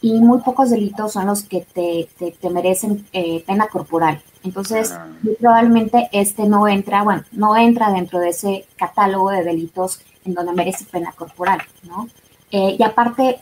Y 0.00 0.20
muy 0.20 0.38
pocos 0.42 0.70
delitos 0.70 1.12
son 1.12 1.26
los 1.26 1.42
que 1.42 1.66
te, 1.74 2.08
te, 2.18 2.50
merecen 2.50 3.04
eh, 3.12 3.42
pena 3.44 3.66
corporal. 3.66 4.22
Entonces, 4.44 4.92
ah. 4.92 5.08
probablemente 5.40 6.08
este 6.12 6.48
no 6.48 6.68
entra, 6.68 7.02
bueno, 7.02 7.24
no 7.32 7.56
entra 7.56 7.90
dentro 7.90 8.20
de 8.20 8.28
ese 8.28 8.66
catálogo 8.76 9.30
de 9.30 9.42
delitos 9.42 10.00
en 10.28 10.34
donde 10.34 10.52
merece 10.52 10.84
pena 10.84 11.12
corporal, 11.12 11.60
¿no? 11.82 12.08
y 12.50 12.82
aparte, 12.82 13.40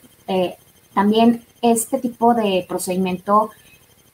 también 0.94 1.44
este 1.60 1.98
tipo 1.98 2.34
de 2.34 2.64
procedimiento 2.68 3.50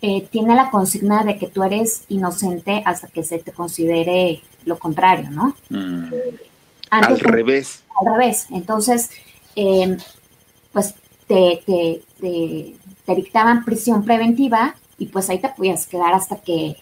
eh, 0.04 0.26
tiene 0.32 0.56
la 0.56 0.68
consigna 0.68 1.22
de 1.22 1.38
que 1.38 1.46
tú 1.46 1.62
eres 1.62 2.02
inocente 2.08 2.82
hasta 2.84 3.06
que 3.06 3.22
se 3.22 3.38
te 3.38 3.52
considere 3.52 4.42
lo 4.64 4.76
contrario, 4.76 5.30
¿no? 5.30 5.54
Mm. 5.70 6.12
al 6.90 7.20
revés. 7.20 7.84
Al 8.00 8.12
revés. 8.12 8.48
Entonces, 8.50 9.10
em, 9.54 9.96
pues 10.72 10.96
te, 11.28 11.62
te, 11.64 13.14
dictaban 13.14 13.64
prisión 13.64 14.04
preventiva 14.04 14.74
y 14.98 15.06
pues 15.06 15.30
ahí 15.30 15.38
te 15.38 15.50
podías 15.50 15.86
quedar 15.86 16.14
hasta 16.14 16.36
que, 16.36 16.76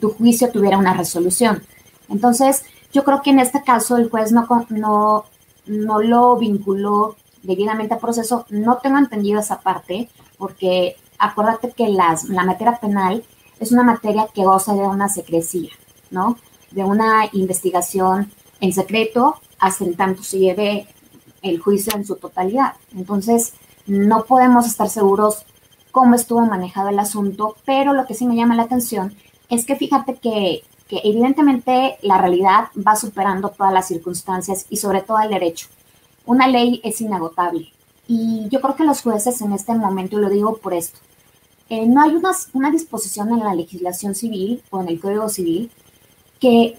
tu 0.00 0.10
juicio 0.10 0.52
tuviera 0.52 0.78
una 0.78 0.94
resolución. 0.94 1.60
Entonces, 2.08 2.62
yo 2.94 3.02
creo 3.02 3.20
que 3.22 3.30
en 3.30 3.40
este 3.40 3.62
caso 3.62 3.96
el 3.96 4.08
juez 4.08 4.30
no, 4.30 4.46
no, 4.70 5.24
no 5.66 6.00
lo 6.00 6.36
vinculó 6.36 7.16
debidamente 7.42 7.94
al 7.94 8.00
proceso. 8.00 8.46
No 8.50 8.78
tengo 8.78 8.98
entendido 8.98 9.40
esa 9.40 9.60
parte 9.60 10.08
porque 10.38 10.96
acuérdate 11.18 11.72
que 11.72 11.88
las, 11.88 12.24
la 12.28 12.44
materia 12.44 12.78
penal 12.78 13.24
es 13.58 13.72
una 13.72 13.82
materia 13.82 14.28
que 14.32 14.44
goza 14.44 14.74
de 14.74 14.82
una 14.82 15.08
secrecía, 15.08 15.70
¿no? 16.10 16.38
De 16.70 16.84
una 16.84 17.28
investigación 17.32 18.30
en 18.60 18.72
secreto 18.72 19.40
hasta 19.58 19.84
en 19.84 19.96
tanto 19.96 20.22
se 20.22 20.38
lleve 20.38 20.86
el 21.42 21.58
juicio 21.58 21.96
en 21.96 22.06
su 22.06 22.14
totalidad. 22.14 22.74
Entonces, 22.94 23.54
no 23.86 24.24
podemos 24.24 24.66
estar 24.66 24.88
seguros 24.88 25.44
cómo 25.90 26.14
estuvo 26.14 26.40
manejado 26.42 26.90
el 26.90 26.98
asunto, 27.00 27.56
pero 27.64 27.92
lo 27.92 28.06
que 28.06 28.14
sí 28.14 28.24
me 28.24 28.36
llama 28.36 28.54
la 28.54 28.64
atención 28.64 29.16
es 29.48 29.64
que 29.64 29.74
fíjate 29.74 30.14
que, 30.14 30.62
que 30.88 31.00
evidentemente 31.04 31.96
la 32.02 32.18
realidad 32.18 32.68
va 32.76 32.96
superando 32.96 33.48
todas 33.50 33.72
las 33.72 33.88
circunstancias 33.88 34.66
y 34.68 34.76
sobre 34.76 35.00
todo 35.00 35.20
el 35.20 35.30
derecho. 35.30 35.68
Una 36.26 36.46
ley 36.46 36.80
es 36.84 37.00
inagotable. 37.00 37.72
Y 38.06 38.48
yo 38.50 38.60
creo 38.60 38.76
que 38.76 38.84
los 38.84 39.02
jueces 39.02 39.40
en 39.40 39.52
este 39.52 39.74
momento, 39.74 40.18
y 40.18 40.22
lo 40.22 40.28
digo 40.28 40.56
por 40.58 40.74
esto, 40.74 40.98
eh, 41.70 41.86
no 41.86 42.02
hay 42.02 42.14
una, 42.14 42.32
una, 42.52 42.70
disposición 42.70 43.30
en 43.30 43.40
la 43.40 43.54
legislación 43.54 44.14
civil 44.14 44.62
o 44.70 44.82
en 44.82 44.88
el 44.88 45.00
Código 45.00 45.30
Civil 45.30 45.70
que, 46.38 46.78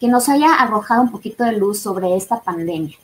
que 0.00 0.08
nos 0.08 0.28
haya 0.28 0.54
arrojado 0.54 1.02
un 1.02 1.12
poquito 1.12 1.44
de 1.44 1.52
luz 1.52 1.78
sobre 1.78 2.16
esta 2.16 2.40
pandemia. 2.40 2.96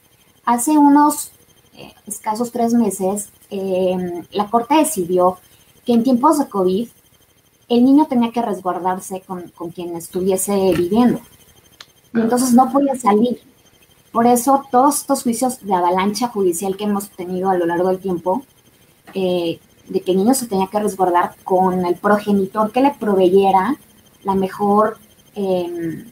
Hace 0.44 0.72
unos 0.72 1.30
eh, 1.74 1.94
escasos 2.07 2.50
tres 2.50 2.74
meses, 2.74 3.30
eh, 3.50 4.24
la 4.32 4.50
Corte 4.50 4.74
decidió 4.74 5.38
que 5.86 5.92
en 5.92 6.03
tiempos 6.03 6.38
de 6.38 6.48
COVID 6.48 6.88
el 7.73 7.85
niño 7.85 8.07
tenía 8.07 8.31
que 8.31 8.43
resguardarse 8.43 9.23
con, 9.23 9.49
con 9.51 9.70
quien 9.70 9.97
estuviese 9.97 10.73
viviendo. 10.77 11.20
Y 12.14 12.20
entonces 12.20 12.53
no 12.53 12.70
podía 12.70 12.95
salir. 12.97 13.41
Por 14.12 14.27
eso 14.27 14.62
todos 14.70 14.97
estos 14.97 15.23
juicios 15.23 15.64
de 15.64 15.75
avalancha 15.75 16.29
judicial 16.29 16.77
que 16.77 16.85
hemos 16.85 17.09
tenido 17.11 17.49
a 17.49 17.57
lo 17.57 17.64
largo 17.64 17.89
del 17.89 17.99
tiempo, 17.99 18.43
eh, 19.14 19.59
de 19.89 20.01
que 20.03 20.12
el 20.12 20.18
niño 20.18 20.35
se 20.35 20.47
tenía 20.47 20.66
que 20.66 20.79
resguardar 20.79 21.35
con 21.45 21.85
el 21.87 21.95
progenitor 21.97 22.70
que 22.73 22.83
le 22.83 22.91
proveyera 22.91 23.77
la 24.23 24.35
mejor 24.35 24.99
em, 25.35 26.05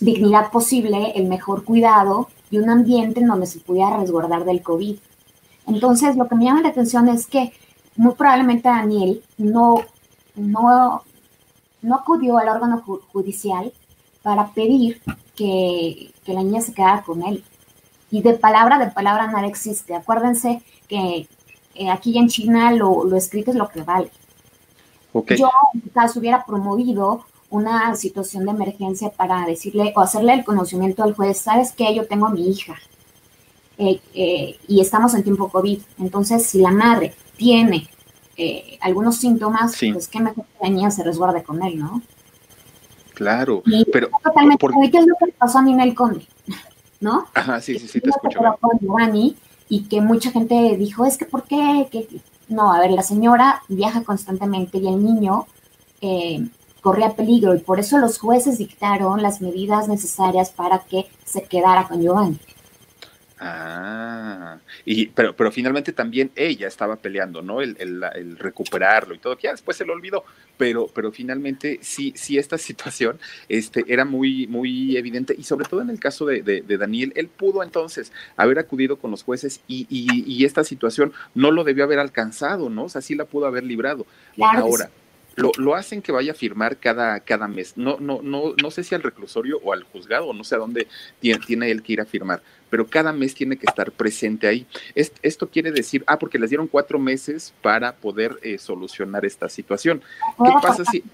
dignidad 0.00 0.50
posible, 0.50 1.12
el 1.14 1.26
mejor 1.26 1.64
cuidado 1.64 2.28
y 2.50 2.58
un 2.58 2.70
ambiente 2.70 3.20
en 3.20 3.28
donde 3.28 3.46
se 3.46 3.60
pudiera 3.60 3.98
resguardar 3.98 4.44
del 4.44 4.62
COVID. 4.62 4.96
Entonces, 5.66 6.16
lo 6.16 6.26
que 6.26 6.34
me 6.34 6.44
llama 6.44 6.62
la 6.62 6.70
atención 6.70 7.08
es 7.08 7.26
que 7.26 7.52
muy 7.96 8.14
probablemente 8.14 8.68
Daniel 8.68 9.22
no, 9.38 9.76
no, 10.34 11.02
no 11.82 11.94
acudió 11.94 12.38
al 12.38 12.48
órgano 12.48 12.82
judicial 13.12 13.72
para 14.22 14.48
pedir 14.52 15.00
que, 15.34 16.12
que 16.24 16.32
la 16.32 16.42
niña 16.42 16.60
se 16.60 16.74
quedara 16.74 17.02
con 17.02 17.22
él. 17.22 17.44
Y 18.10 18.22
de 18.22 18.34
palabra, 18.34 18.78
de 18.78 18.90
palabra 18.90 19.26
nada 19.26 19.46
existe. 19.46 19.94
Acuérdense 19.94 20.62
que 20.86 21.26
eh, 21.74 21.90
aquí 21.90 22.18
en 22.18 22.28
China 22.28 22.72
lo, 22.72 23.04
lo, 23.04 23.16
escrito 23.16 23.50
es 23.50 23.56
lo 23.56 23.68
que 23.68 23.82
vale. 23.82 24.10
Yo, 25.36 25.50
caso, 25.92 26.20
hubiera 26.20 26.44
promovido 26.44 27.24
una 27.50 27.94
situación 27.96 28.44
de 28.44 28.50
emergencia 28.52 29.10
para 29.10 29.44
decirle 29.44 29.92
o 29.94 30.00
hacerle 30.00 30.32
el 30.34 30.44
conocimiento 30.44 31.02
al 31.02 31.14
juez, 31.14 31.38
¿sabes 31.38 31.72
qué? 31.72 31.94
Yo 31.94 32.06
tengo 32.06 32.26
a 32.26 32.30
mi 32.30 32.48
hija 32.48 32.76
eh, 33.76 34.00
eh, 34.14 34.56
y 34.68 34.80
estamos 34.80 35.14
en 35.14 35.22
tiempo 35.22 35.48
COVID. 35.50 35.80
Entonces, 35.98 36.46
si 36.46 36.60
la 36.60 36.70
madre 36.70 37.14
tiene 37.36 37.88
algunos 38.80 39.16
síntomas, 39.16 39.76
pues 39.92 40.08
qué 40.08 40.20
mejor 40.20 40.44
que 40.44 40.64
la 40.64 40.70
niña 40.70 40.90
se 40.90 41.04
resguarde 41.04 41.42
con 41.42 41.62
él, 41.62 41.78
¿no? 41.78 42.02
Claro, 43.14 43.62
pero... 43.92 44.08
Totalmente, 44.22 44.66
¿qué 44.90 44.98
es 44.98 45.06
lo 45.06 45.14
que 45.16 45.32
pasó 45.32 45.58
a 45.58 45.62
Ninel 45.62 45.94
Conde? 45.94 46.26
¿No? 47.00 47.26
Ajá, 47.34 47.60
sí, 47.60 47.78
sí, 47.78 47.88
sí, 47.88 48.00
te 48.00 48.10
escucho 48.10 48.40
y 49.68 49.84
que 49.84 50.02
mucha 50.02 50.30
gente 50.30 50.76
dijo, 50.76 51.06
es 51.06 51.16
que 51.16 51.24
¿por 51.24 51.44
qué? 51.44 51.88
Que, 51.90 52.06
no, 52.48 52.72
a 52.72 52.80
ver, 52.80 52.90
la 52.90 53.02
señora 53.02 53.62
viaja 53.68 54.02
constantemente 54.02 54.76
y 54.76 54.86
el 54.86 55.02
niño 55.02 55.46
eh, 56.02 56.46
corría 56.82 57.16
peligro 57.16 57.54
y 57.54 57.60
por 57.60 57.80
eso 57.80 57.96
los 57.96 58.18
jueces 58.18 58.58
dictaron 58.58 59.22
las 59.22 59.40
medidas 59.40 59.88
necesarias 59.88 60.50
para 60.50 60.80
que 60.80 61.06
se 61.24 61.44
quedara 61.44 61.88
con 61.88 62.02
Giovanni. 62.02 62.38
Ah, 63.44 64.58
y, 64.84 65.06
pero, 65.06 65.34
pero 65.34 65.50
finalmente 65.50 65.92
también 65.92 66.30
ella 66.36 66.68
estaba 66.68 66.94
peleando, 66.94 67.42
¿no? 67.42 67.60
El, 67.60 67.76
el, 67.80 68.38
recuperarlo 68.38 69.14
y 69.14 69.18
todo, 69.18 69.36
que 69.36 69.44
ya 69.44 69.50
después 69.50 69.76
se 69.76 69.84
lo 69.84 69.92
olvidó, 69.92 70.24
pero, 70.56 70.86
pero 70.86 71.10
finalmente 71.10 71.80
sí, 71.82 72.12
sí 72.14 72.38
esta 72.38 72.56
situación 72.68 73.18
este, 73.48 73.84
era 73.88 74.04
muy, 74.04 74.46
muy 74.46 74.96
evidente 74.96 75.34
y 75.36 75.42
sobre 75.42 75.66
todo 75.66 75.82
en 75.82 75.90
el 75.90 75.98
caso 75.98 76.24
de, 76.24 76.42
de, 76.42 76.78
Daniel, 76.78 77.12
él 77.16 77.26
pudo 77.26 77.64
entonces 77.64 78.12
haber 78.36 78.60
acudido 78.60 78.96
con 78.96 79.10
los 79.10 79.24
jueces 79.24 79.60
y, 79.66 79.86
y, 79.90 80.24
y, 80.24 80.44
esta 80.44 80.62
situación 80.62 81.12
no 81.34 81.50
lo 81.50 81.64
debió 81.64 81.82
haber 81.82 81.98
alcanzado, 81.98 82.70
¿no? 82.70 82.84
O 82.84 82.88
sea, 82.88 83.00
sí 83.02 83.16
la 83.16 83.24
pudo 83.24 83.46
haber 83.46 83.64
librado. 83.64 84.06
Ahora. 84.40 84.88
Lo, 85.34 85.50
lo, 85.56 85.74
hacen 85.74 86.02
que 86.02 86.12
vaya 86.12 86.32
a 86.32 86.34
firmar 86.34 86.76
cada, 86.76 87.18
cada 87.20 87.48
mes. 87.48 87.78
No, 87.78 87.96
no, 87.98 88.20
no, 88.22 88.52
no 88.62 88.70
sé 88.70 88.84
si 88.84 88.94
al 88.94 89.02
reclusorio 89.02 89.58
o 89.64 89.72
al 89.72 89.82
juzgado, 89.82 90.30
no 90.34 90.44
sé 90.44 90.56
a 90.56 90.58
dónde 90.58 90.88
tiene, 91.20 91.40
tiene 91.46 91.70
él 91.70 91.82
que 91.82 91.94
ir 91.94 92.02
a 92.02 92.04
firmar 92.04 92.42
pero 92.72 92.86
cada 92.86 93.12
mes 93.12 93.34
tiene 93.34 93.58
que 93.58 93.66
estar 93.66 93.92
presente 93.92 94.46
ahí. 94.46 94.66
esto 94.94 95.50
quiere 95.50 95.70
decir, 95.72 96.02
ah, 96.06 96.18
porque 96.18 96.38
les 96.38 96.48
dieron 96.48 96.66
cuatro 96.66 96.98
meses 96.98 97.52
para 97.60 97.94
poder 97.94 98.38
eh, 98.40 98.56
solucionar 98.56 99.26
esta 99.26 99.50
situación. 99.50 100.00
¿Qué 100.42 100.50
pasa 100.62 100.82
si... 100.86 101.04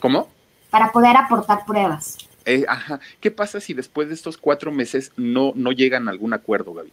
¿Cómo? 0.00 0.26
Para 0.70 0.90
poder 0.90 1.18
aportar 1.18 1.66
pruebas. 1.66 2.16
Eh, 2.46 2.64
ajá. 2.66 2.98
¿Qué 3.20 3.30
pasa 3.30 3.60
si 3.60 3.74
después 3.74 4.08
de 4.08 4.14
estos 4.14 4.38
cuatro 4.38 4.72
meses 4.72 5.12
no, 5.18 5.52
no 5.54 5.70
llegan 5.70 6.08
a 6.08 6.12
algún 6.12 6.32
acuerdo, 6.32 6.72
Gaby? 6.72 6.90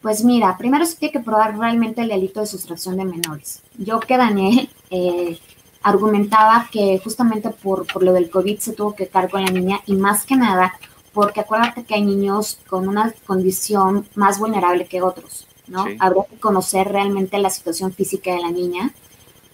Pues 0.00 0.22
mira, 0.22 0.56
primero 0.56 0.86
se 0.86 0.98
tiene 0.98 1.10
que 1.10 1.18
probar 1.18 1.58
realmente 1.58 2.00
el 2.00 2.10
delito 2.10 2.38
de 2.38 2.46
sustracción 2.46 2.96
de 2.96 3.06
menores. 3.06 3.60
Yo 3.76 3.98
que 3.98 4.16
Daniel 4.16 4.70
eh, 4.90 5.36
argumentaba 5.82 6.68
que 6.70 7.00
justamente 7.02 7.50
por, 7.50 7.88
por 7.92 8.04
lo 8.04 8.12
del 8.12 8.30
COVID 8.30 8.60
se 8.60 8.72
tuvo 8.72 8.94
que 8.94 9.08
cargar 9.08 9.32
con 9.32 9.44
la 9.44 9.50
niña 9.50 9.80
y 9.86 9.94
más 9.94 10.24
que 10.24 10.36
nada 10.36 10.74
porque 11.12 11.40
acuérdate 11.40 11.84
que 11.84 11.94
hay 11.94 12.02
niños 12.02 12.58
con 12.68 12.88
una 12.88 13.12
condición 13.26 14.06
más 14.14 14.38
vulnerable 14.38 14.86
que 14.86 15.02
otros, 15.02 15.46
¿no? 15.66 15.86
Habría 15.98 16.24
que 16.24 16.38
conocer 16.38 16.88
realmente 16.88 17.38
la 17.38 17.50
situación 17.50 17.92
física 17.92 18.32
de 18.32 18.40
la 18.40 18.50
niña, 18.50 18.92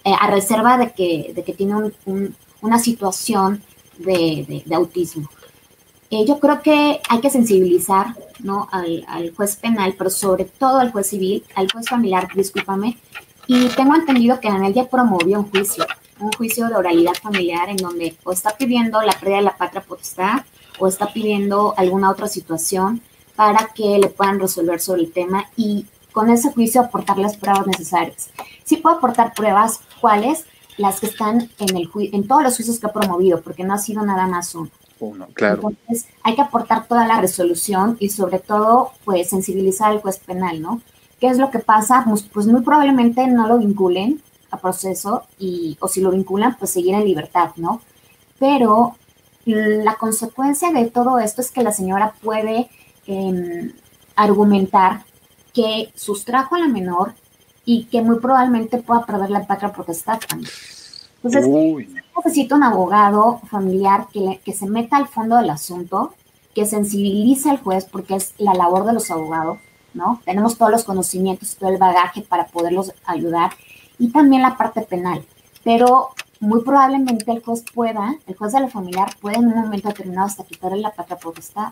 eh, 0.03 0.13
a 0.19 0.27
reserva 0.27 0.77
de 0.77 0.91
que, 0.93 1.31
de 1.33 1.43
que 1.43 1.53
tiene 1.53 1.91
una 2.61 2.79
situación 2.79 3.63
de, 3.97 4.63
autismo. 4.73 5.29
Eh, 6.09 6.25
yo 6.25 6.39
creo 6.39 6.61
que 6.61 7.01
hay 7.09 7.19
que 7.19 7.29
sensibilizar 7.29 8.15
¿no? 8.39 8.69
Al, 8.71 9.03
al, 9.07 9.33
juez 9.35 9.55
penal, 9.55 9.95
pero 9.97 10.09
sobre 10.09 10.45
todo 10.45 10.77
al 10.77 10.91
juez 10.91 11.07
civil, 11.07 11.43
al 11.55 11.71
juez 11.71 11.89
familiar, 11.89 12.27
discúlpame. 12.35 12.97
Y 13.47 13.67
tengo 13.69 13.95
entendido 13.95 14.39
que 14.39 14.47
Anel 14.47 14.73
ya 14.73 14.85
promovió 14.85 15.39
un 15.39 15.49
juicio, 15.49 15.85
un 16.19 16.31
juicio 16.33 16.67
de 16.67 16.75
oralidad 16.75 17.13
familiar 17.15 17.69
en 17.69 17.77
donde 17.77 18.15
o 18.23 18.31
está 18.31 18.55
pidiendo 18.55 19.01
la 19.01 19.13
pérdida 19.13 19.37
de 19.37 19.43
la 19.43 19.57
patria 19.57 19.81
potestad 19.81 20.43
o 20.79 20.87
está 20.87 21.13
pidiendo 21.13 21.73
alguna 21.77 22.09
otra 22.11 22.27
situación 22.27 23.01
para 23.35 23.69
que 23.73 23.99
le 23.99 24.09
puedan 24.09 24.39
resolver 24.39 24.79
sobre 24.79 25.03
el 25.03 25.11
tema 25.11 25.45
y 25.55 25.85
con 26.11 26.29
ese 26.31 26.51
juicio 26.51 26.81
aportar 26.81 27.19
las 27.19 27.37
pruebas 27.37 27.67
necesarias. 27.67 28.31
Sí 28.63 28.77
puedo 28.77 28.97
aportar 28.97 29.33
pruebas, 29.35 29.81
¿cuáles? 30.01 30.45
Las 30.77 30.99
que 30.99 31.05
están 31.05 31.49
en, 31.59 31.77
el 31.77 31.89
en 32.11 32.27
todos 32.27 32.41
los 32.41 32.55
juicios 32.55 32.79
que 32.79 32.87
ha 32.87 32.91
promovido, 32.91 33.41
porque 33.41 33.63
no 33.63 33.75
ha 33.75 33.77
sido 33.77 34.03
nada 34.03 34.25
más 34.25 34.55
uno. 34.55 34.69
Uno, 34.99 35.27
claro. 35.33 35.69
Entonces, 35.69 36.07
hay 36.23 36.33
que 36.33 36.41
aportar 36.41 36.87
toda 36.87 37.07
la 37.07 37.21
resolución 37.21 37.97
y 37.99 38.09
sobre 38.09 38.39
todo, 38.39 38.93
pues, 39.05 39.29
sensibilizar 39.29 39.91
al 39.91 40.01
juez 40.01 40.17
penal, 40.17 40.59
¿no? 40.59 40.81
¿Qué 41.19 41.27
es 41.27 41.37
lo 41.37 41.51
que 41.51 41.59
pasa? 41.59 42.03
Pues, 42.09 42.23
pues 42.23 42.47
muy 42.47 42.61
probablemente 42.61 43.27
no 43.27 43.47
lo 43.47 43.59
vinculen 43.59 44.19
a 44.49 44.57
proceso 44.57 45.23
y, 45.37 45.77
o 45.79 45.87
si 45.87 46.01
lo 46.01 46.09
vinculan, 46.09 46.57
pues 46.57 46.71
seguir 46.71 46.95
en 46.95 47.05
libertad, 47.05 47.51
¿no? 47.57 47.81
Pero 48.39 48.95
la 49.55 49.95
consecuencia 49.95 50.71
de 50.71 50.89
todo 50.89 51.19
esto 51.19 51.41
es 51.41 51.51
que 51.51 51.63
la 51.63 51.71
señora 51.71 52.13
puede 52.21 52.69
em, 53.05 53.71
argumentar 54.15 55.03
que 55.53 55.91
sustrajo 55.95 56.55
a 56.55 56.59
la 56.59 56.67
menor 56.67 57.13
y 57.65 57.85
que 57.85 58.01
muy 58.01 58.19
probablemente 58.19 58.77
pueda 58.77 59.05
perder 59.05 59.29
la 59.29 59.45
patria 59.47 59.73
potestad 59.73 60.19
también. 60.19 60.51
Entonces, 61.23 61.49
necesita 62.15 62.55
un 62.55 62.63
abogado 62.63 63.41
familiar 63.49 64.07
que, 64.11 64.39
que 64.43 64.53
se 64.53 64.67
meta 64.67 64.97
al 64.97 65.07
fondo 65.07 65.35
del 65.37 65.49
asunto, 65.49 66.13
que 66.53 66.65
sensibilice 66.65 67.49
al 67.49 67.59
juez, 67.59 67.85
porque 67.85 68.15
es 68.15 68.33
la 68.37 68.53
labor 68.53 68.85
de 68.85 68.93
los 68.93 69.11
abogados, 69.11 69.57
¿no? 69.93 70.21
Tenemos 70.25 70.57
todos 70.57 70.71
los 70.71 70.83
conocimientos, 70.83 71.55
todo 71.55 71.69
el 71.69 71.77
bagaje 71.77 72.21
para 72.21 72.47
poderlos 72.47 72.93
ayudar, 73.05 73.51
y 73.99 74.09
también 74.11 74.41
la 74.41 74.57
parte 74.57 74.81
penal. 74.81 75.25
Pero 75.63 76.09
muy 76.39 76.63
probablemente 76.63 77.31
el 77.31 77.43
juez 77.43 77.63
pueda, 77.73 78.15
el 78.27 78.35
juez 78.35 78.53
de 78.53 78.59
la 78.61 78.67
familiar 78.67 79.09
puede 79.19 79.37
en 79.37 79.47
un 79.47 79.55
momento 79.55 79.89
determinado 79.89 80.27
hasta 80.27 80.43
quitarle 80.43 80.81
la 80.81 80.91
patria 80.91 81.17
potestad 81.17 81.69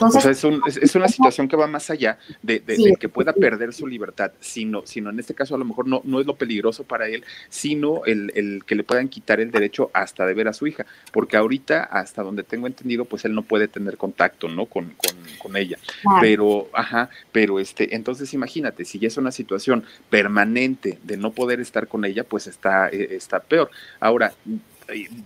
o 0.00 0.10
sea, 0.10 0.30
es, 0.30 0.94
una 0.94 1.08
situación 1.08 1.48
que 1.48 1.56
va 1.56 1.66
más 1.66 1.90
allá 1.90 2.18
de, 2.42 2.62
que 2.98 3.08
pueda 3.08 3.32
perder 3.32 3.72
su 3.72 3.86
libertad, 3.86 4.32
sino, 4.40 4.82
sino 4.86 5.10
en 5.10 5.18
este 5.18 5.34
caso 5.34 5.54
a 5.54 5.58
lo 5.58 5.64
mejor 5.64 5.86
no, 5.86 6.00
no 6.04 6.20
es 6.20 6.26
lo 6.26 6.36
peligroso 6.36 6.84
para 6.84 7.08
él, 7.08 7.24
sino 7.48 8.04
el, 8.04 8.62
que 8.66 8.74
le 8.74 8.84
puedan 8.84 9.08
quitar 9.08 9.40
el 9.40 9.50
derecho 9.50 9.90
hasta 9.92 10.26
de 10.26 10.34
ver 10.34 10.48
a 10.48 10.52
su 10.52 10.66
hija, 10.66 10.86
porque 11.12 11.36
ahorita, 11.36 11.84
hasta 11.84 12.22
donde 12.22 12.42
tengo 12.42 12.66
entendido, 12.66 13.04
pues 13.04 13.24
él 13.24 13.34
no 13.34 13.42
puede 13.42 13.68
tener 13.68 13.96
contacto, 13.96 14.48
¿no? 14.48 14.66
Con, 14.66 14.94
con, 15.38 15.56
ella. 15.56 15.78
Pero, 16.20 16.68
ajá, 16.72 17.10
pero 17.32 17.58
este, 17.58 17.94
entonces 17.94 18.32
imagínate, 18.34 18.84
si 18.84 18.98
ya 18.98 19.08
es 19.08 19.16
una 19.16 19.32
situación 19.32 19.84
permanente 20.10 20.98
de 21.02 21.16
no 21.16 21.32
poder 21.32 21.60
estar 21.60 21.88
con 21.88 22.04
ella, 22.04 22.24
pues 22.24 22.46
está, 22.46 22.88
eh, 22.88 23.08
está 23.12 23.40
peor. 23.40 23.70
Ahora, 23.98 24.32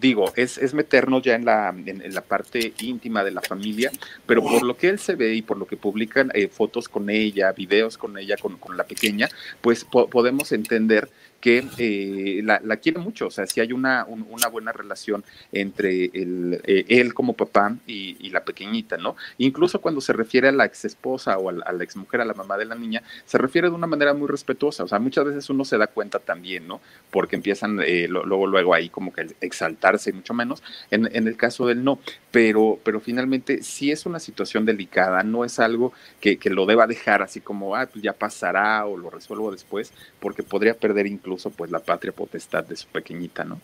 digo, 0.01 0.33
es, 0.37 0.59
es 0.59 0.75
meternos 0.75 1.23
ya 1.23 1.35
en 1.35 1.45
la, 1.45 1.75
en, 1.87 2.15
la 2.15 2.21
parte 2.21 2.73
íntima 2.81 3.23
de 3.23 3.31
la 3.31 3.41
familia, 3.41 3.91
pero 4.27 4.43
por 4.43 4.63
lo 4.63 4.77
que 4.77 4.89
él 4.89 4.99
se 4.99 5.15
ve 5.15 5.35
y 5.35 5.43
por 5.43 5.57
lo 5.57 5.67
que 5.67 5.77
publican 5.77 6.31
eh, 6.35 6.49
fotos 6.49 6.89
con 6.89 7.11
ella, 7.11 7.53
videos 7.53 7.97
con 7.97 8.19
ella, 8.19 8.37
con, 8.37 8.57
con 8.57 8.77
la 8.77 8.85
pequeña, 8.85 9.29
pues 9.61 9.85
podemos 9.85 10.53
entender 10.53 11.09
que 11.43 11.67
eh, 11.77 12.41
la, 12.45 12.77
quiere 12.77 13.01
mucho, 13.01 13.27
o 13.27 13.31
sea, 13.31 13.49
si 13.49 13.61
hay 13.61 13.73
una, 13.73 14.07
una 14.07 14.47
buena 14.47 14.71
relación 14.71 15.25
entre 15.51 16.05
el, 16.05 16.61
eh, 16.65 16.85
él 16.87 17.15
como 17.15 17.33
papá 17.33 17.77
y, 17.85 18.31
la 18.31 18.45
pequeñita, 18.45 18.97
¿no? 18.97 19.17
Incluso 19.37 19.81
cuando 19.81 20.01
se 20.01 20.15
refiere 20.15 20.49
a 20.49 20.53
la 20.53 20.65
ex 20.65 20.87
esposa 20.87 21.37
o 21.37 21.51
a 21.51 21.53
la, 21.53 21.65
a 21.67 21.83
ex 21.83 21.97
mujer, 21.97 22.21
a 22.21 22.25
la 22.25 22.33
mamá 22.33 22.57
de 22.57 22.65
la 22.65 22.77
niña, 22.77 23.03
se 23.27 23.37
refiere 23.37 23.69
de 23.69 23.75
una 23.75 23.89
manera 23.89 24.15
muy 24.15 24.29
respetuosa, 24.29 24.85
o 24.85 24.89
sea, 24.89 25.01
muchas 25.01 25.25
veces 25.25 25.51
uno 25.51 25.65
se 25.65 25.77
da 25.77 25.89
cuenta 25.89 26.21
también, 26.21 26.67
¿no? 26.69 26.81
Porque 27.11 27.35
empiezan 27.35 27.81
eh, 27.85 28.07
luego, 28.09 28.47
luego 28.47 28.73
ahí 28.73 28.89
como 28.89 29.13
que 29.13 29.27
exaltarse, 29.41 30.13
mucho 30.13 30.33
menos, 30.33 30.63
en, 30.93 31.07
el 31.13 31.37
caso 31.37 31.67
del 31.67 31.83
no, 31.83 31.99
pero, 32.31 32.79
pero 32.85 33.01
finalmente 33.01 33.65
sí 33.65 33.91
es 33.91 34.07
una 34.07 34.21
situación 34.21 34.65
delicada, 34.65 35.25
no 35.25 35.45
es 35.45 35.59
algo 35.59 35.93
que, 36.21 36.39
que 36.39 36.51
lo 36.51 36.67
deba 36.67 36.87
dejar 36.87 37.21
así 37.21 37.41
como, 37.41 37.75
ah, 37.75 37.87
pues 37.87 38.03
ya 38.03 38.13
pasará 38.13 38.87
o 38.87 38.97
lo 38.97 39.11
resuelvo 39.11 39.51
después, 39.51 39.93
porque 40.21 40.45
podría 40.45 40.75
perder 40.75 41.07
incluso 41.09 41.32
pues 41.37 41.71
la 41.71 41.81
patria 41.81 42.13
potestad 42.13 42.65
de 42.65 42.77
su 42.77 42.87
pequeñita, 42.89 43.45
¿no? 43.45 43.61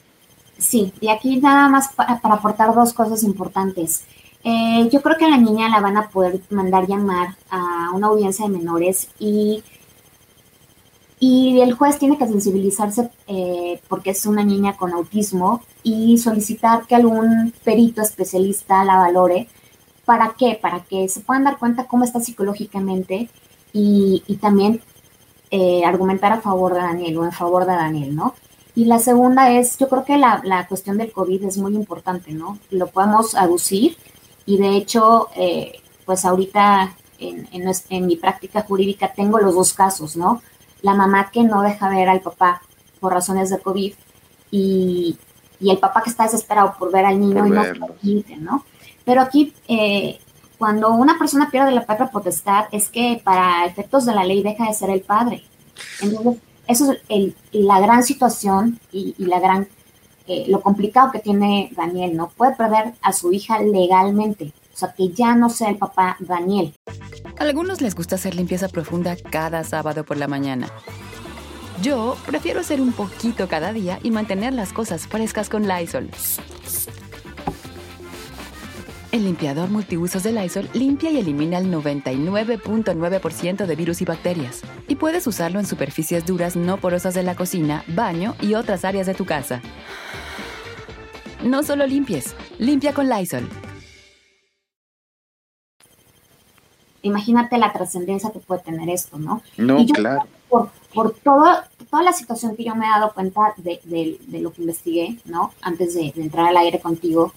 Sí, 0.58 0.92
y 1.00 1.08
aquí 1.08 1.36
nada 1.36 1.68
más 1.68 1.92
para, 1.94 2.14
aportar 2.14 2.74
dos 2.74 2.92
cosas 2.92 3.22
importantes. 3.22 4.04
Eh, 4.44 4.88
yo 4.92 5.00
creo 5.02 5.16
que 5.16 5.24
a 5.24 5.30
la 5.30 5.36
niña 5.36 5.68
la 5.68 5.80
van 5.80 5.96
a 5.96 6.08
poder 6.08 6.40
mandar 6.50 6.86
llamar 6.86 7.36
a 7.50 7.90
una 7.94 8.08
audiencia 8.08 8.46
de 8.46 8.52
menores 8.52 9.08
y, 9.18 9.62
y 11.20 11.60
el 11.60 11.74
juez 11.74 11.98
tiene 11.98 12.18
que 12.18 12.26
sensibilizarse 12.26 13.10
eh, 13.26 13.80
porque 13.88 14.10
es 14.10 14.26
una 14.26 14.44
niña 14.44 14.76
con 14.76 14.92
autismo 14.92 15.62
y 15.82 16.18
solicitar 16.18 16.86
que 16.86 16.96
algún 16.96 17.52
perito 17.64 18.02
especialista 18.02 18.84
la 18.84 18.96
valore. 18.96 19.48
¿Para 20.04 20.34
qué? 20.38 20.58
Para 20.60 20.80
que 20.84 21.08
se 21.08 21.20
puedan 21.20 21.44
dar 21.44 21.58
cuenta 21.58 21.86
cómo 21.86 22.04
está 22.04 22.20
psicológicamente 22.20 23.28
y, 23.72 24.22
y 24.26 24.36
también 24.36 24.80
eh, 25.50 25.84
argumentar 25.84 26.32
a 26.32 26.40
favor 26.40 26.74
de 26.74 26.80
Daniel 26.80 27.18
o 27.18 27.24
en 27.24 27.32
favor 27.32 27.64
de 27.64 27.72
Daniel, 27.72 28.14
¿no? 28.14 28.34
Y 28.74 28.84
la 28.84 28.98
segunda 28.98 29.50
es, 29.50 29.76
yo 29.78 29.88
creo 29.88 30.04
que 30.04 30.18
la, 30.18 30.66
cuestión 30.68 30.98
del 30.98 31.10
COVID 31.10 31.44
es 31.44 31.58
muy 31.58 31.74
importante, 31.74 32.32
¿no? 32.32 32.58
Lo 32.70 32.86
podemos 32.88 33.34
aducir 33.34 33.96
y 34.46 34.58
de 34.58 34.76
hecho, 34.76 35.28
eh, 35.36 35.80
pues 36.04 36.24
ahorita 36.24 36.94
en, 37.18 37.48
en, 37.52 38.06
mi 38.06 38.16
práctica 38.16 38.62
jurídica 38.62 39.12
tengo 39.12 39.38
los 39.38 39.54
dos 39.54 39.74
casos, 39.74 40.16
¿no? 40.16 40.42
La 40.82 40.94
mamá 40.94 41.30
que 41.32 41.42
no 41.42 41.62
deja 41.62 41.88
ver 41.88 42.08
al 42.08 42.20
papá 42.20 42.62
por 43.00 43.12
razones 43.12 43.50
de 43.50 43.58
COVID 43.58 43.94
y, 44.50 45.18
el 45.60 45.78
papá 45.78 46.02
que 46.02 46.10
está 46.10 46.22
desesperado 46.22 46.76
por 46.78 46.92
ver 46.92 47.04
al 47.04 47.18
niño 47.18 47.44
y 47.46 47.50
no 47.50 47.64
se 47.64 48.36
¿no? 48.36 48.64
Pero 49.04 49.22
aquí 49.22 49.52
eh, 49.66 50.20
cuando 50.58 50.90
una 50.90 51.18
persona 51.18 51.50
pierde 51.50 51.70
la 51.70 51.86
patria 51.86 52.10
potestad 52.10 52.66
es 52.72 52.88
que 52.88 53.20
para 53.22 53.64
efectos 53.64 54.04
de 54.04 54.14
la 54.14 54.24
ley 54.24 54.42
deja 54.42 54.66
de 54.66 54.74
ser 54.74 54.90
el 54.90 55.00
padre. 55.00 55.44
Entonces, 56.02 56.42
eso 56.66 56.92
es 57.08 57.32
la 57.52 57.80
gran 57.80 58.02
situación 58.02 58.78
y, 58.92 59.14
la 59.18 59.40
gran, 59.40 59.68
eh, 60.26 60.44
lo 60.48 60.60
complicado 60.60 61.12
que 61.12 61.20
tiene 61.20 61.72
Daniel, 61.76 62.16
¿no? 62.16 62.28
Puede 62.30 62.56
perder 62.56 62.94
a 63.00 63.12
su 63.12 63.32
hija 63.32 63.60
legalmente, 63.60 64.52
o 64.74 64.76
sea, 64.76 64.92
que 64.92 65.10
ya 65.10 65.34
no 65.34 65.48
sea 65.48 65.70
el 65.70 65.76
papá 65.76 66.16
Daniel. 66.18 66.74
A 67.38 67.42
algunos 67.44 67.80
les 67.80 67.94
gusta 67.94 68.16
hacer 68.16 68.34
limpieza 68.34 68.68
profunda 68.68 69.16
cada 69.30 69.64
sábado 69.64 70.04
por 70.04 70.16
la 70.16 70.28
mañana. 70.28 70.68
Yo 71.80 72.16
prefiero 72.26 72.60
hacer 72.60 72.80
un 72.80 72.92
poquito 72.92 73.46
cada 73.46 73.72
día 73.72 74.00
y 74.02 74.10
mantener 74.10 74.52
las 74.52 74.72
cosas 74.72 75.06
frescas 75.06 75.48
con 75.48 75.68
Lysol. 75.68 76.10
El 79.18 79.24
limpiador 79.24 79.68
multiusos 79.68 80.22
de 80.22 80.30
Lysol 80.30 80.70
limpia 80.74 81.10
y 81.10 81.18
elimina 81.18 81.58
el 81.58 81.72
99.9% 81.72 83.66
de 83.66 83.74
virus 83.74 84.00
y 84.00 84.04
bacterias. 84.04 84.62
Y 84.86 84.94
puedes 84.94 85.26
usarlo 85.26 85.58
en 85.58 85.66
superficies 85.66 86.24
duras 86.24 86.54
no 86.54 86.76
porosas 86.76 87.14
de 87.14 87.24
la 87.24 87.34
cocina, 87.34 87.82
baño 87.88 88.36
y 88.40 88.54
otras 88.54 88.84
áreas 88.84 89.08
de 89.08 89.14
tu 89.14 89.26
casa. 89.26 89.60
No 91.42 91.64
solo 91.64 91.84
limpies, 91.84 92.36
limpia 92.60 92.94
con 92.94 93.08
Lysol. 93.08 93.48
Imagínate 97.02 97.58
la 97.58 97.72
trascendencia 97.72 98.30
que 98.30 98.38
puede 98.38 98.62
tener 98.62 98.88
esto, 98.88 99.18
¿no? 99.18 99.42
No, 99.56 99.84
claro. 99.86 100.28
Por, 100.48 100.70
por 100.94 101.12
toda 101.12 101.68
la 101.90 102.12
situación 102.12 102.54
que 102.54 102.62
yo 102.62 102.76
me 102.76 102.86
he 102.86 102.88
dado 102.88 103.12
cuenta 103.12 103.52
de, 103.56 103.80
lo 104.30 104.52
que 104.52 104.60
investigué, 104.60 105.18
¿no? 105.24 105.52
Antes 105.60 105.94
de, 105.94 106.12
entrar 106.14 106.46
al 106.46 106.56
aire 106.56 106.78
contigo, 106.78 107.32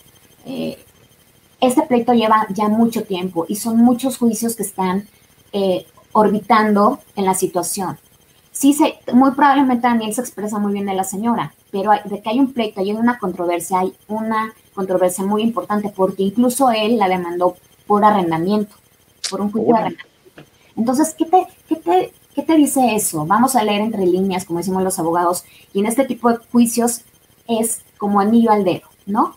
eh, 0.46 0.78
este 1.62 1.84
pleito 1.84 2.14
lleva 2.14 2.48
ya 2.50 2.68
mucho 2.68 3.04
tiempo 3.04 3.46
y 3.48 3.56
son 3.56 3.78
muchos 3.78 4.18
juicios 4.18 4.56
que 4.56 4.64
están 4.64 5.08
eh, 5.54 5.86
orbitando 6.12 7.00
en 7.16 7.26
la 7.26 7.36
situación. 7.36 7.98
Sí, 8.52 8.74
se, 8.74 8.96
muy 9.14 9.32
probablemente 9.32 9.88
Daniel 9.88 10.14
se 10.14 10.22
expresa 10.22 10.60
muy 10.60 10.74
bien 10.74 10.86
de 10.86 10.94
la 10.94 11.04
señora, 11.04 11.54
pero 11.72 11.92
de 12.04 12.22
que 12.22 12.30
hay 12.30 12.40
un 12.40 12.52
pleito, 12.52 12.82
hay 12.82 12.92
una 12.92 13.18
controversia, 13.18 13.80
hay 13.80 13.94
una 14.08 14.54
controversia 14.74 15.24
muy 15.24 15.44
importante 15.44 15.94
porque 15.96 16.24
incluso 16.24 16.70
él 16.72 16.98
la 16.98 17.08
demandó 17.08 17.56
por 17.88 18.04
arrendamiento, 18.04 18.76
por 19.30 19.42
un 19.42 19.52
juicio 19.52 19.74
de 19.74 19.80
arrendamiento. 19.80 20.12
Entonces, 20.76 21.16
¿qué 21.18 21.26
te, 21.26 21.48
qué, 21.70 21.76
te, 21.76 22.14
¿qué 22.34 22.42
te 22.42 22.56
dice 22.56 22.96
eso? 22.96 23.26
Vamos 23.26 23.56
a 23.56 23.64
leer 23.64 23.82
entre 23.82 24.06
líneas, 24.06 24.46
como 24.46 24.60
decimos 24.60 24.84
los 24.84 25.00
abogados, 25.00 25.46
y 25.74 25.80
en 25.80 25.86
este 25.86 26.06
tipo 26.06 26.30
de 26.30 26.38
juicios 26.52 27.02
es 27.48 27.84
como 27.98 28.20
anillo 28.20 28.52
al 28.52 28.64
dedo, 28.64 28.88
¿no? 29.06 29.36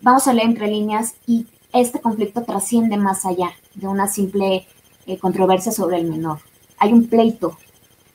Vamos 0.00 0.28
a 0.28 0.32
leer 0.32 0.48
entre 0.48 0.68
líneas 0.68 1.14
y 1.26 1.46
este 1.80 2.00
conflicto 2.00 2.42
trasciende 2.42 2.96
más 2.96 3.26
allá 3.26 3.50
de 3.74 3.88
una 3.88 4.06
simple 4.08 4.66
eh, 5.06 5.18
controversia 5.18 5.72
sobre 5.72 5.98
el 5.98 6.08
menor. 6.08 6.38
Hay 6.78 6.92
un 6.92 7.08
pleito. 7.08 7.58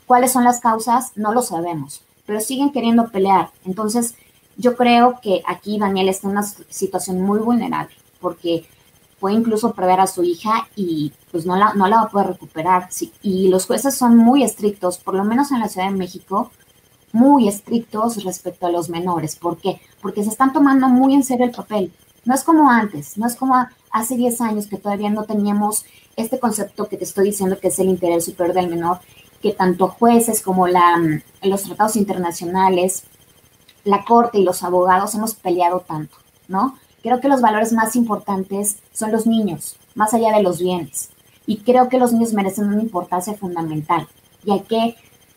¿Cuáles 0.08 0.32
son 0.32 0.44
las 0.44 0.60
causas? 0.60 1.12
No 1.16 1.34
lo 1.34 1.42
sabemos, 1.42 2.02
pero 2.26 2.40
siguen 2.40 2.72
queriendo 2.72 3.10
pelear. 3.10 3.52
Entonces, 3.66 4.16
yo 4.58 4.76
creo 4.76 5.20
que 5.22 5.42
aquí 5.46 5.78
Daniel 5.78 6.10
está 6.10 6.28
en 6.28 6.32
una 6.32 6.44
situación 6.44 7.22
muy 7.22 7.40
vulnerable, 7.40 7.96
porque 8.20 8.66
puede 9.20 9.36
incluso 9.36 9.74
perder 9.74 10.00
a 10.00 10.08
su 10.08 10.24
hija 10.24 10.68
y 10.76 11.14
pues 11.32 11.46
no 11.46 11.56
la, 11.56 11.74
no 11.74 11.88
la 11.88 11.98
va 11.98 12.02
a 12.04 12.10
poder 12.10 12.28
recuperar. 12.28 12.90
Y 13.22 13.50
los 13.50 13.66
jueces 13.66 13.96
son 13.96 14.18
muy 14.18 14.44
estrictos, 14.44 14.98
por 14.98 15.14
lo 15.16 15.24
menos 15.24 15.52
en 15.52 15.60
la 15.60 15.68
Ciudad 15.68 15.90
de 15.90 15.98
México, 15.98 16.52
muy 17.12 17.48
estrictos 17.48 18.24
respecto 18.24 18.68
a 18.68 18.72
los 18.72 18.90
menores. 18.90 19.36
¿Por 19.36 19.58
qué? 19.58 19.82
Porque 20.02 20.24
se 20.24 20.30
están 20.30 20.54
tomando 20.54 20.88
muy 20.88 21.14
en 21.14 21.24
serio 21.24 21.46
el 21.46 21.52
papel. 21.52 21.92
No 22.26 22.36
es 22.36 22.44
como 22.44 22.70
antes, 22.70 23.18
no 23.18 23.28
es 23.28 23.36
como 23.36 23.56
hace 23.92 24.16
10 24.16 24.42
años 24.42 24.68
que 24.68 24.78
todavía 24.78 25.10
no 25.10 25.24
teníamos 25.24 25.86
este 26.16 26.40
concepto 26.40 26.88
que 26.88 26.98
te 26.98 27.06
estoy 27.06 27.26
diciendo 27.26 27.60
que 27.60 27.70
es 27.70 27.80
el 27.80 27.90
interés 27.90 28.26
superior 28.26 28.56
del 28.56 28.70
menor, 28.70 29.00
que 29.42 29.54
tanto 29.54 29.88
jueces 29.88 30.42
como 30.42 30.68
la, 30.68 30.98
mm, 30.98 31.22
los 31.44 31.64
tratados 31.64 31.96
internacionales, 31.96 33.04
la 33.84 34.04
corte 34.04 34.40
y 34.40 34.44
los 34.44 34.64
abogados 34.64 35.16
hemos 35.16 35.36
peleado 35.36 35.80
tanto, 35.80 36.18
¿no? 36.48 36.78
Creo 37.02 37.22
que 37.22 37.30
los 37.30 37.42
valores 37.42 37.72
más 37.72 37.96
importantes 37.96 38.78
son 38.94 39.12
los 39.12 39.26
niños, 39.26 39.78
más 39.96 40.14
allá 40.14 40.36
de 40.36 40.44
los 40.44 40.60
bienes. 40.60 41.10
Y 41.46 41.58
creo 41.58 41.90
que 41.90 41.98
los 41.98 42.12
niños 42.12 42.34
merecen 42.34 42.68
una 42.68 42.82
importancia 42.82 43.34
fundamental. 43.34 44.08
Y 44.44 44.52
hay 44.52 44.60
que, 44.62 44.96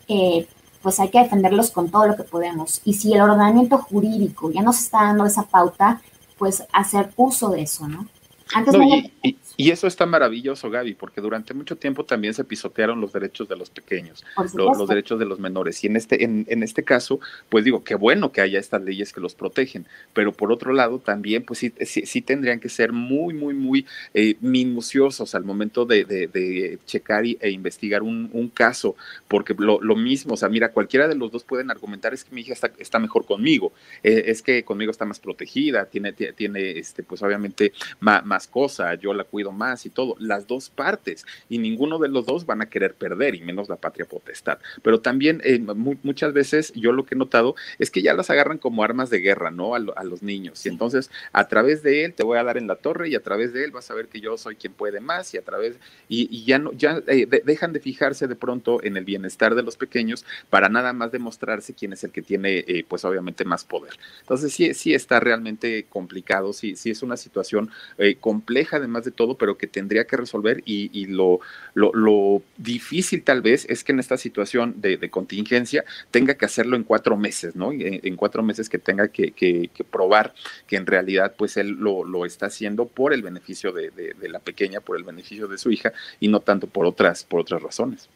eh, 0.09 0.47
pues 0.81 0.99
hay 0.99 1.09
que 1.09 1.19
defenderlos 1.19 1.71
con 1.71 1.89
todo 1.89 2.05
lo 2.05 2.17
que 2.17 2.23
podemos. 2.23 2.81
Y 2.83 2.93
si 2.95 3.13
el 3.13 3.21
ordenamiento 3.21 3.77
jurídico 3.77 4.51
ya 4.51 4.61
nos 4.61 4.79
está 4.79 5.03
dando 5.03 5.25
esa 5.25 5.43
pauta, 5.43 6.01
pues 6.43 6.61
hacer 6.73 7.09
uso 7.15 7.51
de 7.51 7.61
eso, 7.61 7.87
¿no? 7.87 8.05
Antes 8.53 8.75
y 9.23 9.37
eso 9.57 9.87
está 9.87 10.05
maravilloso, 10.05 10.69
Gaby, 10.69 10.95
porque 10.95 11.21
durante 11.21 11.53
mucho 11.53 11.75
tiempo 11.75 12.05
también 12.05 12.33
se 12.33 12.43
pisotearon 12.43 12.99
los 12.99 13.13
derechos 13.13 13.47
de 13.47 13.55
los 13.55 13.69
pequeños, 13.69 14.25
los, 14.55 14.87
derechos 14.87 15.19
de 15.19 15.25
los 15.25 15.39
menores. 15.39 15.83
Y 15.83 15.87
en 15.87 15.95
este, 15.95 16.23
en, 16.23 16.45
en, 16.49 16.63
este 16.63 16.83
caso, 16.83 17.19
pues 17.49 17.63
digo, 17.63 17.83
qué 17.83 17.95
bueno 17.95 18.31
que 18.31 18.41
haya 18.41 18.59
estas 18.59 18.81
leyes 18.81 19.13
que 19.13 19.21
los 19.21 19.35
protegen, 19.35 19.85
pero 20.13 20.33
por 20.33 20.51
otro 20.51 20.73
lado 20.73 20.99
también, 20.99 21.43
pues 21.43 21.59
sí, 21.59 21.73
sí, 21.85 22.21
tendrían 22.21 22.59
que 22.59 22.69
ser 22.69 22.91
muy, 22.91 23.33
muy, 23.33 23.53
muy 23.53 23.85
eh, 24.13 24.35
minuciosos 24.41 25.35
al 25.35 25.43
momento 25.43 25.85
de, 25.85 26.05
de, 26.05 26.79
checar 26.85 27.23
e 27.23 27.51
investigar 27.51 28.01
un, 28.01 28.29
un 28.33 28.49
caso, 28.49 28.95
porque 29.27 29.53
lo, 29.57 29.79
lo, 29.81 29.95
mismo, 29.95 30.33
o 30.33 30.37
sea, 30.37 30.49
mira, 30.49 30.71
cualquiera 30.71 31.07
de 31.07 31.15
los 31.15 31.31
dos 31.31 31.43
pueden 31.43 31.69
argumentar, 31.69 32.13
es 32.13 32.23
que 32.23 32.33
mi 32.33 32.41
hija 32.41 32.53
está, 32.53 32.71
está 32.79 32.97
mejor 32.99 33.25
conmigo, 33.25 33.71
eh, 34.03 34.23
es 34.27 34.41
que 34.41 34.63
conmigo 34.63 34.91
está 34.91 35.05
más 35.05 35.19
protegida, 35.19 35.85
tiene, 35.85 36.13
tiene 36.13 36.71
este, 36.71 37.03
pues 37.03 37.21
obviamente 37.21 37.71
más, 37.99 38.25
más 38.25 38.47
cosa, 38.47 38.95
yo 38.95 39.13
la 39.13 39.23
cuido 39.23 39.42
más 39.51 39.85
y 39.85 39.89
todo, 39.89 40.15
las 40.19 40.47
dos 40.47 40.69
partes, 40.69 41.25
y 41.49 41.57
ninguno 41.57 41.99
de 41.99 42.09
los 42.09 42.25
dos 42.25 42.45
van 42.45 42.61
a 42.61 42.69
querer 42.69 42.93
perder, 42.95 43.35
y 43.35 43.41
menos 43.41 43.69
la 43.69 43.75
patria 43.75 44.05
potestad. 44.05 44.59
Pero 44.81 45.01
también 45.01 45.41
eh, 45.43 45.59
muchas 45.59 46.33
veces 46.33 46.71
yo 46.75 46.91
lo 46.91 47.05
que 47.05 47.15
he 47.15 47.17
notado 47.17 47.55
es 47.79 47.91
que 47.91 48.01
ya 48.01 48.13
las 48.13 48.29
agarran 48.29 48.57
como 48.57 48.83
armas 48.83 49.09
de 49.09 49.19
guerra, 49.19 49.51
¿no? 49.51 49.75
A, 49.75 50.03
los 50.03 50.21
niños. 50.21 50.65
Y 50.65 50.69
entonces, 50.69 51.09
a 51.31 51.47
través 51.47 51.81
de 51.81 52.03
él 52.03 52.13
te 52.13 52.23
voy 52.23 52.37
a 52.37 52.43
dar 52.43 52.57
en 52.57 52.67
la 52.67 52.75
torre 52.75 53.09
y 53.09 53.15
a 53.15 53.23
través 53.23 53.53
de 53.53 53.63
él 53.63 53.71
vas 53.71 53.89
a 53.89 53.93
ver 53.93 54.07
que 54.07 54.19
yo 54.19 54.37
soy 54.37 54.55
quien 54.55 54.73
puede 54.73 54.99
más 54.99 55.33
y 55.33 55.37
a 55.37 55.41
través, 55.41 55.77
y, 56.09 56.43
ya 56.45 56.59
no, 56.59 56.73
ya 56.73 57.01
eh, 57.07 57.25
dejan 57.25 57.73
de 57.73 57.79
fijarse 57.79 58.27
de 58.27 58.35
pronto 58.35 58.83
en 58.83 58.97
el 58.97 59.05
bienestar 59.05 59.55
de 59.55 59.63
los 59.63 59.77
pequeños 59.77 60.25
para 60.49 60.69
nada 60.69 60.93
más 60.93 61.11
demostrarse 61.11 61.73
quién 61.73 61.93
es 61.93 62.03
el 62.03 62.11
que 62.11 62.21
tiene, 62.21 62.65
eh, 62.67 62.85
pues 62.87 63.05
obviamente, 63.05 63.45
más 63.45 63.63
poder. 63.63 63.93
Entonces, 64.21 64.53
sí, 64.53 64.73
sí 64.73 64.93
está 64.93 65.19
realmente 65.19 65.85
complicado, 65.89 66.53
sí, 66.53 66.75
sí 66.75 66.91
es 66.91 67.01
una 67.01 67.17
situación 67.17 67.71
compleja, 68.19 68.77
además 68.77 69.05
de 69.05 69.11
todo, 69.11 69.32
pero 69.37 69.57
que 69.57 69.67
tendría 69.67 70.05
que 70.05 70.17
resolver 70.17 70.61
y, 70.65 71.05
lo, 71.07 71.39
lo, 71.73 72.41
difícil 72.57 73.23
tal 73.23 73.41
vez 73.41 73.65
es 73.69 73.83
que 73.83 73.91
en 73.91 73.99
esta 73.99 74.17
situación 74.17 74.75
de, 74.77 75.09
contingencia 75.09 75.83
tenga 76.11 76.35
que 76.35 76.45
hacerlo 76.45 76.75
en 76.75 76.83
cuatro 76.83 77.17
meses, 77.17 77.55
¿no? 77.55 77.71
En, 77.71 78.15
cuatro 78.15 78.43
meses 78.43 78.69
que 78.69 78.79
tenga 78.79 79.07
que, 79.07 79.69
probar 79.91 80.33
que 80.67 80.75
en 80.75 80.85
realidad 80.85 81.33
pues 81.37 81.57
él 81.57 81.69
lo, 81.69 82.25
está 82.25 82.47
haciendo 82.47 82.85
por 82.87 83.13
el 83.13 83.21
beneficio 83.21 83.71
de, 83.71 83.91
la 84.21 84.39
pequeña, 84.39 84.79
por 84.81 84.97
el 84.97 85.03
beneficio 85.03 85.47
de 85.47 85.57
su 85.57 85.71
hija 85.71 85.93
y 86.19 86.27
no 86.27 86.39
tanto 86.39 86.67
por 86.67 86.85
otras, 86.85 87.23
por 87.23 87.41
otras 87.41 87.61
razones. 87.61 88.09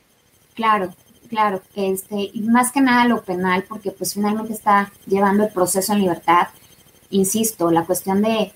Claro, 0.56 0.94
claro, 1.30 1.62
este, 1.76 2.32
y 2.34 2.42
más 2.42 2.72
que 2.72 2.82
nada 2.82 3.06
lo 3.06 3.22
penal, 3.22 3.66
porque 3.68 3.92
pues 3.92 4.14
finalmente 4.14 4.54
está 4.54 4.92
llevando 5.06 5.46
el 5.46 5.52
proceso 5.52 5.94
en 5.94 6.00
libertad. 6.00 6.48
Insisto, 7.10 7.72
la 7.72 7.86
cuestión 7.86 8.22
de, 8.22 8.52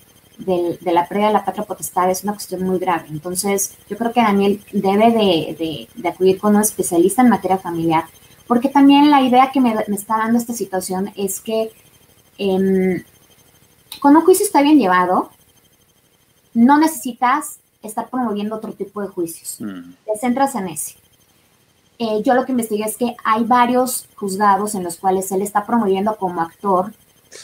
de, 0.46 0.92
la 0.92 1.08
pérdida 1.08 1.28
de 1.28 1.34
la 1.34 1.46
patria 1.46 1.64
potestad 1.64 2.10
es 2.10 2.24
una 2.24 2.34
cuestión 2.34 2.64
muy 2.64 2.80
grave. 2.80 3.06
Entonces, 3.10 3.78
yo 3.90 3.98
creo 3.98 4.12
que 4.12 4.22
Daniel 4.22 4.64
debe 4.72 5.12
de, 5.12 5.88
acudir 6.08 6.40
con 6.40 6.56
un 6.56 6.62
especialista 6.62 7.22
en 7.22 7.30
materia 7.30 7.58
familiar, 7.58 8.06
porque 8.48 8.70
también 8.70 9.10
la 9.10 9.22
idea 9.22 9.52
que 9.52 9.62
me, 9.62 9.74
está 9.74 10.18
dando 10.18 10.38
esta 10.38 10.54
situación 10.54 11.12
es 11.16 11.40
que 11.40 11.72
eh, 12.38 13.04
cuando 14.02 14.20
un 14.20 14.26
juicio 14.26 14.46
está 14.46 14.62
bien 14.62 14.80
llevado, 14.80 15.32
no 16.54 16.78
necesitas 16.78 17.60
estar 17.82 18.10
promoviendo 18.10 18.56
otro 18.56 18.74
tipo 18.74 19.02
de 19.02 19.08
juicios. 19.08 19.58
Mm. 19.60 19.94
Te 20.06 20.20
centras 20.20 20.56
en 20.56 20.68
ese. 20.68 20.96
Eh, 21.98 22.22
yo 22.24 22.34
lo 22.34 22.46
que 22.46 22.52
investigué 22.52 22.84
es 22.84 22.98
que 22.98 23.16
hay 23.24 23.44
varios 23.44 24.08
juzgados 24.16 24.74
en 24.76 24.84
los 24.84 24.98
cuales 24.98 25.32
él 25.32 25.42
está 25.42 25.66
promoviendo 25.66 26.16
como 26.16 26.42
actor 26.42 26.94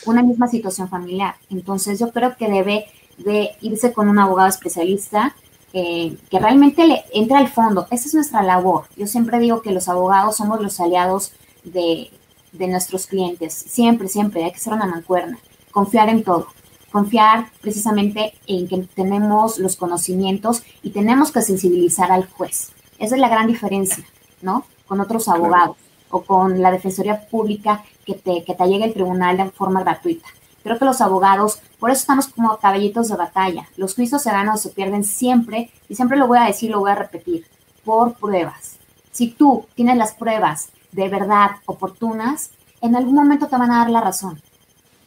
una 0.06 0.24
misma 0.24 0.48
situación 0.48 0.90
familiar. 0.90 1.36
Entonces 1.50 2.00
yo 2.00 2.12
creo 2.12 2.36
que 2.36 2.50
debe 2.50 2.86
de 3.18 3.52
irse 3.62 3.94
con 3.94 4.10
un 4.10 4.20
abogado 4.20 4.50
especialista 4.50 5.36
eh, 5.74 6.18
que 6.30 6.40
realmente 6.40 6.86
le 6.88 7.04
entre 7.14 7.38
al 7.38 7.50
fondo. 7.50 7.88
Esa 7.92 8.08
es 8.08 8.14
nuestra 8.14 8.42
labor. 8.42 8.86
Yo 8.96 9.08
siempre 9.08 9.40
digo 9.40 9.62
que 9.62 9.72
los 9.72 9.90
abogados 9.90 10.38
somos 10.38 10.62
los 10.62 10.80
aliados 10.80 11.34
de, 11.64 12.10
de 12.52 12.68
nuestros 12.68 13.08
clientes. 13.08 13.54
Siempre, 13.54 14.08
siempre 14.08 14.44
hay 14.44 14.52
que 14.52 14.60
ser 14.60 14.74
una 14.74 14.86
mancuerna. 14.86 15.38
Confiar 15.72 16.10
en 16.10 16.24
todo. 16.24 16.48
Confiar 16.92 17.52
precisamente 17.62 18.34
en 18.48 18.68
que 18.68 18.88
tenemos 18.96 19.60
los 19.60 19.76
conocimientos 19.76 20.64
y 20.82 20.92
tenemos 20.92 21.32
que 21.32 21.42
sensibilizar 21.42 22.12
al 22.12 22.28
juez. 22.28 22.72
Esa 22.98 23.16
es 23.16 23.22
la 23.22 23.30
gran 23.30 23.48
diferencia, 23.48 24.06
¿no? 24.42 24.66
Con 24.88 25.02
otros 25.02 25.28
abogados 25.28 25.76
o 26.10 26.22
con 26.22 26.62
la 26.62 26.72
Defensoría 26.72 27.28
Pública 27.28 27.84
que 28.08 28.16
te, 28.16 28.44
que 28.46 28.56
te 28.56 28.66
llegue 28.66 28.86
el 28.86 28.94
tribunal 28.94 29.36
de 29.36 29.52
forma 29.52 29.82
gratuita. 29.82 30.28
Creo 30.64 30.80
que 30.80 30.86
los 30.86 31.02
abogados, 31.02 31.60
por 31.80 31.92
eso 31.92 32.00
estamos 32.00 32.28
como 32.28 32.58
caballitos 32.58 33.10
de 33.10 33.18
batalla. 33.18 33.68
Los 33.76 33.96
juicios 33.96 34.22
se 34.22 34.32
ganan 34.32 34.56
o 34.56 34.58
se 34.58 34.70
pierden 34.70 35.04
siempre, 35.04 35.70
y 35.90 35.96
siempre 35.96 36.18
lo 36.18 36.28
voy 36.28 36.40
a 36.40 36.46
decir, 36.46 36.72
lo 36.72 36.80
voy 36.80 36.92
a 36.92 36.96
repetir, 36.96 37.46
por 37.84 38.14
pruebas. 38.14 38.78
Si 39.12 39.28
tú 39.28 39.66
tienes 39.76 39.98
las 39.98 40.14
pruebas 40.14 40.70
de 40.92 41.10
verdad 41.10 41.52
oportunas, 41.66 42.52
en 42.82 42.96
algún 42.96 43.16
momento 43.16 43.48
te 43.48 43.58
van 43.58 43.72
a 43.72 43.80
dar 43.80 43.90
la 43.90 44.02
razón. 44.02 44.42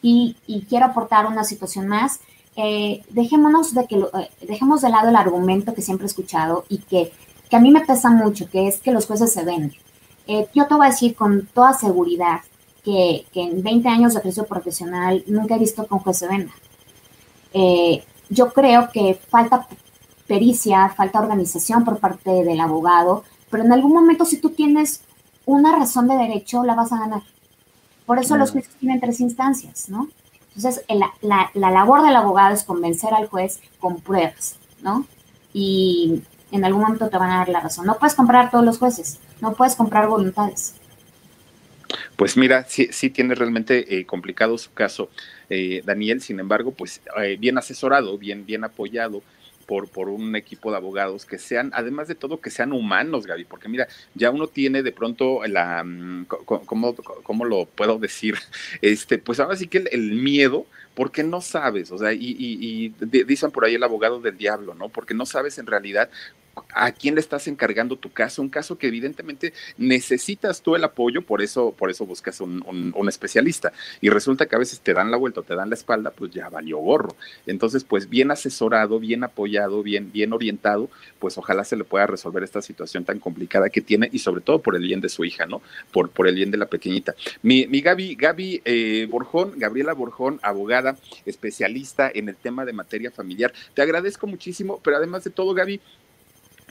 Y, 0.01 0.37
y 0.45 0.65
quiero 0.65 0.85
aportar 0.85 1.25
una 1.25 1.43
situación 1.43 1.87
más. 1.87 2.19
Eh, 2.55 3.03
dejémonos 3.09 3.73
de 3.73 3.87
que 3.87 3.95
eh, 3.95 4.29
dejemos 4.41 4.81
de 4.81 4.89
lado 4.89 5.09
el 5.09 5.15
argumento 5.15 5.73
que 5.73 5.81
siempre 5.81 6.05
he 6.05 6.07
escuchado 6.07 6.65
y 6.69 6.79
que, 6.79 7.13
que 7.49 7.55
a 7.55 7.59
mí 7.59 7.71
me 7.71 7.85
pesa 7.85 8.09
mucho, 8.09 8.49
que 8.49 8.67
es 8.67 8.79
que 8.79 8.91
los 8.91 9.05
jueces 9.05 9.31
se 9.31 9.43
venden. 9.43 9.73
Eh, 10.27 10.47
yo 10.53 10.67
te 10.67 10.75
voy 10.75 10.85
a 10.85 10.89
decir 10.89 11.15
con 11.15 11.47
toda 11.53 11.73
seguridad 11.73 12.41
que, 12.83 13.25
en 13.33 13.61
20 13.61 13.87
años 13.89 14.13
de 14.13 14.19
ejercicio 14.19 14.45
profesional 14.45 15.23
nunca 15.27 15.55
he 15.55 15.59
visto 15.59 15.85
que 15.85 15.93
un 15.93 15.99
juez 15.99 16.17
se 16.17 16.27
venda. 16.27 16.51
Eh, 17.53 18.03
yo 18.29 18.51
creo 18.53 18.89
que 18.91 19.19
falta 19.29 19.67
pericia, 20.27 20.89
falta 20.89 21.19
organización 21.19 21.83
por 21.83 21.99
parte 21.99 22.31
del 22.31 22.59
abogado, 22.59 23.23
pero 23.49 23.63
en 23.63 23.73
algún 23.73 23.93
momento 23.93 24.25
si 24.25 24.37
tú 24.37 24.51
tienes 24.51 25.01
una 25.45 25.75
razón 25.75 26.07
de 26.07 26.15
derecho, 26.15 26.63
la 26.63 26.75
vas 26.75 26.91
a 26.93 26.99
ganar. 26.99 27.21
Por 28.05 28.19
eso 28.19 28.37
los 28.37 28.51
jueces 28.51 28.73
tienen 28.75 28.99
tres 28.99 29.19
instancias, 29.19 29.89
¿no? 29.89 30.07
Entonces, 30.55 30.83
la, 30.89 31.11
la, 31.21 31.49
la, 31.53 31.71
labor 31.71 32.03
del 32.03 32.15
abogado 32.15 32.53
es 32.53 32.63
convencer 32.63 33.13
al 33.13 33.27
juez 33.27 33.59
con 33.79 34.01
pruebas, 34.01 34.57
¿no? 34.81 35.05
Y 35.53 36.21
en 36.51 36.65
algún 36.65 36.81
momento 36.81 37.09
te 37.09 37.17
van 37.17 37.31
a 37.31 37.37
dar 37.37 37.49
la 37.49 37.61
razón. 37.61 37.85
No 37.85 37.97
puedes 37.97 38.15
comprar 38.15 38.51
todos 38.51 38.65
los 38.65 38.77
jueces, 38.77 39.19
no 39.39 39.53
puedes 39.53 39.75
comprar 39.75 40.07
voluntades. 40.07 40.75
Pues 42.15 42.37
mira, 42.37 42.65
sí, 42.67 42.89
sí 42.91 43.09
tiene 43.09 43.35
realmente 43.35 43.97
eh, 43.97 44.05
complicado 44.05 44.57
su 44.57 44.73
caso, 44.73 45.09
eh, 45.49 45.81
Daniel, 45.85 46.21
sin 46.21 46.39
embargo, 46.39 46.71
pues 46.71 47.01
eh, 47.21 47.37
bien 47.39 47.57
asesorado, 47.57 48.17
bien, 48.17 48.45
bien 48.45 48.63
apoyado 48.63 49.23
por, 49.65 49.87
por 49.87 50.09
un 50.09 50.35
equipo 50.35 50.71
de 50.71 50.77
abogados 50.77 51.25
que 51.25 51.37
sean, 51.37 51.71
además 51.73 52.07
de 52.07 52.15
todo, 52.15 52.41
que 52.41 52.49
sean 52.49 52.73
humanos, 52.73 53.25
Gaby, 53.25 53.45
porque 53.45 53.69
mira, 53.69 53.87
ya 54.13 54.29
uno 54.29 54.47
tiene 54.47 54.83
de 54.83 54.91
pronto 54.91 55.41
la, 55.47 55.83
mm, 55.83 56.25
¿cómo, 56.25 56.95
cómo 56.95 57.45
lo 57.45 57.65
puedo 57.65 57.97
decir? 57.97 58.35
Este, 58.81 59.17
pues 59.17 59.39
ahora 59.39 59.55
sí 59.55 59.67
que 59.67 59.77
el 59.91 60.13
miedo 60.13 60.65
porque 60.93 61.23
no 61.23 61.41
sabes, 61.41 61.91
o 61.91 61.97
sea, 61.97 62.11
y, 62.13 62.93
dicen 62.99 63.51
por 63.51 63.65
ahí 63.65 63.75
el 63.75 63.83
abogado 63.83 64.19
del 64.19 64.37
diablo, 64.37 64.75
¿no? 64.75 64.89
Porque 64.89 65.13
no 65.13 65.25
sabes 65.25 65.57
en 65.57 65.67
realidad 65.67 66.09
a 66.73 66.91
quién 66.91 67.15
le 67.15 67.21
estás 67.21 67.47
encargando 67.47 67.95
tu 67.95 68.11
caso, 68.11 68.41
un 68.41 68.49
caso 68.49 68.77
que 68.77 68.87
evidentemente 68.87 69.53
necesitas 69.77 70.61
tú 70.61 70.75
el 70.75 70.83
apoyo, 70.83 71.21
por 71.21 71.41
eso, 71.41 71.71
por 71.71 71.89
eso 71.89 72.05
buscas 72.05 72.41
un, 72.41 72.61
especialista. 73.07 73.73
Y 73.99 74.09
resulta 74.09 74.45
que 74.45 74.55
a 74.55 74.59
veces 74.59 74.79
te 74.79 74.93
dan 74.93 75.11
la 75.11 75.17
vuelta 75.17 75.41
o 75.41 75.43
te 75.43 75.55
dan 75.55 75.69
la 75.69 75.75
espalda, 75.75 76.11
pues 76.11 76.31
ya 76.31 76.49
valió 76.49 76.77
gorro. 76.77 77.15
Entonces, 77.45 77.83
pues 77.83 78.09
bien 78.09 78.31
asesorado, 78.31 78.99
bien 78.99 79.23
apoyado, 79.23 79.83
bien, 79.83 80.11
bien 80.11 80.33
orientado, 80.33 80.89
pues 81.19 81.37
ojalá 81.37 81.63
se 81.63 81.75
le 81.75 81.83
pueda 81.83 82.07
resolver 82.07 82.43
esta 82.43 82.61
situación 82.61 83.03
tan 83.03 83.19
complicada 83.19 83.69
que 83.69 83.81
tiene 83.81 84.09
y 84.11 84.19
sobre 84.19 84.41
todo 84.41 84.61
por 84.61 84.75
el 84.75 84.83
bien 84.83 85.01
de 85.01 85.09
su 85.09 85.25
hija, 85.25 85.45
¿no? 85.45 85.61
Por, 85.91 86.09
por 86.09 86.27
el 86.27 86.35
bien 86.35 86.51
de 86.51 86.57
la 86.57 86.67
pequeñita. 86.67 87.15
Mi, 87.41 87.67
mi 87.67 87.81
Gaby, 87.81 88.15
Gaby 88.15 88.61
eh, 88.63 89.07
Borjón, 89.09 89.53
Gabriela 89.57 89.93
Borjón, 89.93 90.39
abogada, 90.41 90.97
especialista 91.25 92.11
en 92.13 92.29
el 92.29 92.35
tema 92.35 92.65
de 92.65 92.73
materia 92.73 93.11
familiar. 93.11 93.53
Te 93.73 93.81
agradezco 93.81 94.27
muchísimo, 94.27 94.79
pero 94.83 94.97
además 94.97 95.23
de 95.23 95.31
todo, 95.31 95.53
Gaby, 95.53 95.81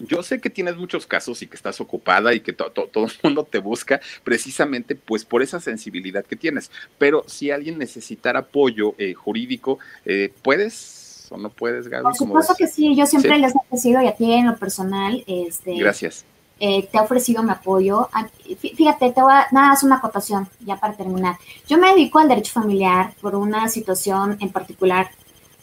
yo 0.01 0.23
sé 0.23 0.41
que 0.41 0.51
tienes 0.51 0.77
muchos 0.77 1.07
casos 1.07 1.43
y 1.43 1.47
que 1.47 1.57
estás 1.57 1.81
ocupada 1.81 2.35
y 2.35 2.41
que 2.41 2.53
todo 2.53 2.89
el 2.95 3.13
mundo 3.23 3.45
te 3.45 3.59
busca 3.59 4.01
precisamente 4.25 4.95
pues 4.95 5.25
por 5.25 5.43
esa 5.43 5.61
sensibilidad 5.61 6.25
que 6.25 6.37
tienes, 6.37 6.71
pero 6.99 7.25
si 7.27 7.51
alguien 7.51 7.79
necesitara 7.79 8.41
apoyo 8.41 8.95
eh, 8.99 9.15
jurídico, 9.15 9.79
eh, 10.05 10.33
¿puedes 10.43 11.29
o 11.31 11.37
no 11.37 11.51
puedes, 11.51 11.89
Gaby? 11.89 12.03
Por 12.03 12.17
supuesto 12.17 12.55
que 12.57 12.67
sí, 12.67 12.95
yo 12.97 13.07
siempre 13.07 13.39
les 13.39 13.55
he 13.55 13.59
ofrecido 13.59 14.03
y 14.03 14.09
a 14.09 14.17
ti 14.17 14.33
en 14.33 14.47
lo 14.47 14.57
personal. 14.57 15.23
Este, 15.27 15.75
Gracias. 15.77 16.25
Eh, 16.59 16.89
te 16.91 16.99
he 16.99 17.01
ofrecido 17.01 17.43
mi 17.43 17.53
apoyo. 17.53 18.09
Ah, 18.13 18.29
fíjate, 18.59 19.13
te 19.13 19.23
voy 19.23 19.33
a, 19.33 19.47
nada, 19.51 19.75
es 19.75 19.83
una 19.83 19.97
acotación 19.97 20.49
ya 20.61 20.77
para 20.77 20.95
terminar. 20.95 21.37
Yo 21.67 21.79
me 21.79 21.89
dedico 21.91 22.19
al 22.19 22.29
derecho 22.29 22.53
familiar 22.53 23.15
por 23.21 23.35
una 23.35 23.69
situación 23.69 24.37
en 24.41 24.51
particular 24.51 25.11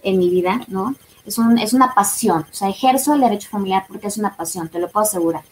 en 0.01 0.17
mi 0.17 0.29
vida, 0.29 0.61
¿no? 0.69 0.95
Es, 1.27 1.37
un, 1.37 1.57
es 1.57 1.73
una 1.73 1.93
pasión, 1.93 2.45
o 2.49 2.53
sea, 2.53 2.69
ejerzo 2.69 3.13
el 3.13 3.21
derecho 3.21 3.49
familiar 3.49 3.85
porque 3.87 4.07
es 4.07 4.17
una 4.17 4.35
pasión, 4.35 4.69
te 4.69 4.79
lo 4.79 4.89
puedo 4.89 5.05
asegurar. 5.05 5.43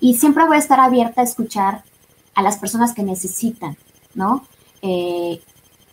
Y 0.00 0.16
siempre 0.16 0.46
voy 0.46 0.56
a 0.56 0.60
estar 0.60 0.78
abierta 0.78 1.20
a 1.20 1.24
escuchar 1.24 1.82
a 2.34 2.42
las 2.42 2.56
personas 2.56 2.94
que 2.94 3.02
necesitan, 3.02 3.76
¿no? 4.14 4.44
Eh, 4.80 5.42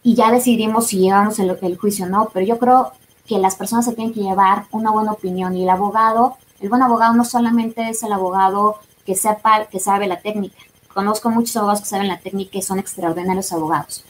y 0.03 0.13
ya 0.13 0.31
decidiremos 0.31 0.87
si 0.87 0.99
llevamos 0.99 1.39
el, 1.39 1.57
el 1.59 1.77
juicio 1.77 2.05
o 2.05 2.09
no, 2.09 2.29
pero 2.31 2.45
yo 2.45 2.59
creo 2.59 2.91
que 3.25 3.39
las 3.39 3.55
personas 3.55 3.85
se 3.85 3.93
tienen 3.93 4.13
que 4.13 4.21
llevar 4.21 4.67
una 4.71 4.91
buena 4.91 5.13
opinión 5.13 5.57
y 5.57 5.63
el 5.63 5.69
abogado, 5.69 6.37
el 6.59 6.69
buen 6.69 6.83
abogado 6.83 7.15
no 7.15 7.25
solamente 7.25 7.89
es 7.89 8.03
el 8.03 8.13
abogado 8.13 8.77
que 9.07 9.15
sepa, 9.15 9.65
que 9.65 9.79
sabe 9.79 10.05
la 10.05 10.21
técnica. 10.21 10.59
Conozco 10.93 11.31
muchos 11.31 11.57
abogados 11.57 11.81
que 11.81 11.87
saben 11.87 12.07
la 12.07 12.19
técnica 12.19 12.59
y 12.59 12.61
son 12.61 12.77
extraordinarios 12.77 13.51
abogados. 13.51 14.05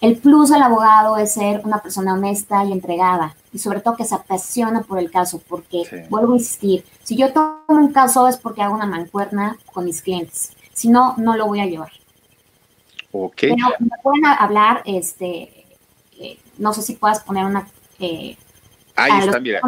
El 0.00 0.16
plus 0.16 0.50
del 0.50 0.62
abogado 0.62 1.16
es 1.16 1.32
ser 1.34 1.60
una 1.64 1.82
persona 1.82 2.14
honesta 2.14 2.64
y 2.64 2.72
entregada 2.72 3.34
y 3.52 3.58
sobre 3.58 3.80
todo 3.80 3.96
que 3.96 4.04
se 4.04 4.14
apasiona 4.14 4.82
por 4.82 4.98
el 4.98 5.10
caso, 5.10 5.42
porque 5.48 6.06
vuelvo 6.08 6.34
a 6.34 6.36
insistir, 6.36 6.84
si 7.02 7.16
yo 7.16 7.32
tomo 7.32 7.64
un 7.68 7.92
caso 7.92 8.28
es 8.28 8.36
porque 8.36 8.62
hago 8.62 8.74
una 8.74 8.86
mancuerna 8.86 9.56
con 9.72 9.84
mis 9.84 10.02
clientes, 10.02 10.52
si 10.72 10.88
no, 10.88 11.14
no 11.16 11.36
lo 11.36 11.46
voy 11.46 11.60
a 11.60 11.66
llevar. 11.66 11.92
Ok. 13.12 13.36
Pero 13.40 13.56
me 13.80 13.90
pueden 14.02 14.26
hablar, 14.26 14.82
este, 14.84 15.66
eh, 16.18 16.38
no 16.58 16.72
sé 16.72 16.82
si 16.82 16.94
puedas 16.94 17.20
poner 17.20 17.44
una... 17.44 17.68
Eh, 17.98 18.36
ahí 18.94 19.20
están, 19.20 19.42
mira, 19.42 19.60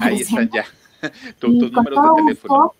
ahí 0.00 0.20
están 0.20 0.50
ya, 0.50 0.64
tus 1.38 1.50
números 1.72 2.04
de 2.04 2.22
teléfono. 2.22 2.74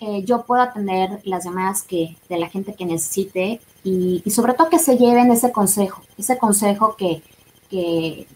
Eh, 0.00 0.22
yo 0.24 0.42
puedo 0.42 0.62
atender 0.62 1.20
las 1.24 1.44
llamadas 1.44 1.82
que, 1.82 2.16
de 2.28 2.38
la 2.38 2.48
gente 2.48 2.74
que 2.74 2.86
necesite 2.86 3.60
y, 3.82 4.22
sobre 4.30 4.54
todo 4.54 4.70
que 4.70 4.78
se 4.78 4.96
lleven 4.96 5.32
ese 5.32 5.50
consejo, 5.50 6.02
ese 6.16 6.38
consejo 6.38 6.94
que, 6.96 7.22
que, 7.68 8.28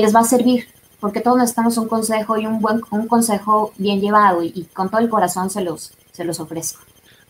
les 0.00 0.14
va 0.14 0.20
a 0.20 0.24
servir, 0.24 0.66
porque 1.00 1.20
todos 1.20 1.38
necesitamos 1.38 1.76
un 1.78 1.88
consejo 1.88 2.36
y 2.38 2.46
un 2.46 2.60
buen 2.60 2.80
un 2.90 3.08
consejo 3.08 3.72
bien 3.76 4.00
llevado 4.00 4.42
y, 4.42 4.52
y 4.54 4.64
con 4.64 4.90
todo 4.90 5.00
el 5.00 5.08
corazón 5.08 5.50
se 5.50 5.62
los, 5.62 5.92
se 6.12 6.24
los 6.24 6.40
ofrezco. 6.40 6.80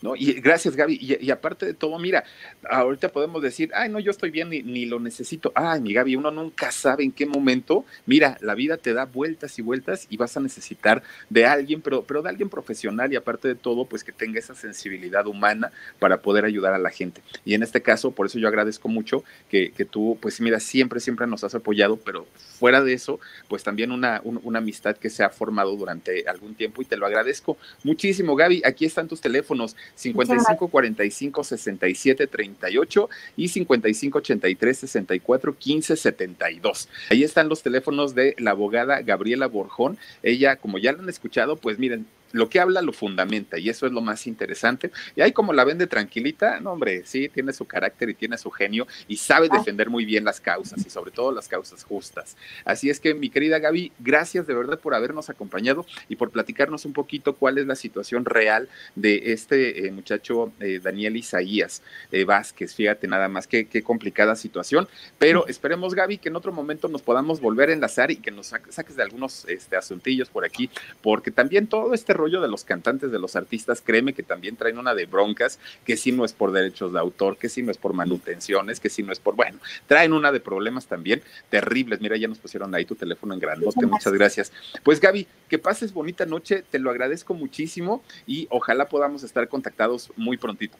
¿No? 0.03 0.17
Y 0.17 0.33
gracias, 0.33 0.75
Gaby. 0.75 0.99
Y, 0.99 1.31
aparte 1.31 1.65
de 1.65 1.73
todo, 1.73 1.97
mira, 1.97 2.25
ahorita 2.69 3.09
podemos 3.09 3.41
decir, 3.41 3.71
ay, 3.73 3.89
no, 3.89 4.01
yo 4.01 4.11
estoy 4.11 4.31
bien 4.31 4.49
ni, 4.49 4.61
ni, 4.61 4.85
lo 4.85 4.99
necesito. 4.99 5.53
Ay, 5.55 5.79
mi 5.79 5.93
Gaby, 5.93 6.17
uno 6.17 6.29
nunca 6.29 6.71
sabe 6.71 7.05
en 7.05 7.13
qué 7.13 7.25
momento, 7.25 7.85
mira, 8.05 8.37
la 8.41 8.53
vida 8.53 8.75
te 8.75 8.93
da 8.93 9.05
vueltas 9.05 9.57
y 9.57 9.61
vueltas 9.61 10.05
y 10.09 10.17
vas 10.17 10.35
a 10.35 10.41
necesitar 10.41 11.03
de 11.29 11.45
alguien, 11.45 11.81
pero, 11.81 12.03
pero 12.03 12.21
de 12.21 12.29
alguien 12.29 12.49
profesional 12.49 13.13
y 13.13 13.15
aparte 13.15 13.47
de 13.47 13.55
todo, 13.55 13.85
pues 13.85 14.03
que 14.03 14.11
tenga 14.11 14.39
esa 14.39 14.55
sensibilidad 14.55 15.25
humana 15.25 15.71
para 15.99 16.21
poder 16.21 16.43
ayudar 16.43 16.73
a 16.73 16.79
la 16.79 16.89
gente. 16.89 17.21
Y 17.45 17.53
en 17.53 17.63
este 17.63 17.81
caso, 17.81 18.11
por 18.11 18.25
eso 18.25 18.39
yo 18.39 18.49
agradezco 18.49 18.89
mucho 18.89 19.23
que, 19.49 19.71
que 19.71 19.85
tú, 19.85 20.17
pues 20.21 20.41
mira, 20.41 20.59
siempre, 20.59 20.99
siempre 20.99 21.27
nos 21.27 21.45
has 21.45 21.55
apoyado, 21.55 21.95
pero 21.95 22.27
fuera 22.35 22.81
de 22.81 22.91
eso, 22.91 23.21
pues 23.47 23.63
también 23.63 23.91
una, 23.93 24.21
una 24.23 24.59
amistad 24.59 24.97
que 24.97 25.09
se 25.09 25.23
ha 25.23 25.29
formado 25.29 25.77
durante 25.77 26.25
algún 26.27 26.55
tiempo 26.55 26.81
y 26.81 26.85
te 26.85 26.97
lo 26.97 27.05
agradezco 27.05 27.57
muchísimo, 27.83 28.35
Gaby. 28.35 28.63
Aquí 28.65 28.83
están 28.83 29.07
tus 29.07 29.21
teléfonos 29.21 29.75
55 29.95 30.67
45 30.67 31.43
67 31.43 32.27
38 32.27 33.09
y 33.35 33.47
55 33.47 34.17
83 34.19 34.77
64 34.77 35.57
15 35.57 35.95
72. 35.95 36.89
Ahí 37.09 37.23
están 37.23 37.49
los 37.49 37.63
teléfonos 37.63 38.15
de 38.15 38.35
la 38.39 38.51
abogada 38.51 39.01
Gabriela 39.01 39.47
Borjón. 39.47 39.97
Ella, 40.21 40.55
como 40.55 40.77
ya 40.77 40.91
lo 40.91 41.01
han 41.01 41.09
escuchado, 41.09 41.55
pues 41.55 41.79
miren, 41.79 42.05
lo 42.33 42.49
que 42.49 42.59
habla 42.59 42.81
lo 42.81 42.91
fundamenta 42.91 43.57
y 43.57 43.69
eso 43.69 43.85
es 43.85 43.93
lo 43.93 44.01
más 44.01 44.27
interesante. 44.27 44.91
Y 45.15 45.21
ahí 45.21 45.31
como 45.31 45.53
la 45.53 45.63
vende 45.63 45.87
tranquilita, 45.87 46.59
no 46.59 46.73
hombre, 46.73 47.03
sí, 47.05 47.29
tiene 47.29 47.53
su 47.53 47.65
carácter 47.65 48.09
y 48.09 48.15
tiene 48.15 48.37
su 48.37 48.51
genio 48.51 48.87
y 49.07 49.17
sabe 49.17 49.47
ah. 49.49 49.57
defender 49.57 49.89
muy 49.89 50.03
bien 50.03 50.25
las 50.25 50.41
causas 50.41 50.85
y 50.85 50.89
sobre 50.89 51.11
todo 51.11 51.31
las 51.31 51.47
causas 51.47 51.83
justas. 51.83 52.35
Así 52.65 52.89
es 52.89 52.99
que 52.99 53.13
mi 53.13 53.29
querida 53.29 53.59
Gaby, 53.59 53.93
gracias 53.99 54.47
de 54.47 54.53
verdad 54.53 54.79
por 54.79 54.95
habernos 54.95 55.29
acompañado 55.29 55.85
y 56.09 56.15
por 56.15 56.31
platicarnos 56.31 56.85
un 56.85 56.93
poquito 56.93 57.35
cuál 57.35 57.59
es 57.59 57.67
la 57.67 57.75
situación 57.75 58.25
real 58.25 58.67
de 58.95 59.31
este 59.33 59.87
eh, 59.87 59.91
muchacho 59.91 60.51
eh, 60.59 60.79
Daniel 60.81 61.15
Isaías 61.15 61.83
eh, 62.11 62.25
Vázquez. 62.25 62.73
Fíjate 62.73 63.07
nada 63.07 63.29
más 63.29 63.45
qué, 63.47 63.67
qué 63.67 63.83
complicada 63.83 64.35
situación, 64.35 64.87
pero 65.19 65.45
esperemos 65.47 65.93
Gaby 65.93 66.17
que 66.17 66.29
en 66.29 66.35
otro 66.35 66.51
momento 66.51 66.87
nos 66.87 67.03
podamos 67.03 67.39
volver 67.39 67.69
a 67.69 67.73
enlazar 67.73 68.09
y 68.09 68.17
que 68.17 68.31
nos 68.31 68.47
saques 68.47 68.95
de 68.95 69.03
algunos 69.03 69.45
este, 69.45 69.75
asuntillos 69.75 70.29
por 70.29 70.45
aquí, 70.45 70.69
porque 71.01 71.29
también 71.29 71.67
todo 71.67 71.93
este 71.93 72.13
rollo 72.23 72.41
de 72.41 72.47
los 72.47 72.63
cantantes, 72.63 73.11
de 73.11 73.19
los 73.19 73.35
artistas, 73.35 73.81
créeme 73.81 74.13
que 74.13 74.23
también 74.23 74.55
traen 74.55 74.77
una 74.77 74.95
de 74.95 75.05
broncas, 75.05 75.59
que 75.85 75.97
si 75.97 76.13
no 76.13 76.23
es 76.23 76.31
por 76.31 76.53
derechos 76.53 76.93
de 76.93 76.99
autor, 76.99 77.37
que 77.37 77.49
si 77.49 77.61
no 77.61 77.69
es 77.69 77.77
por 77.77 77.93
manutenciones, 77.93 78.79
que 78.79 78.89
si 78.89 79.03
no 79.03 79.11
es 79.11 79.19
por, 79.19 79.35
bueno, 79.35 79.59
traen 79.87 80.13
una 80.13 80.31
de 80.31 80.39
problemas 80.39 80.87
también 80.87 81.21
terribles. 81.49 81.99
Mira, 81.99 82.15
ya 82.15 82.29
nos 82.29 82.39
pusieron 82.39 82.73
ahí 82.73 82.85
tu 82.85 82.95
teléfono 82.95 83.33
en 83.33 83.39
grandote, 83.39 83.85
muchas 83.85 84.13
gracias. 84.13 84.53
Pues 84.83 85.01
Gaby, 85.01 85.27
que 85.49 85.59
pases 85.59 85.93
bonita 85.93 86.25
noche, 86.25 86.63
te 86.69 86.79
lo 86.79 86.89
agradezco 86.89 87.33
muchísimo 87.33 88.01
y 88.25 88.47
ojalá 88.49 88.87
podamos 88.87 89.23
estar 89.23 89.47
contactados 89.49 90.11
muy 90.15 90.37
prontito. 90.37 90.77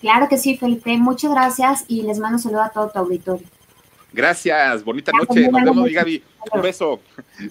Claro 0.00 0.28
que 0.28 0.38
sí, 0.38 0.56
Felipe, 0.56 0.96
muchas 0.98 1.32
gracias 1.32 1.84
y 1.88 2.02
les 2.02 2.18
mando 2.20 2.36
un 2.36 2.42
saludo 2.42 2.62
a 2.62 2.70
todo 2.70 2.88
tu 2.90 2.98
auditorio. 3.00 3.46
Gracias, 4.12 4.84
bonita 4.84 5.10
noche. 5.10 5.48
Nos 5.50 5.64
vemos, 5.64 5.90
Gaby. 5.90 6.22
Un 6.52 6.62
beso. 6.62 7.00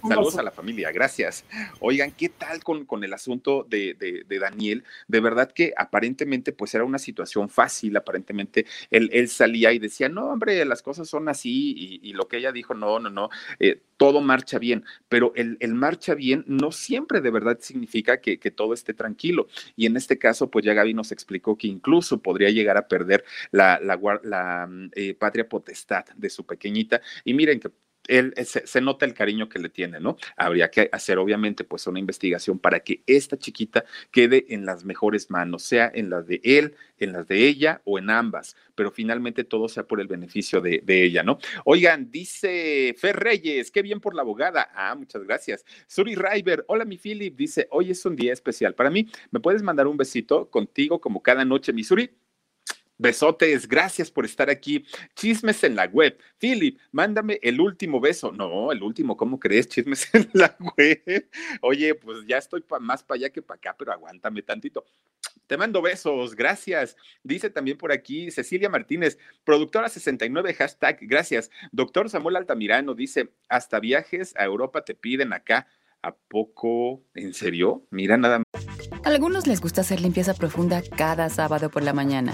Saludos 0.07 0.37
a 0.37 0.43
la 0.43 0.51
familia, 0.51 0.91
gracias. 0.91 1.45
Oigan, 1.79 2.11
¿qué 2.11 2.29
tal 2.29 2.63
con, 2.63 2.85
con 2.85 3.03
el 3.03 3.13
asunto 3.13 3.65
de, 3.69 3.93
de, 3.93 4.39
Daniel? 4.39 4.83
De 5.07 5.19
verdad 5.19 5.51
que 5.51 5.73
aparentemente 5.75 6.53
pues 6.53 6.73
era 6.75 6.83
una 6.83 6.99
situación 6.99 7.49
fácil, 7.49 7.95
aparentemente 7.97 8.65
él, 8.91 9.09
él 9.13 9.29
salía 9.29 9.71
y 9.73 9.79
decía, 9.79 10.09
no, 10.09 10.27
hombre, 10.27 10.63
las 10.65 10.81
cosas 10.81 11.07
son 11.09 11.29
así 11.29 11.99
y, 12.01 12.13
lo 12.13 12.27
que 12.27 12.37
ella 12.37 12.51
dijo, 12.51 12.75
no, 12.75 12.99
no, 12.99 13.09
no, 13.09 13.29
eh, 13.59 13.81
todo 13.97 14.21
marcha 14.21 14.59
bien, 14.59 14.83
pero 15.09 15.33
el, 15.35 15.57
el, 15.59 15.73
marcha 15.73 16.13
bien 16.13 16.43
no 16.47 16.71
siempre 16.71 17.21
de 17.21 17.31
verdad 17.31 17.57
significa 17.59 18.21
que, 18.21 18.37
que, 18.37 18.51
todo 18.51 18.73
esté 18.73 18.93
tranquilo. 18.93 19.47
Y 19.75 19.85
en 19.85 19.97
este 19.97 20.17
caso, 20.19 20.51
pues 20.51 20.65
ya 20.65 20.73
Gaby 20.73 20.93
nos 20.93 21.11
explicó 21.11 21.57
que 21.57 21.67
incluso 21.67 22.21
podría 22.21 22.49
llegar 22.49 22.77
a 22.77 22.87
perder 22.87 23.23
la, 23.51 23.79
la, 23.81 23.99
la 24.23 24.67
mm, 24.67 24.91
eh, 24.95 25.13
patria 25.15 25.47
potestad 25.47 26.05
de 26.15 26.29
su 26.29 26.45
pequeñita. 26.45 27.01
Y 27.23 27.33
miren 27.33 27.59
que 27.59 27.71
él, 28.07 28.33
eh, 28.35 28.45
se, 28.45 28.81
nota 28.81 29.05
el 29.05 29.13
cariño 29.13 29.49
que 29.49 29.59
le 29.59 29.69
tiene, 29.69 29.99
¿no? 29.99 30.17
Habría 30.35 30.69
que 30.69 30.89
hacer 30.91 31.17
obviamente 31.17 31.63
pues 31.63 31.87
una 31.87 31.99
investigación 31.99 32.59
para 32.59 32.81
que 32.81 33.03
esta 33.07 33.37
chiquita 33.37 33.85
quede 34.11 34.45
en 34.49 34.65
las 34.65 34.85
mejores 34.85 35.29
manos, 35.29 35.63
sea 35.63 35.91
en 35.93 36.09
las 36.09 36.27
de 36.27 36.41
él, 36.43 36.75
en 36.99 37.13
las 37.13 37.27
de 37.27 37.47
ella 37.47 37.81
o 37.85 37.99
en 37.99 38.09
ambas, 38.09 38.55
pero 38.75 38.91
finalmente 38.91 39.43
todo 39.43 39.67
sea 39.67 39.83
por 39.83 40.01
el 40.01 40.07
beneficio 40.07 40.61
de, 40.61 40.81
de 40.83 41.03
ella, 41.03 41.23
¿no? 41.23 41.37
Oigan, 41.65 42.11
dice 42.11 42.95
Fer 42.97 43.17
Reyes, 43.17 43.71
qué 43.71 43.81
bien 43.81 43.99
por 43.99 44.15
la 44.15 44.21
abogada. 44.21 44.69
Ah, 44.73 44.95
muchas 44.95 45.23
gracias. 45.23 45.65
Suri 45.87 46.15
River, 46.15 46.65
hola 46.67 46.85
mi 46.85 46.97
Philip, 46.97 47.35
dice, 47.35 47.67
hoy 47.71 47.91
es 47.91 48.05
un 48.05 48.15
día 48.15 48.33
especial 48.33 48.75
para 48.75 48.89
mí. 48.89 49.09
¿Me 49.31 49.39
puedes 49.39 49.63
mandar 49.63 49.87
un 49.87 49.97
besito 49.97 50.49
contigo 50.49 50.99
como 50.99 51.21
cada 51.21 51.45
noche, 51.45 51.73
mi 51.73 51.83
Suri? 51.83 52.09
Besotes, 52.97 53.67
gracias 53.67 54.11
por 54.11 54.23
estar 54.23 54.49
aquí. 54.49 54.85
Chismes 55.15 55.63
en 55.63 55.75
la 55.75 55.85
web. 55.85 56.17
Philip, 56.37 56.79
mándame 56.91 57.39
el 57.41 57.59
último 57.59 57.99
beso. 57.99 58.31
No, 58.31 58.71
el 58.71 58.83
último, 58.83 59.17
¿cómo 59.17 59.39
crees? 59.39 59.67
Chismes 59.67 60.07
en 60.13 60.29
la 60.33 60.55
web. 60.77 61.29
Oye, 61.61 61.95
pues 61.95 62.19
ya 62.27 62.37
estoy 62.37 62.63
más 62.79 63.03
para 63.03 63.17
allá 63.17 63.29
que 63.31 63.41
para 63.41 63.57
acá, 63.57 63.75
pero 63.77 63.91
aguántame 63.91 64.41
tantito. 64.43 64.85
Te 65.47 65.57
mando 65.57 65.81
besos, 65.81 66.35
gracias. 66.35 66.95
Dice 67.23 67.49
también 67.49 67.77
por 67.77 67.91
aquí 67.91 68.31
Cecilia 68.31 68.69
Martínez, 68.69 69.17
productora 69.43 69.89
69, 69.89 70.53
hashtag, 70.53 70.99
gracias. 71.01 71.51
Doctor 71.71 72.09
Samuel 72.09 72.37
Altamirano 72.37 72.93
dice, 72.93 73.33
hasta 73.49 73.79
viajes 73.79 74.35
a 74.37 74.45
Europa 74.45 74.85
te 74.85 74.95
piden 74.95 75.33
acá. 75.33 75.67
¿A 76.01 76.13
poco? 76.13 77.01
¿En 77.13 77.33
serio? 77.33 77.87
Mira 77.89 78.17
nada 78.17 78.39
más. 78.39 78.67
Algunos 79.05 79.47
les 79.47 79.61
gusta 79.61 79.81
hacer 79.81 80.01
limpieza 80.01 80.33
profunda 80.33 80.81
cada 80.97 81.29
sábado 81.29 81.69
por 81.69 81.81
la 81.81 81.93
mañana. 81.93 82.33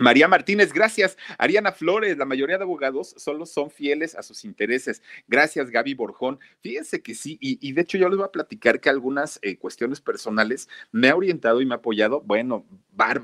María 0.00 0.28
Martínez, 0.28 0.72
gracias. 0.72 1.18
Ariana 1.36 1.72
Flores, 1.72 2.16
la 2.16 2.24
mayoría 2.24 2.56
de 2.56 2.64
abogados 2.64 3.14
solo 3.18 3.44
son 3.44 3.70
fieles 3.70 4.14
a 4.14 4.22
sus 4.22 4.46
intereses. 4.46 5.02
Gracias, 5.28 5.70
Gaby 5.70 5.92
Borjón. 5.92 6.40
Fíjense 6.62 7.02
que 7.02 7.14
sí, 7.14 7.36
y, 7.40 7.72
de 7.72 7.82
hecho 7.82 7.98
yo 7.98 8.08
les 8.08 8.16
voy 8.16 8.26
a 8.26 8.32
platicar 8.32 8.80
que 8.80 8.88
algunas 8.88 9.38
eh, 9.42 9.58
cuestiones 9.58 10.00
personales 10.00 10.68
me 10.90 11.10
ha 11.10 11.16
orientado 11.16 11.60
y 11.60 11.66
me 11.66 11.74
ha 11.74 11.78
apoyado. 11.78 12.22
Bueno, 12.22 12.64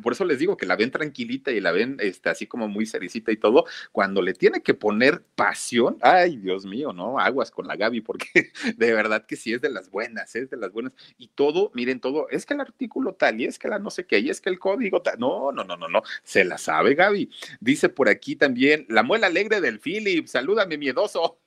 por 0.02 0.12
eso 0.12 0.24
les 0.24 0.38
digo 0.38 0.56
que 0.56 0.66
la 0.66 0.76
ven 0.76 0.90
tranquilita 0.90 1.50
y 1.50 1.60
la 1.60 1.72
ven 1.72 1.96
este, 2.00 2.28
así 2.28 2.46
como 2.46 2.68
muy 2.68 2.86
sericita 2.86 3.32
y 3.32 3.36
todo. 3.36 3.64
Cuando 3.92 4.22
le 4.22 4.34
tiene 4.34 4.62
que 4.62 4.74
poner 4.74 5.22
pasión, 5.34 5.98
ay, 6.02 6.36
Dios 6.36 6.64
mío, 6.64 6.92
¿no? 6.92 7.18
Aguas 7.18 7.50
con 7.50 7.66
la 7.66 7.76
Gaby, 7.76 8.00
porque 8.00 8.50
de 8.76 8.92
verdad 8.92 9.26
que 9.26 9.36
sí 9.36 9.52
es 9.52 9.60
de 9.60 9.70
las 9.70 9.90
buenas, 9.90 10.34
es 10.36 10.50
de 10.50 10.56
las 10.56 10.72
buenas. 10.72 10.92
Y 11.18 11.28
todo, 11.28 11.70
miren, 11.74 12.00
todo, 12.00 12.28
es 12.30 12.46
que 12.46 12.54
el 12.54 12.60
artículo 12.60 13.14
tal, 13.14 13.40
y 13.40 13.44
es 13.44 13.58
que 13.58 13.68
la 13.68 13.78
no 13.78 13.90
sé 13.90 14.06
qué, 14.06 14.18
y 14.18 14.30
es 14.30 14.40
que 14.40 14.50
el 14.50 14.58
código 14.58 15.02
tal. 15.02 15.18
No, 15.18 15.52
no, 15.52 15.64
no, 15.64 15.76
no, 15.76 15.88
no, 15.88 16.02
se 16.22 16.44
las 16.44 16.62
sabe, 16.62 16.94
Gaby. 16.94 17.30
Dice 17.60 17.88
por 17.88 18.08
aquí 18.08 18.36
también, 18.36 18.86
la 18.88 19.02
muela 19.02 19.26
alegre 19.26 19.60
del 19.60 19.80
Philip, 19.80 20.26
salúdame, 20.26 20.78
miedoso. 20.78 21.38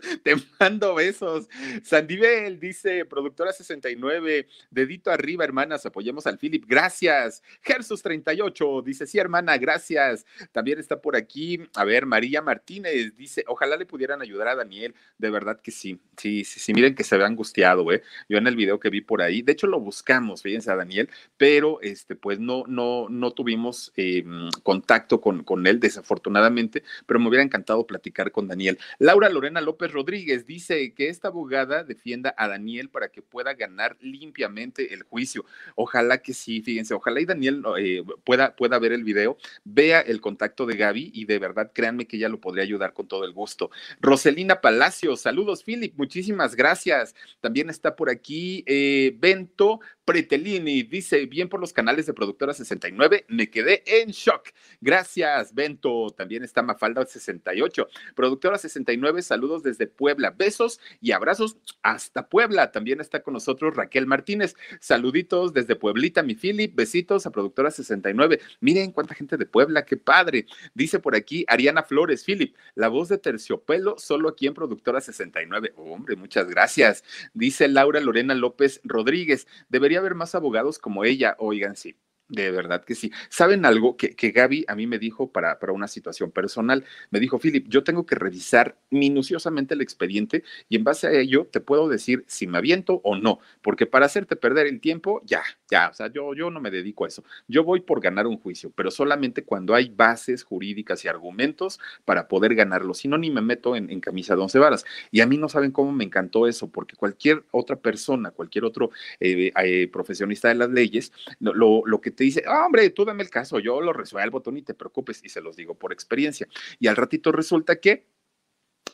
Te 0.22 0.34
mando 0.58 0.94
besos. 0.94 1.48
Sandibel 1.82 2.58
dice, 2.58 3.04
productora 3.04 3.52
69, 3.52 4.46
dedito 4.70 5.10
arriba, 5.10 5.44
hermanas, 5.44 5.86
apoyemos 5.86 6.26
al 6.26 6.38
Philip. 6.38 6.64
Gracias. 6.66 7.42
Gersus 7.62 8.02
38 8.02 8.82
dice, 8.82 9.06
sí, 9.06 9.18
hermana, 9.18 9.56
gracias. 9.58 10.26
También 10.52 10.78
está 10.78 11.00
por 11.00 11.16
aquí, 11.16 11.60
a 11.74 11.84
ver, 11.84 12.06
María 12.06 12.42
Martínez 12.42 13.16
dice, 13.16 13.44
ojalá 13.46 13.76
le 13.76 13.86
pudieran 13.86 14.22
ayudar 14.22 14.48
a 14.48 14.56
Daniel. 14.56 14.94
De 15.18 15.30
verdad 15.30 15.60
que 15.60 15.70
sí. 15.70 16.00
Sí, 16.16 16.44
sí, 16.44 16.60
sí. 16.60 16.74
Miren 16.74 16.94
que 16.94 17.04
se 17.04 17.16
ve 17.16 17.24
angustiado, 17.24 17.90
¿eh? 17.92 18.02
Yo 18.28 18.38
en 18.38 18.46
el 18.46 18.56
video 18.56 18.78
que 18.78 18.90
vi 18.90 19.00
por 19.00 19.22
ahí, 19.22 19.42
de 19.42 19.52
hecho 19.52 19.66
lo 19.66 19.80
buscamos, 19.80 20.42
fíjense 20.42 20.70
a 20.70 20.76
Daniel, 20.76 21.08
pero 21.36 21.80
este, 21.80 22.14
pues 22.14 22.38
no, 22.38 22.64
no, 22.66 23.08
no 23.08 23.32
tuvimos 23.32 23.92
em, 23.96 24.50
contacto 24.62 25.20
con, 25.20 25.44
con 25.44 25.66
él, 25.66 25.80
desafortunadamente, 25.80 26.82
pero 27.06 27.20
me 27.20 27.28
hubiera 27.28 27.42
encantado 27.42 27.86
platicar 27.86 28.30
con 28.32 28.48
Daniel. 28.48 28.78
Laura 28.98 29.28
Lorena 29.28 29.60
López 29.60 29.89
Rodríguez 29.90 30.46
dice 30.46 30.94
que 30.94 31.08
esta 31.08 31.28
abogada 31.28 31.84
defienda 31.84 32.34
a 32.36 32.48
Daniel 32.48 32.88
para 32.88 33.08
que 33.08 33.22
pueda 33.22 33.54
ganar 33.54 33.96
limpiamente 34.00 34.94
el 34.94 35.02
juicio. 35.02 35.44
Ojalá 35.74 36.18
que 36.18 36.34
sí, 36.34 36.62
fíjense, 36.62 36.94
ojalá 36.94 37.20
y 37.20 37.26
Daniel 37.26 37.62
eh, 37.78 38.02
pueda, 38.24 38.56
pueda 38.56 38.78
ver 38.78 38.92
el 38.92 39.04
video, 39.04 39.36
vea 39.64 40.00
el 40.00 40.20
contacto 40.20 40.66
de 40.66 40.76
Gaby 40.76 41.10
y 41.14 41.24
de 41.24 41.38
verdad 41.38 41.72
créanme 41.74 42.06
que 42.06 42.16
ella 42.16 42.28
lo 42.28 42.40
podría 42.40 42.64
ayudar 42.64 42.92
con 42.92 43.08
todo 43.08 43.24
el 43.24 43.32
gusto. 43.32 43.70
Roselina 44.00 44.60
Palacios, 44.60 45.20
saludos, 45.20 45.64
Philip, 45.64 45.94
muchísimas 45.96 46.54
gracias. 46.56 47.14
También 47.40 47.70
está 47.70 47.96
por 47.96 48.10
aquí 48.10 48.64
eh, 48.66 49.14
Bento 49.18 49.80
Pretelini 50.10 50.82
dice, 50.82 51.26
bien 51.26 51.48
por 51.48 51.60
los 51.60 51.72
canales 51.72 52.04
de 52.04 52.12
Productora 52.12 52.52
69, 52.52 53.26
me 53.28 53.48
quedé 53.48 53.84
en 53.86 54.10
shock. 54.10 54.48
Gracias, 54.80 55.54
Bento. 55.54 56.10
También 56.10 56.42
está 56.42 56.62
Mafalda 56.62 57.06
68. 57.06 57.86
Productora 58.16 58.58
69, 58.58 59.22
saludos 59.22 59.62
desde 59.62 59.79
Puebla. 59.86 60.30
Besos 60.30 60.80
y 61.00 61.12
abrazos 61.12 61.56
hasta 61.82 62.28
Puebla. 62.28 62.72
También 62.72 63.00
está 63.00 63.22
con 63.22 63.34
nosotros 63.34 63.74
Raquel 63.74 64.06
Martínez. 64.06 64.56
Saluditos 64.80 65.52
desde 65.52 65.76
Pueblita, 65.76 66.22
mi 66.22 66.34
Philip. 66.34 66.74
Besitos 66.74 67.26
a 67.26 67.30
Productora 67.30 67.70
69. 67.70 68.40
Miren 68.60 68.92
cuánta 68.92 69.14
gente 69.14 69.36
de 69.36 69.46
Puebla, 69.46 69.84
qué 69.84 69.96
padre. 69.96 70.46
Dice 70.74 70.98
por 70.98 71.14
aquí 71.14 71.44
Ariana 71.48 71.82
Flores, 71.82 72.24
Philip, 72.24 72.54
la 72.74 72.88
voz 72.88 73.08
de 73.08 73.18
terciopelo 73.18 73.96
solo 73.98 74.28
aquí 74.28 74.46
en 74.46 74.54
Productora 74.54 75.00
69. 75.00 75.72
hombre, 75.76 76.16
muchas 76.16 76.48
gracias. 76.48 77.04
Dice 77.34 77.68
Laura 77.68 78.00
Lorena 78.00 78.34
López 78.34 78.80
Rodríguez, 78.84 79.46
debería 79.68 79.98
haber 79.98 80.14
más 80.14 80.34
abogados 80.34 80.78
como 80.78 81.04
ella, 81.04 81.36
oigan, 81.38 81.76
sí. 81.76 81.96
De 82.30 82.52
verdad 82.52 82.84
que 82.84 82.94
sí. 82.94 83.10
¿Saben 83.28 83.64
algo 83.64 83.96
que, 83.96 84.14
que 84.14 84.30
Gaby 84.30 84.64
a 84.68 84.76
mí 84.76 84.86
me 84.86 85.00
dijo 85.00 85.32
para, 85.32 85.58
para, 85.58 85.72
una 85.72 85.88
situación 85.88 86.30
personal? 86.30 86.84
Me 87.10 87.18
dijo, 87.18 87.40
Philip, 87.40 87.66
yo 87.68 87.82
tengo 87.82 88.06
que 88.06 88.14
revisar 88.14 88.78
minuciosamente 88.90 89.74
el 89.74 89.80
expediente 89.80 90.44
y 90.68 90.76
en 90.76 90.84
base 90.84 91.08
a 91.08 91.12
ello 91.12 91.48
te 91.50 91.60
puedo 91.60 91.88
decir 91.88 92.24
si 92.28 92.46
me 92.46 92.58
aviento 92.58 93.00
o 93.02 93.16
no, 93.16 93.40
porque 93.62 93.84
para 93.86 94.06
hacerte 94.06 94.36
perder 94.36 94.68
el 94.68 94.80
tiempo, 94.80 95.22
ya, 95.24 95.42
ya, 95.68 95.88
o 95.88 95.94
sea, 95.94 96.06
yo, 96.12 96.32
yo 96.34 96.50
no 96.50 96.60
me 96.60 96.70
dedico 96.70 97.04
a 97.04 97.08
eso. 97.08 97.24
Yo 97.48 97.64
voy 97.64 97.80
por 97.80 98.00
ganar 98.00 98.28
un 98.28 98.38
juicio, 98.38 98.72
pero 98.76 98.92
solamente 98.92 99.42
cuando 99.42 99.74
hay 99.74 99.88
bases 99.88 100.44
jurídicas 100.44 101.04
y 101.04 101.08
argumentos 101.08 101.80
para 102.04 102.28
poder 102.28 102.54
ganarlo. 102.54 102.94
Si 102.94 103.08
no, 103.08 103.18
ni 103.18 103.30
me 103.30 103.40
meto 103.40 103.74
en, 103.74 104.00
camisa 104.00 104.36
de 104.36 104.42
once 104.42 104.58
varas. 104.60 104.84
Y 105.10 105.20
a 105.20 105.26
mí 105.26 105.36
no 105.36 105.48
saben 105.48 105.72
cómo 105.72 105.90
me 105.90 106.04
encantó 106.04 106.46
eso, 106.46 106.70
porque 106.70 106.94
cualquier 106.94 107.42
otra 107.50 107.74
persona, 107.74 108.30
cualquier 108.30 108.64
otro 108.64 108.90
eh, 109.18 109.50
eh, 109.64 109.88
profesionista 109.92 110.46
de 110.46 110.54
las 110.54 110.70
leyes, 110.70 111.12
lo, 111.40 111.82
lo 111.84 112.00
que 112.00 112.19
te 112.20 112.24
dice, 112.24 112.44
ah, 112.46 112.66
hombre, 112.66 112.90
tú 112.90 113.06
dame 113.06 113.22
el 113.22 113.30
caso, 113.30 113.60
yo 113.60 113.80
lo 113.80 113.94
resuelvo, 113.94 114.42
tú 114.42 114.52
ni 114.52 114.60
te 114.60 114.74
preocupes, 114.74 115.22
y 115.24 115.30
se 115.30 115.40
los 115.40 115.56
digo 115.56 115.74
por 115.74 115.90
experiencia. 115.90 116.46
Y 116.78 116.86
al 116.86 116.96
ratito 116.96 117.32
resulta 117.32 117.80
que 117.80 118.04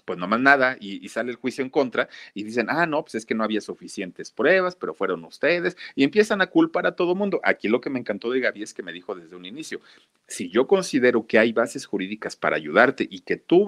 pues 0.07 0.19
no 0.19 0.27
más 0.27 0.41
nada 0.41 0.79
y, 0.81 1.07
sale 1.09 1.31
el 1.31 1.37
juicio 1.37 1.63
en 1.63 1.71
contra 1.71 2.09
y 2.35 2.43
dicen, 2.45 2.67
ah, 2.71 2.87
no, 2.87 3.03
pues 3.03 3.17
es 3.17 3.27
que 3.27 3.35
no 3.35 3.45
había 3.45 3.61
suficientes 3.61 4.31
pruebas, 4.31 4.77
pero 4.77 4.95
fueron 4.95 5.25
ustedes 5.25 5.77
y 5.95 6.05
empiezan 6.05 6.41
a 6.41 6.47
culpar 6.47 6.87
a 6.87 6.97
todo 6.97 7.15
mundo. 7.15 7.41
Aquí 7.43 7.69
lo 7.69 7.81
que 7.81 7.91
me 7.91 7.99
encantó 7.99 8.31
de 8.31 8.41
Gaby 8.41 8.63
es 8.63 8.73
que 8.73 8.83
me 8.83 8.93
dijo 8.93 9.15
desde 9.15 9.37
un 9.37 9.45
inicio, 9.45 9.81
si 10.29 10.49
yo 10.49 10.67
considero 10.67 11.27
que 11.27 11.39
hay 11.39 11.53
bases 11.53 11.87
jurídicas 11.87 12.37
para 12.37 12.57
ayudarte 12.57 13.07
y 13.09 13.21
que 13.21 13.37
tú 13.37 13.67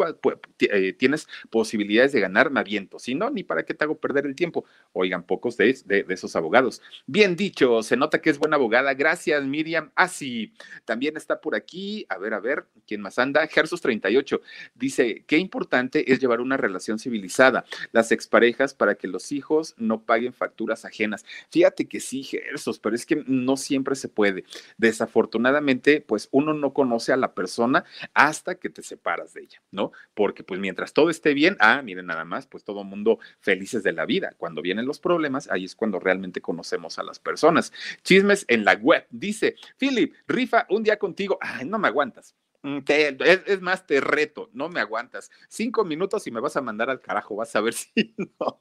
eh, 0.60 0.92
tienes 0.92 1.28
posibilidades 1.50 2.12
de 2.12 2.20
ganar, 2.20 2.50
me 2.50 2.60
aviento. 2.60 2.98
Si 2.98 3.14
no, 3.14 3.30
ni 3.30 3.44
para 3.44 3.64
qué 3.64 3.74
te 3.74 3.84
hago 3.84 3.96
perder 3.96 4.26
el 4.26 4.34
tiempo. 4.34 4.64
Oigan, 4.92 5.22
pocos 5.22 5.56
de, 5.56 5.76
esos 6.08 6.36
abogados. 6.36 6.82
Bien 7.06 7.36
dicho, 7.36 7.82
se 7.82 7.96
nota 7.96 8.20
que 8.20 8.30
es 8.30 8.38
buena 8.38 8.56
abogada. 8.56 8.94
Gracias, 8.94 9.44
Miriam. 9.44 9.90
Ah, 9.94 10.08
sí, 10.08 10.52
también 10.84 11.16
está 11.16 11.40
por 11.40 11.54
aquí. 11.54 12.06
A 12.08 12.18
ver, 12.18 12.34
a 12.34 12.40
ver, 12.40 12.66
¿quién 12.86 13.00
más 13.00 13.18
anda? 13.18 13.46
Gersos 13.46 13.80
38 13.80 14.40
dice, 14.74 15.24
qué 15.26 15.38
importante 15.38 16.12
es 16.12 16.20
llevar 16.20 16.27
una 16.36 16.56
relación 16.56 16.98
civilizada, 16.98 17.64
las 17.92 18.12
exparejas 18.12 18.74
para 18.74 18.94
que 18.94 19.08
los 19.08 19.32
hijos 19.32 19.74
no 19.78 20.02
paguen 20.02 20.32
facturas 20.32 20.84
ajenas. 20.84 21.24
Fíjate 21.50 21.86
que 21.86 22.00
sí, 22.00 22.22
Gersos, 22.22 22.78
pero 22.78 22.94
es 22.94 23.06
que 23.06 23.24
no 23.26 23.56
siempre 23.56 23.94
se 23.96 24.08
puede. 24.08 24.44
Desafortunadamente, 24.76 26.00
pues 26.00 26.28
uno 26.30 26.54
no 26.54 26.72
conoce 26.72 27.12
a 27.12 27.16
la 27.16 27.34
persona 27.34 27.84
hasta 28.14 28.56
que 28.56 28.70
te 28.70 28.82
separas 28.82 29.34
de 29.34 29.42
ella, 29.42 29.62
¿no? 29.70 29.92
Porque 30.14 30.44
pues 30.44 30.60
mientras 30.60 30.92
todo 30.92 31.10
esté 31.10 31.34
bien, 31.34 31.56
ah, 31.60 31.82
miren 31.82 32.06
nada 32.06 32.24
más, 32.24 32.46
pues 32.46 32.64
todo 32.64 32.84
mundo 32.84 33.18
felices 33.40 33.82
de 33.82 33.92
la 33.92 34.06
vida. 34.06 34.34
Cuando 34.36 34.62
vienen 34.62 34.86
los 34.86 35.00
problemas, 35.00 35.50
ahí 35.50 35.64
es 35.64 35.74
cuando 35.74 35.98
realmente 35.98 36.40
conocemos 36.40 36.98
a 36.98 37.02
las 37.02 37.18
personas. 37.18 37.72
Chismes 38.02 38.44
en 38.48 38.64
la 38.64 38.74
web. 38.74 39.06
Dice, 39.10 39.56
Philip, 39.78 40.14
rifa 40.26 40.66
un 40.68 40.82
día 40.82 40.98
contigo. 40.98 41.38
Ay, 41.40 41.66
no 41.66 41.78
me 41.78 41.88
aguantas. 41.88 42.34
Mm, 42.68 42.84
es, 42.86 43.60
más, 43.62 43.86
te 43.86 44.00
reto, 44.00 44.50
no 44.52 44.68
me 44.68 44.80
aguantas. 44.80 45.30
Cinco 45.48 45.84
minutos 45.84 46.26
y 46.26 46.30
me 46.30 46.40
vas 46.40 46.56
a 46.56 46.60
mandar 46.62 46.90
al 46.90 47.00
carajo, 47.00 47.36
vas 47.36 47.54
a 47.56 47.60
ver 47.60 47.74
si 47.74 48.14
no. 48.38 48.60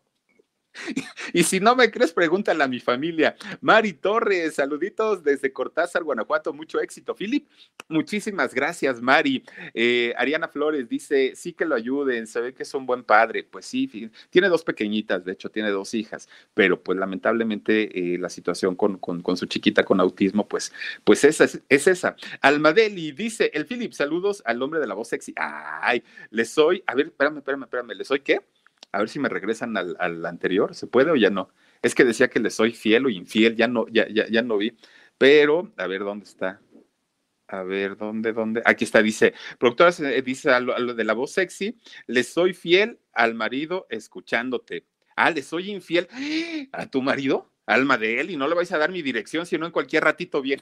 Y 1.33 1.43
si 1.43 1.59
no 1.59 1.75
me 1.75 1.91
crees, 1.91 2.13
pregúntale 2.13 2.63
a 2.63 2.67
mi 2.67 2.79
familia. 2.79 3.35
Mari 3.61 3.93
Torres, 3.93 4.55
saluditos 4.55 5.23
desde 5.23 5.51
Cortázar, 5.51 6.03
Guanajuato, 6.03 6.53
mucho 6.53 6.79
éxito. 6.79 7.15
Philip, 7.15 7.47
muchísimas 7.89 8.53
gracias, 8.53 9.01
Mari. 9.01 9.43
Eh, 9.73 10.13
Ariana 10.17 10.47
Flores 10.47 10.87
dice, 10.89 11.33
sí 11.35 11.53
que 11.53 11.65
lo 11.65 11.75
ayuden, 11.75 12.27
se 12.27 12.41
ve 12.41 12.53
que 12.53 12.63
es 12.63 12.73
un 12.73 12.85
buen 12.85 13.03
padre. 13.03 13.43
Pues 13.43 13.65
sí, 13.65 14.09
tiene 14.29 14.49
dos 14.49 14.63
pequeñitas, 14.63 15.25
de 15.25 15.33
hecho, 15.33 15.49
tiene 15.49 15.69
dos 15.69 15.93
hijas, 15.93 16.29
pero 16.53 16.81
pues 16.81 16.97
lamentablemente 16.97 18.13
eh, 18.13 18.17
la 18.17 18.29
situación 18.29 18.75
con, 18.75 18.97
con, 18.97 19.37
su 19.37 19.45
chiquita 19.45 19.83
con 19.83 19.99
autismo, 19.99 20.47
pues, 20.47 20.71
pues 21.03 21.23
esa 21.23 21.43
es, 21.43 21.61
es 21.69 21.87
esa. 21.87 22.15
Almadeli 22.41 23.11
dice, 23.11 23.51
el 23.53 23.65
Philip, 23.65 23.93
saludos 23.93 24.41
al 24.45 24.61
hombre 24.61 24.79
de 24.79 24.87
la 24.87 24.93
voz 24.93 25.09
sexy. 25.09 25.33
Ay, 25.35 26.03
le 26.29 26.45
soy, 26.45 26.83
a 26.87 26.95
ver, 26.95 27.07
espérame, 27.07 27.37
espérame, 27.37 27.63
espérame, 27.63 27.93
¿le 27.95 28.03
soy 28.03 28.19
qué? 28.21 28.41
A 28.91 28.99
ver 28.99 29.09
si 29.09 29.19
me 29.19 29.29
regresan 29.29 29.75
al, 29.77 30.25
anterior, 30.25 30.73
¿se 30.75 30.87
puede 30.87 31.11
o 31.11 31.15
ya 31.15 31.29
no? 31.29 31.49
Es 31.81 31.93
que 31.93 32.05
decía 32.05 32.29
que 32.29 32.39
le 32.39 32.49
soy 32.49 32.71
fiel 32.71 33.05
o 33.05 33.09
infiel, 33.09 33.55
ya 33.55 33.67
no, 33.67 33.87
ya, 33.89 34.07
ya, 34.09 34.27
ya 34.27 34.41
no 34.41 34.57
vi. 34.57 34.77
Pero, 35.17 35.73
a 35.77 35.87
ver, 35.87 36.03
¿dónde 36.03 36.25
está? 36.25 36.61
A 37.47 37.63
ver, 37.63 37.95
¿dónde, 37.95 38.33
dónde? 38.33 38.61
Aquí 38.65 38.83
está, 38.83 39.01
dice, 39.01 39.33
productora 39.57 39.91
dice 40.21 40.51
a 40.51 40.59
lo, 40.59 40.93
de 40.93 41.03
la 41.03 41.13
voz 41.13 41.31
sexy, 41.31 41.77
le 42.05 42.23
soy 42.23 42.53
fiel 42.53 42.99
al 43.13 43.35
marido 43.35 43.87
escuchándote. 43.89 44.85
Ah, 45.15 45.31
le 45.31 45.41
soy 45.41 45.71
infiel 45.71 46.07
a 46.73 46.87
tu 46.87 47.01
marido, 47.01 47.51
alma 47.65 47.97
de 47.97 48.19
él, 48.19 48.31
y 48.31 48.37
no 48.37 48.47
le 48.47 48.55
vais 48.55 48.71
a 48.73 48.77
dar 48.77 48.91
mi 48.91 49.01
dirección, 49.01 49.45
sino 49.45 49.65
en 49.65 49.71
cualquier 49.71 50.03
ratito 50.03 50.41
bien 50.41 50.61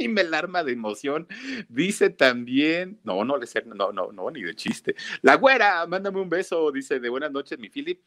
y 0.00 0.08
me 0.08 0.22
alarma 0.22 0.64
de 0.64 0.72
emoción. 0.72 1.28
Dice 1.68 2.10
también, 2.10 2.98
no, 3.04 3.24
no 3.24 3.38
no, 3.38 3.92
no, 3.92 4.12
no, 4.12 4.30
ni 4.30 4.42
de 4.42 4.54
chiste. 4.54 4.94
La 5.22 5.36
güera, 5.36 5.86
mándame 5.86 6.20
un 6.20 6.28
beso, 6.28 6.72
dice 6.72 6.98
de 7.00 7.08
buenas 7.08 7.30
noches, 7.30 7.58
mi 7.58 7.68
Philip. 7.68 8.00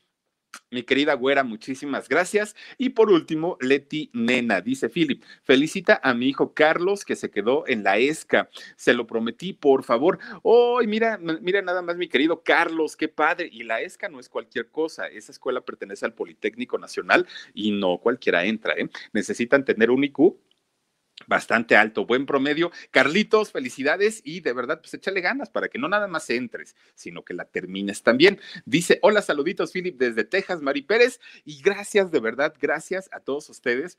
Mi 0.69 0.83
querida 0.83 1.13
güera, 1.15 1.43
muchísimas 1.43 2.07
gracias. 2.07 2.55
Y 2.77 2.89
por 2.89 3.09
último, 3.09 3.57
Leti 3.59 4.11
Nena, 4.13 4.61
dice 4.61 4.87
Philip, 4.87 5.23
felicita 5.43 5.99
a 6.03 6.13
mi 6.13 6.29
hijo 6.29 6.53
Carlos 6.53 7.05
que 7.05 7.15
se 7.15 7.31
quedó 7.31 7.67
en 7.67 7.83
la 7.83 7.97
ESCA. 7.97 8.49
Se 8.75 8.93
lo 8.93 9.07
prometí, 9.07 9.53
por 9.53 9.83
favor. 9.83 10.19
Oh, 10.43 10.79
mira, 10.85 11.17
mira 11.17 11.61
nada 11.63 11.81
más, 11.81 11.97
mi 11.97 12.07
querido 12.07 12.43
Carlos, 12.43 12.95
qué 12.95 13.07
padre. 13.07 13.49
Y 13.51 13.63
la 13.63 13.81
ESCA 13.81 14.09
no 14.09 14.19
es 14.19 14.29
cualquier 14.29 14.69
cosa. 14.69 15.07
Esa 15.07 15.31
escuela 15.31 15.61
pertenece 15.61 16.05
al 16.05 16.13
Politécnico 16.13 16.77
Nacional 16.77 17.27
y 17.53 17.71
no 17.71 17.97
cualquiera 17.97 18.45
entra. 18.45 18.73
¿eh? 18.77 18.89
Necesitan 19.11 19.65
tener 19.65 19.89
un 19.89 20.03
IQ 20.03 20.37
bastante 21.27 21.75
alto, 21.75 22.05
buen 22.05 22.25
promedio. 22.25 22.71
Carlitos, 22.91 23.51
felicidades 23.51 24.21
y 24.23 24.41
de 24.41 24.53
verdad, 24.53 24.79
pues 24.81 24.93
échale 24.93 25.21
ganas 25.21 25.49
para 25.49 25.67
que 25.69 25.79
no 25.79 25.87
nada 25.87 26.07
más 26.07 26.29
entres, 26.29 26.75
sino 26.95 27.23
que 27.23 27.33
la 27.33 27.45
termines 27.45 28.03
también. 28.03 28.39
Dice, 28.65 28.99
hola, 29.01 29.21
saluditos, 29.21 29.71
Philip, 29.71 29.97
desde 29.97 30.23
Texas, 30.23 30.61
Mari 30.61 30.81
Pérez, 30.81 31.19
y 31.45 31.61
gracias, 31.61 32.11
de 32.11 32.19
verdad, 32.19 32.53
gracias 32.59 33.09
a 33.11 33.19
todos 33.19 33.49
ustedes 33.49 33.97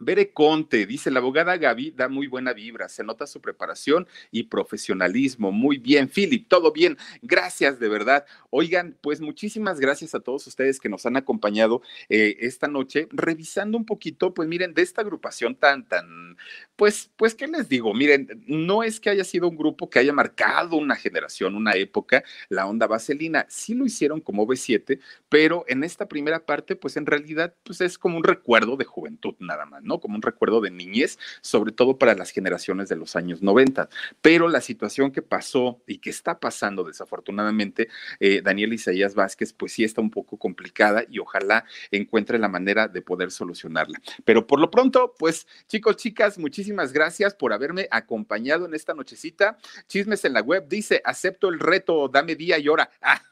Bere 0.00 0.32
Conte, 0.32 0.86
dice 0.86 1.10
la 1.10 1.18
abogada 1.20 1.56
Gaby, 1.56 1.92
da 1.92 2.08
muy 2.08 2.26
buena 2.26 2.52
vibra, 2.52 2.88
se 2.88 3.04
nota 3.04 3.26
su 3.26 3.40
preparación 3.40 4.06
y 4.30 4.44
profesionalismo. 4.44 5.52
Muy 5.52 5.78
bien, 5.78 6.08
Philip, 6.08 6.48
todo 6.48 6.72
bien. 6.72 6.96
Gracias, 7.22 7.78
de 7.80 7.88
verdad. 7.88 8.24
Oigan, 8.50 8.96
pues 9.00 9.20
muchísimas 9.20 9.80
gracias 9.80 10.14
a 10.14 10.20
todos 10.20 10.46
ustedes 10.46 10.80
que 10.80 10.88
nos 10.88 11.06
han 11.06 11.16
acompañado 11.16 11.82
eh, 12.08 12.36
esta 12.40 12.68
noche, 12.68 13.08
revisando 13.10 13.76
un 13.76 13.84
poquito, 13.84 14.34
pues 14.34 14.48
miren, 14.48 14.74
de 14.74 14.82
esta 14.82 15.02
agrupación 15.02 15.54
tan, 15.54 15.86
tan, 15.86 16.36
pues, 16.76 17.10
pues, 17.16 17.34
¿qué 17.34 17.48
les 17.48 17.68
digo? 17.68 17.92
Miren, 17.94 18.44
no 18.46 18.82
es 18.82 19.00
que 19.00 19.10
haya 19.10 19.24
sido 19.24 19.48
un 19.48 19.56
grupo 19.56 19.90
que 19.90 19.98
haya 19.98 20.12
marcado 20.12 20.76
una 20.76 20.96
generación, 20.96 21.56
una 21.56 21.72
época, 21.72 22.22
la 22.48 22.66
onda 22.66 22.86
vaselina. 22.86 23.46
Sí 23.48 23.74
lo 23.74 23.84
hicieron 23.84 24.20
como 24.20 24.46
B7, 24.46 25.00
pero 25.28 25.64
en 25.68 25.84
esta 25.84 26.08
primera 26.08 26.44
parte, 26.44 26.76
pues 26.76 26.96
en 26.96 27.06
realidad, 27.06 27.54
pues 27.64 27.80
es 27.80 27.98
como 27.98 28.16
un 28.16 28.24
recuerdo 28.24 28.76
de 28.76 28.84
juventud 28.84 29.34
nada 29.40 29.66
más. 29.66 29.82
¿No? 29.88 29.98
Como 29.98 30.14
un 30.14 30.22
recuerdo 30.22 30.60
de 30.60 30.70
niñez, 30.70 31.18
sobre 31.40 31.72
todo 31.72 31.98
para 31.98 32.14
las 32.14 32.30
generaciones 32.30 32.88
de 32.88 32.96
los 32.96 33.16
años 33.16 33.42
90. 33.42 33.88
Pero 34.22 34.48
la 34.48 34.60
situación 34.60 35.10
que 35.10 35.22
pasó 35.22 35.82
y 35.86 35.98
que 35.98 36.10
está 36.10 36.38
pasando 36.38 36.84
desafortunadamente, 36.84 37.88
eh, 38.20 38.42
Daniel 38.42 38.72
Isaías 38.74 39.14
Vázquez, 39.14 39.52
pues 39.52 39.72
sí 39.72 39.82
está 39.82 40.00
un 40.00 40.10
poco 40.10 40.36
complicada 40.36 41.04
y 41.08 41.18
ojalá 41.18 41.64
encuentre 41.90 42.38
la 42.38 42.48
manera 42.48 42.86
de 42.86 43.02
poder 43.02 43.30
solucionarla. 43.30 44.00
Pero 44.24 44.46
por 44.46 44.60
lo 44.60 44.70
pronto, 44.70 45.14
pues 45.18 45.46
chicos, 45.66 45.96
chicas, 45.96 46.38
muchísimas 46.38 46.92
gracias 46.92 47.34
por 47.34 47.52
haberme 47.52 47.88
acompañado 47.90 48.66
en 48.66 48.74
esta 48.74 48.94
nochecita. 48.94 49.58
Chismes 49.88 50.24
en 50.24 50.34
la 50.34 50.40
web 50.40 50.68
dice, 50.68 51.00
acepto 51.04 51.48
el 51.48 51.58
reto, 51.58 52.08
dame 52.08 52.36
día 52.36 52.58
y 52.58 52.68
hora. 52.68 52.90
Ah, 53.00 53.22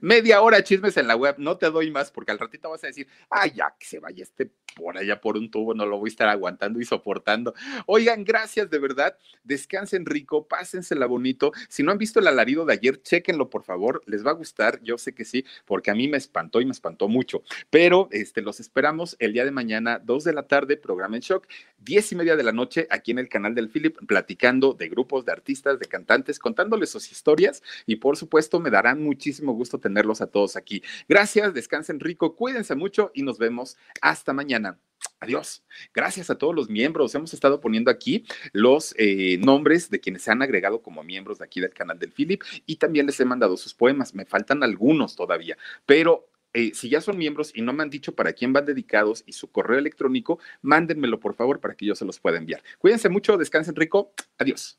media 0.00 0.40
hora 0.42 0.62
chismes 0.62 0.96
en 0.96 1.06
la 1.06 1.16
web, 1.16 1.36
no 1.38 1.56
te 1.56 1.70
doy 1.70 1.90
más 1.90 2.10
porque 2.10 2.32
al 2.32 2.38
ratito 2.38 2.70
vas 2.70 2.84
a 2.84 2.88
decir, 2.88 3.08
ay, 3.30 3.52
ya 3.54 3.74
que 3.78 3.86
se 3.86 3.98
vaya 3.98 4.22
este 4.22 4.50
por 4.78 4.96
allá 4.96 5.20
por 5.20 5.36
un 5.36 5.50
tubo, 5.50 5.74
no 5.74 5.86
lo 5.86 5.98
voy 5.98 6.08
a 6.08 6.12
estar 6.12 6.28
aguantando 6.28 6.80
y 6.80 6.84
soportando. 6.84 7.52
Oigan, 7.86 8.24
gracias 8.24 8.70
de 8.70 8.78
verdad, 8.78 9.16
descansen 9.42 10.06
rico, 10.06 10.46
pásensela 10.46 11.06
bonito. 11.06 11.52
Si 11.68 11.82
no 11.82 11.90
han 11.90 11.98
visto 11.98 12.20
el 12.20 12.28
alarido 12.28 12.64
de 12.64 12.74
ayer, 12.74 13.02
chéquenlo 13.02 13.50
por 13.50 13.64
favor, 13.64 14.02
les 14.06 14.24
va 14.24 14.30
a 14.30 14.34
gustar, 14.34 14.80
yo 14.82 14.96
sé 14.96 15.14
que 15.14 15.24
sí, 15.24 15.44
porque 15.66 15.90
a 15.90 15.94
mí 15.94 16.06
me 16.06 16.16
espantó 16.16 16.60
y 16.60 16.64
me 16.64 16.70
espantó 16.70 17.08
mucho. 17.08 17.42
Pero 17.70 18.08
este, 18.12 18.40
los 18.40 18.60
esperamos 18.60 19.16
el 19.18 19.32
día 19.32 19.44
de 19.44 19.50
mañana, 19.50 19.98
dos 19.98 20.22
de 20.22 20.32
la 20.32 20.46
tarde, 20.46 20.76
programa 20.76 21.16
en 21.16 21.22
shock, 21.22 21.48
diez 21.78 22.12
y 22.12 22.16
media 22.16 22.36
de 22.36 22.44
la 22.44 22.52
noche, 22.52 22.86
aquí 22.90 23.10
en 23.10 23.18
el 23.18 23.28
canal 23.28 23.54
del 23.54 23.68
Philip, 23.68 23.96
platicando 24.06 24.74
de 24.74 24.88
grupos, 24.88 25.24
de 25.24 25.32
artistas, 25.32 25.80
de 25.80 25.86
cantantes, 25.86 26.38
contándoles 26.38 26.90
sus 26.90 27.10
historias 27.10 27.62
y 27.86 27.96
por 27.96 28.16
supuesto 28.16 28.60
me 28.60 28.70
darán 28.70 29.02
muchísimo 29.02 29.52
gusto 29.54 29.67
tenerlos 29.76 30.22
a 30.22 30.28
todos 30.28 30.56
aquí. 30.56 30.82
Gracias, 31.06 31.52
descansen 31.52 32.00
rico, 32.00 32.34
cuídense 32.34 32.74
mucho 32.74 33.10
y 33.12 33.22
nos 33.22 33.36
vemos 33.36 33.76
hasta 34.00 34.32
mañana. 34.32 34.78
Adiós. 35.20 35.64
Gracias 35.92 36.30
a 36.30 36.38
todos 36.38 36.54
los 36.54 36.68
miembros. 36.68 37.14
Hemos 37.14 37.34
estado 37.34 37.60
poniendo 37.60 37.90
aquí 37.90 38.24
los 38.52 38.94
eh, 38.96 39.38
nombres 39.38 39.90
de 39.90 40.00
quienes 40.00 40.22
se 40.22 40.30
han 40.30 40.42
agregado 40.42 40.80
como 40.80 41.02
miembros 41.02 41.38
de 41.38 41.44
aquí 41.44 41.60
del 41.60 41.74
canal 41.74 41.98
del 41.98 42.12
Philip 42.12 42.42
y 42.66 42.76
también 42.76 43.06
les 43.06 43.18
he 43.20 43.24
mandado 43.24 43.56
sus 43.56 43.74
poemas. 43.74 44.14
Me 44.14 44.24
faltan 44.24 44.62
algunos 44.62 45.16
todavía, 45.16 45.58
pero 45.86 46.28
eh, 46.52 46.72
si 46.74 46.88
ya 46.88 47.00
son 47.00 47.18
miembros 47.18 47.52
y 47.54 47.62
no 47.62 47.72
me 47.72 47.82
han 47.82 47.90
dicho 47.90 48.14
para 48.14 48.32
quién 48.32 48.52
van 48.52 48.64
dedicados 48.64 49.22
y 49.26 49.32
su 49.32 49.50
correo 49.50 49.78
electrónico, 49.78 50.38
mándenmelo 50.62 51.20
por 51.20 51.34
favor 51.34 51.60
para 51.60 51.74
que 51.74 51.86
yo 51.86 51.94
se 51.94 52.04
los 52.04 52.20
pueda 52.20 52.38
enviar. 52.38 52.62
Cuídense 52.78 53.08
mucho, 53.08 53.36
descansen 53.36 53.76
rico. 53.76 54.12
Adiós. 54.38 54.78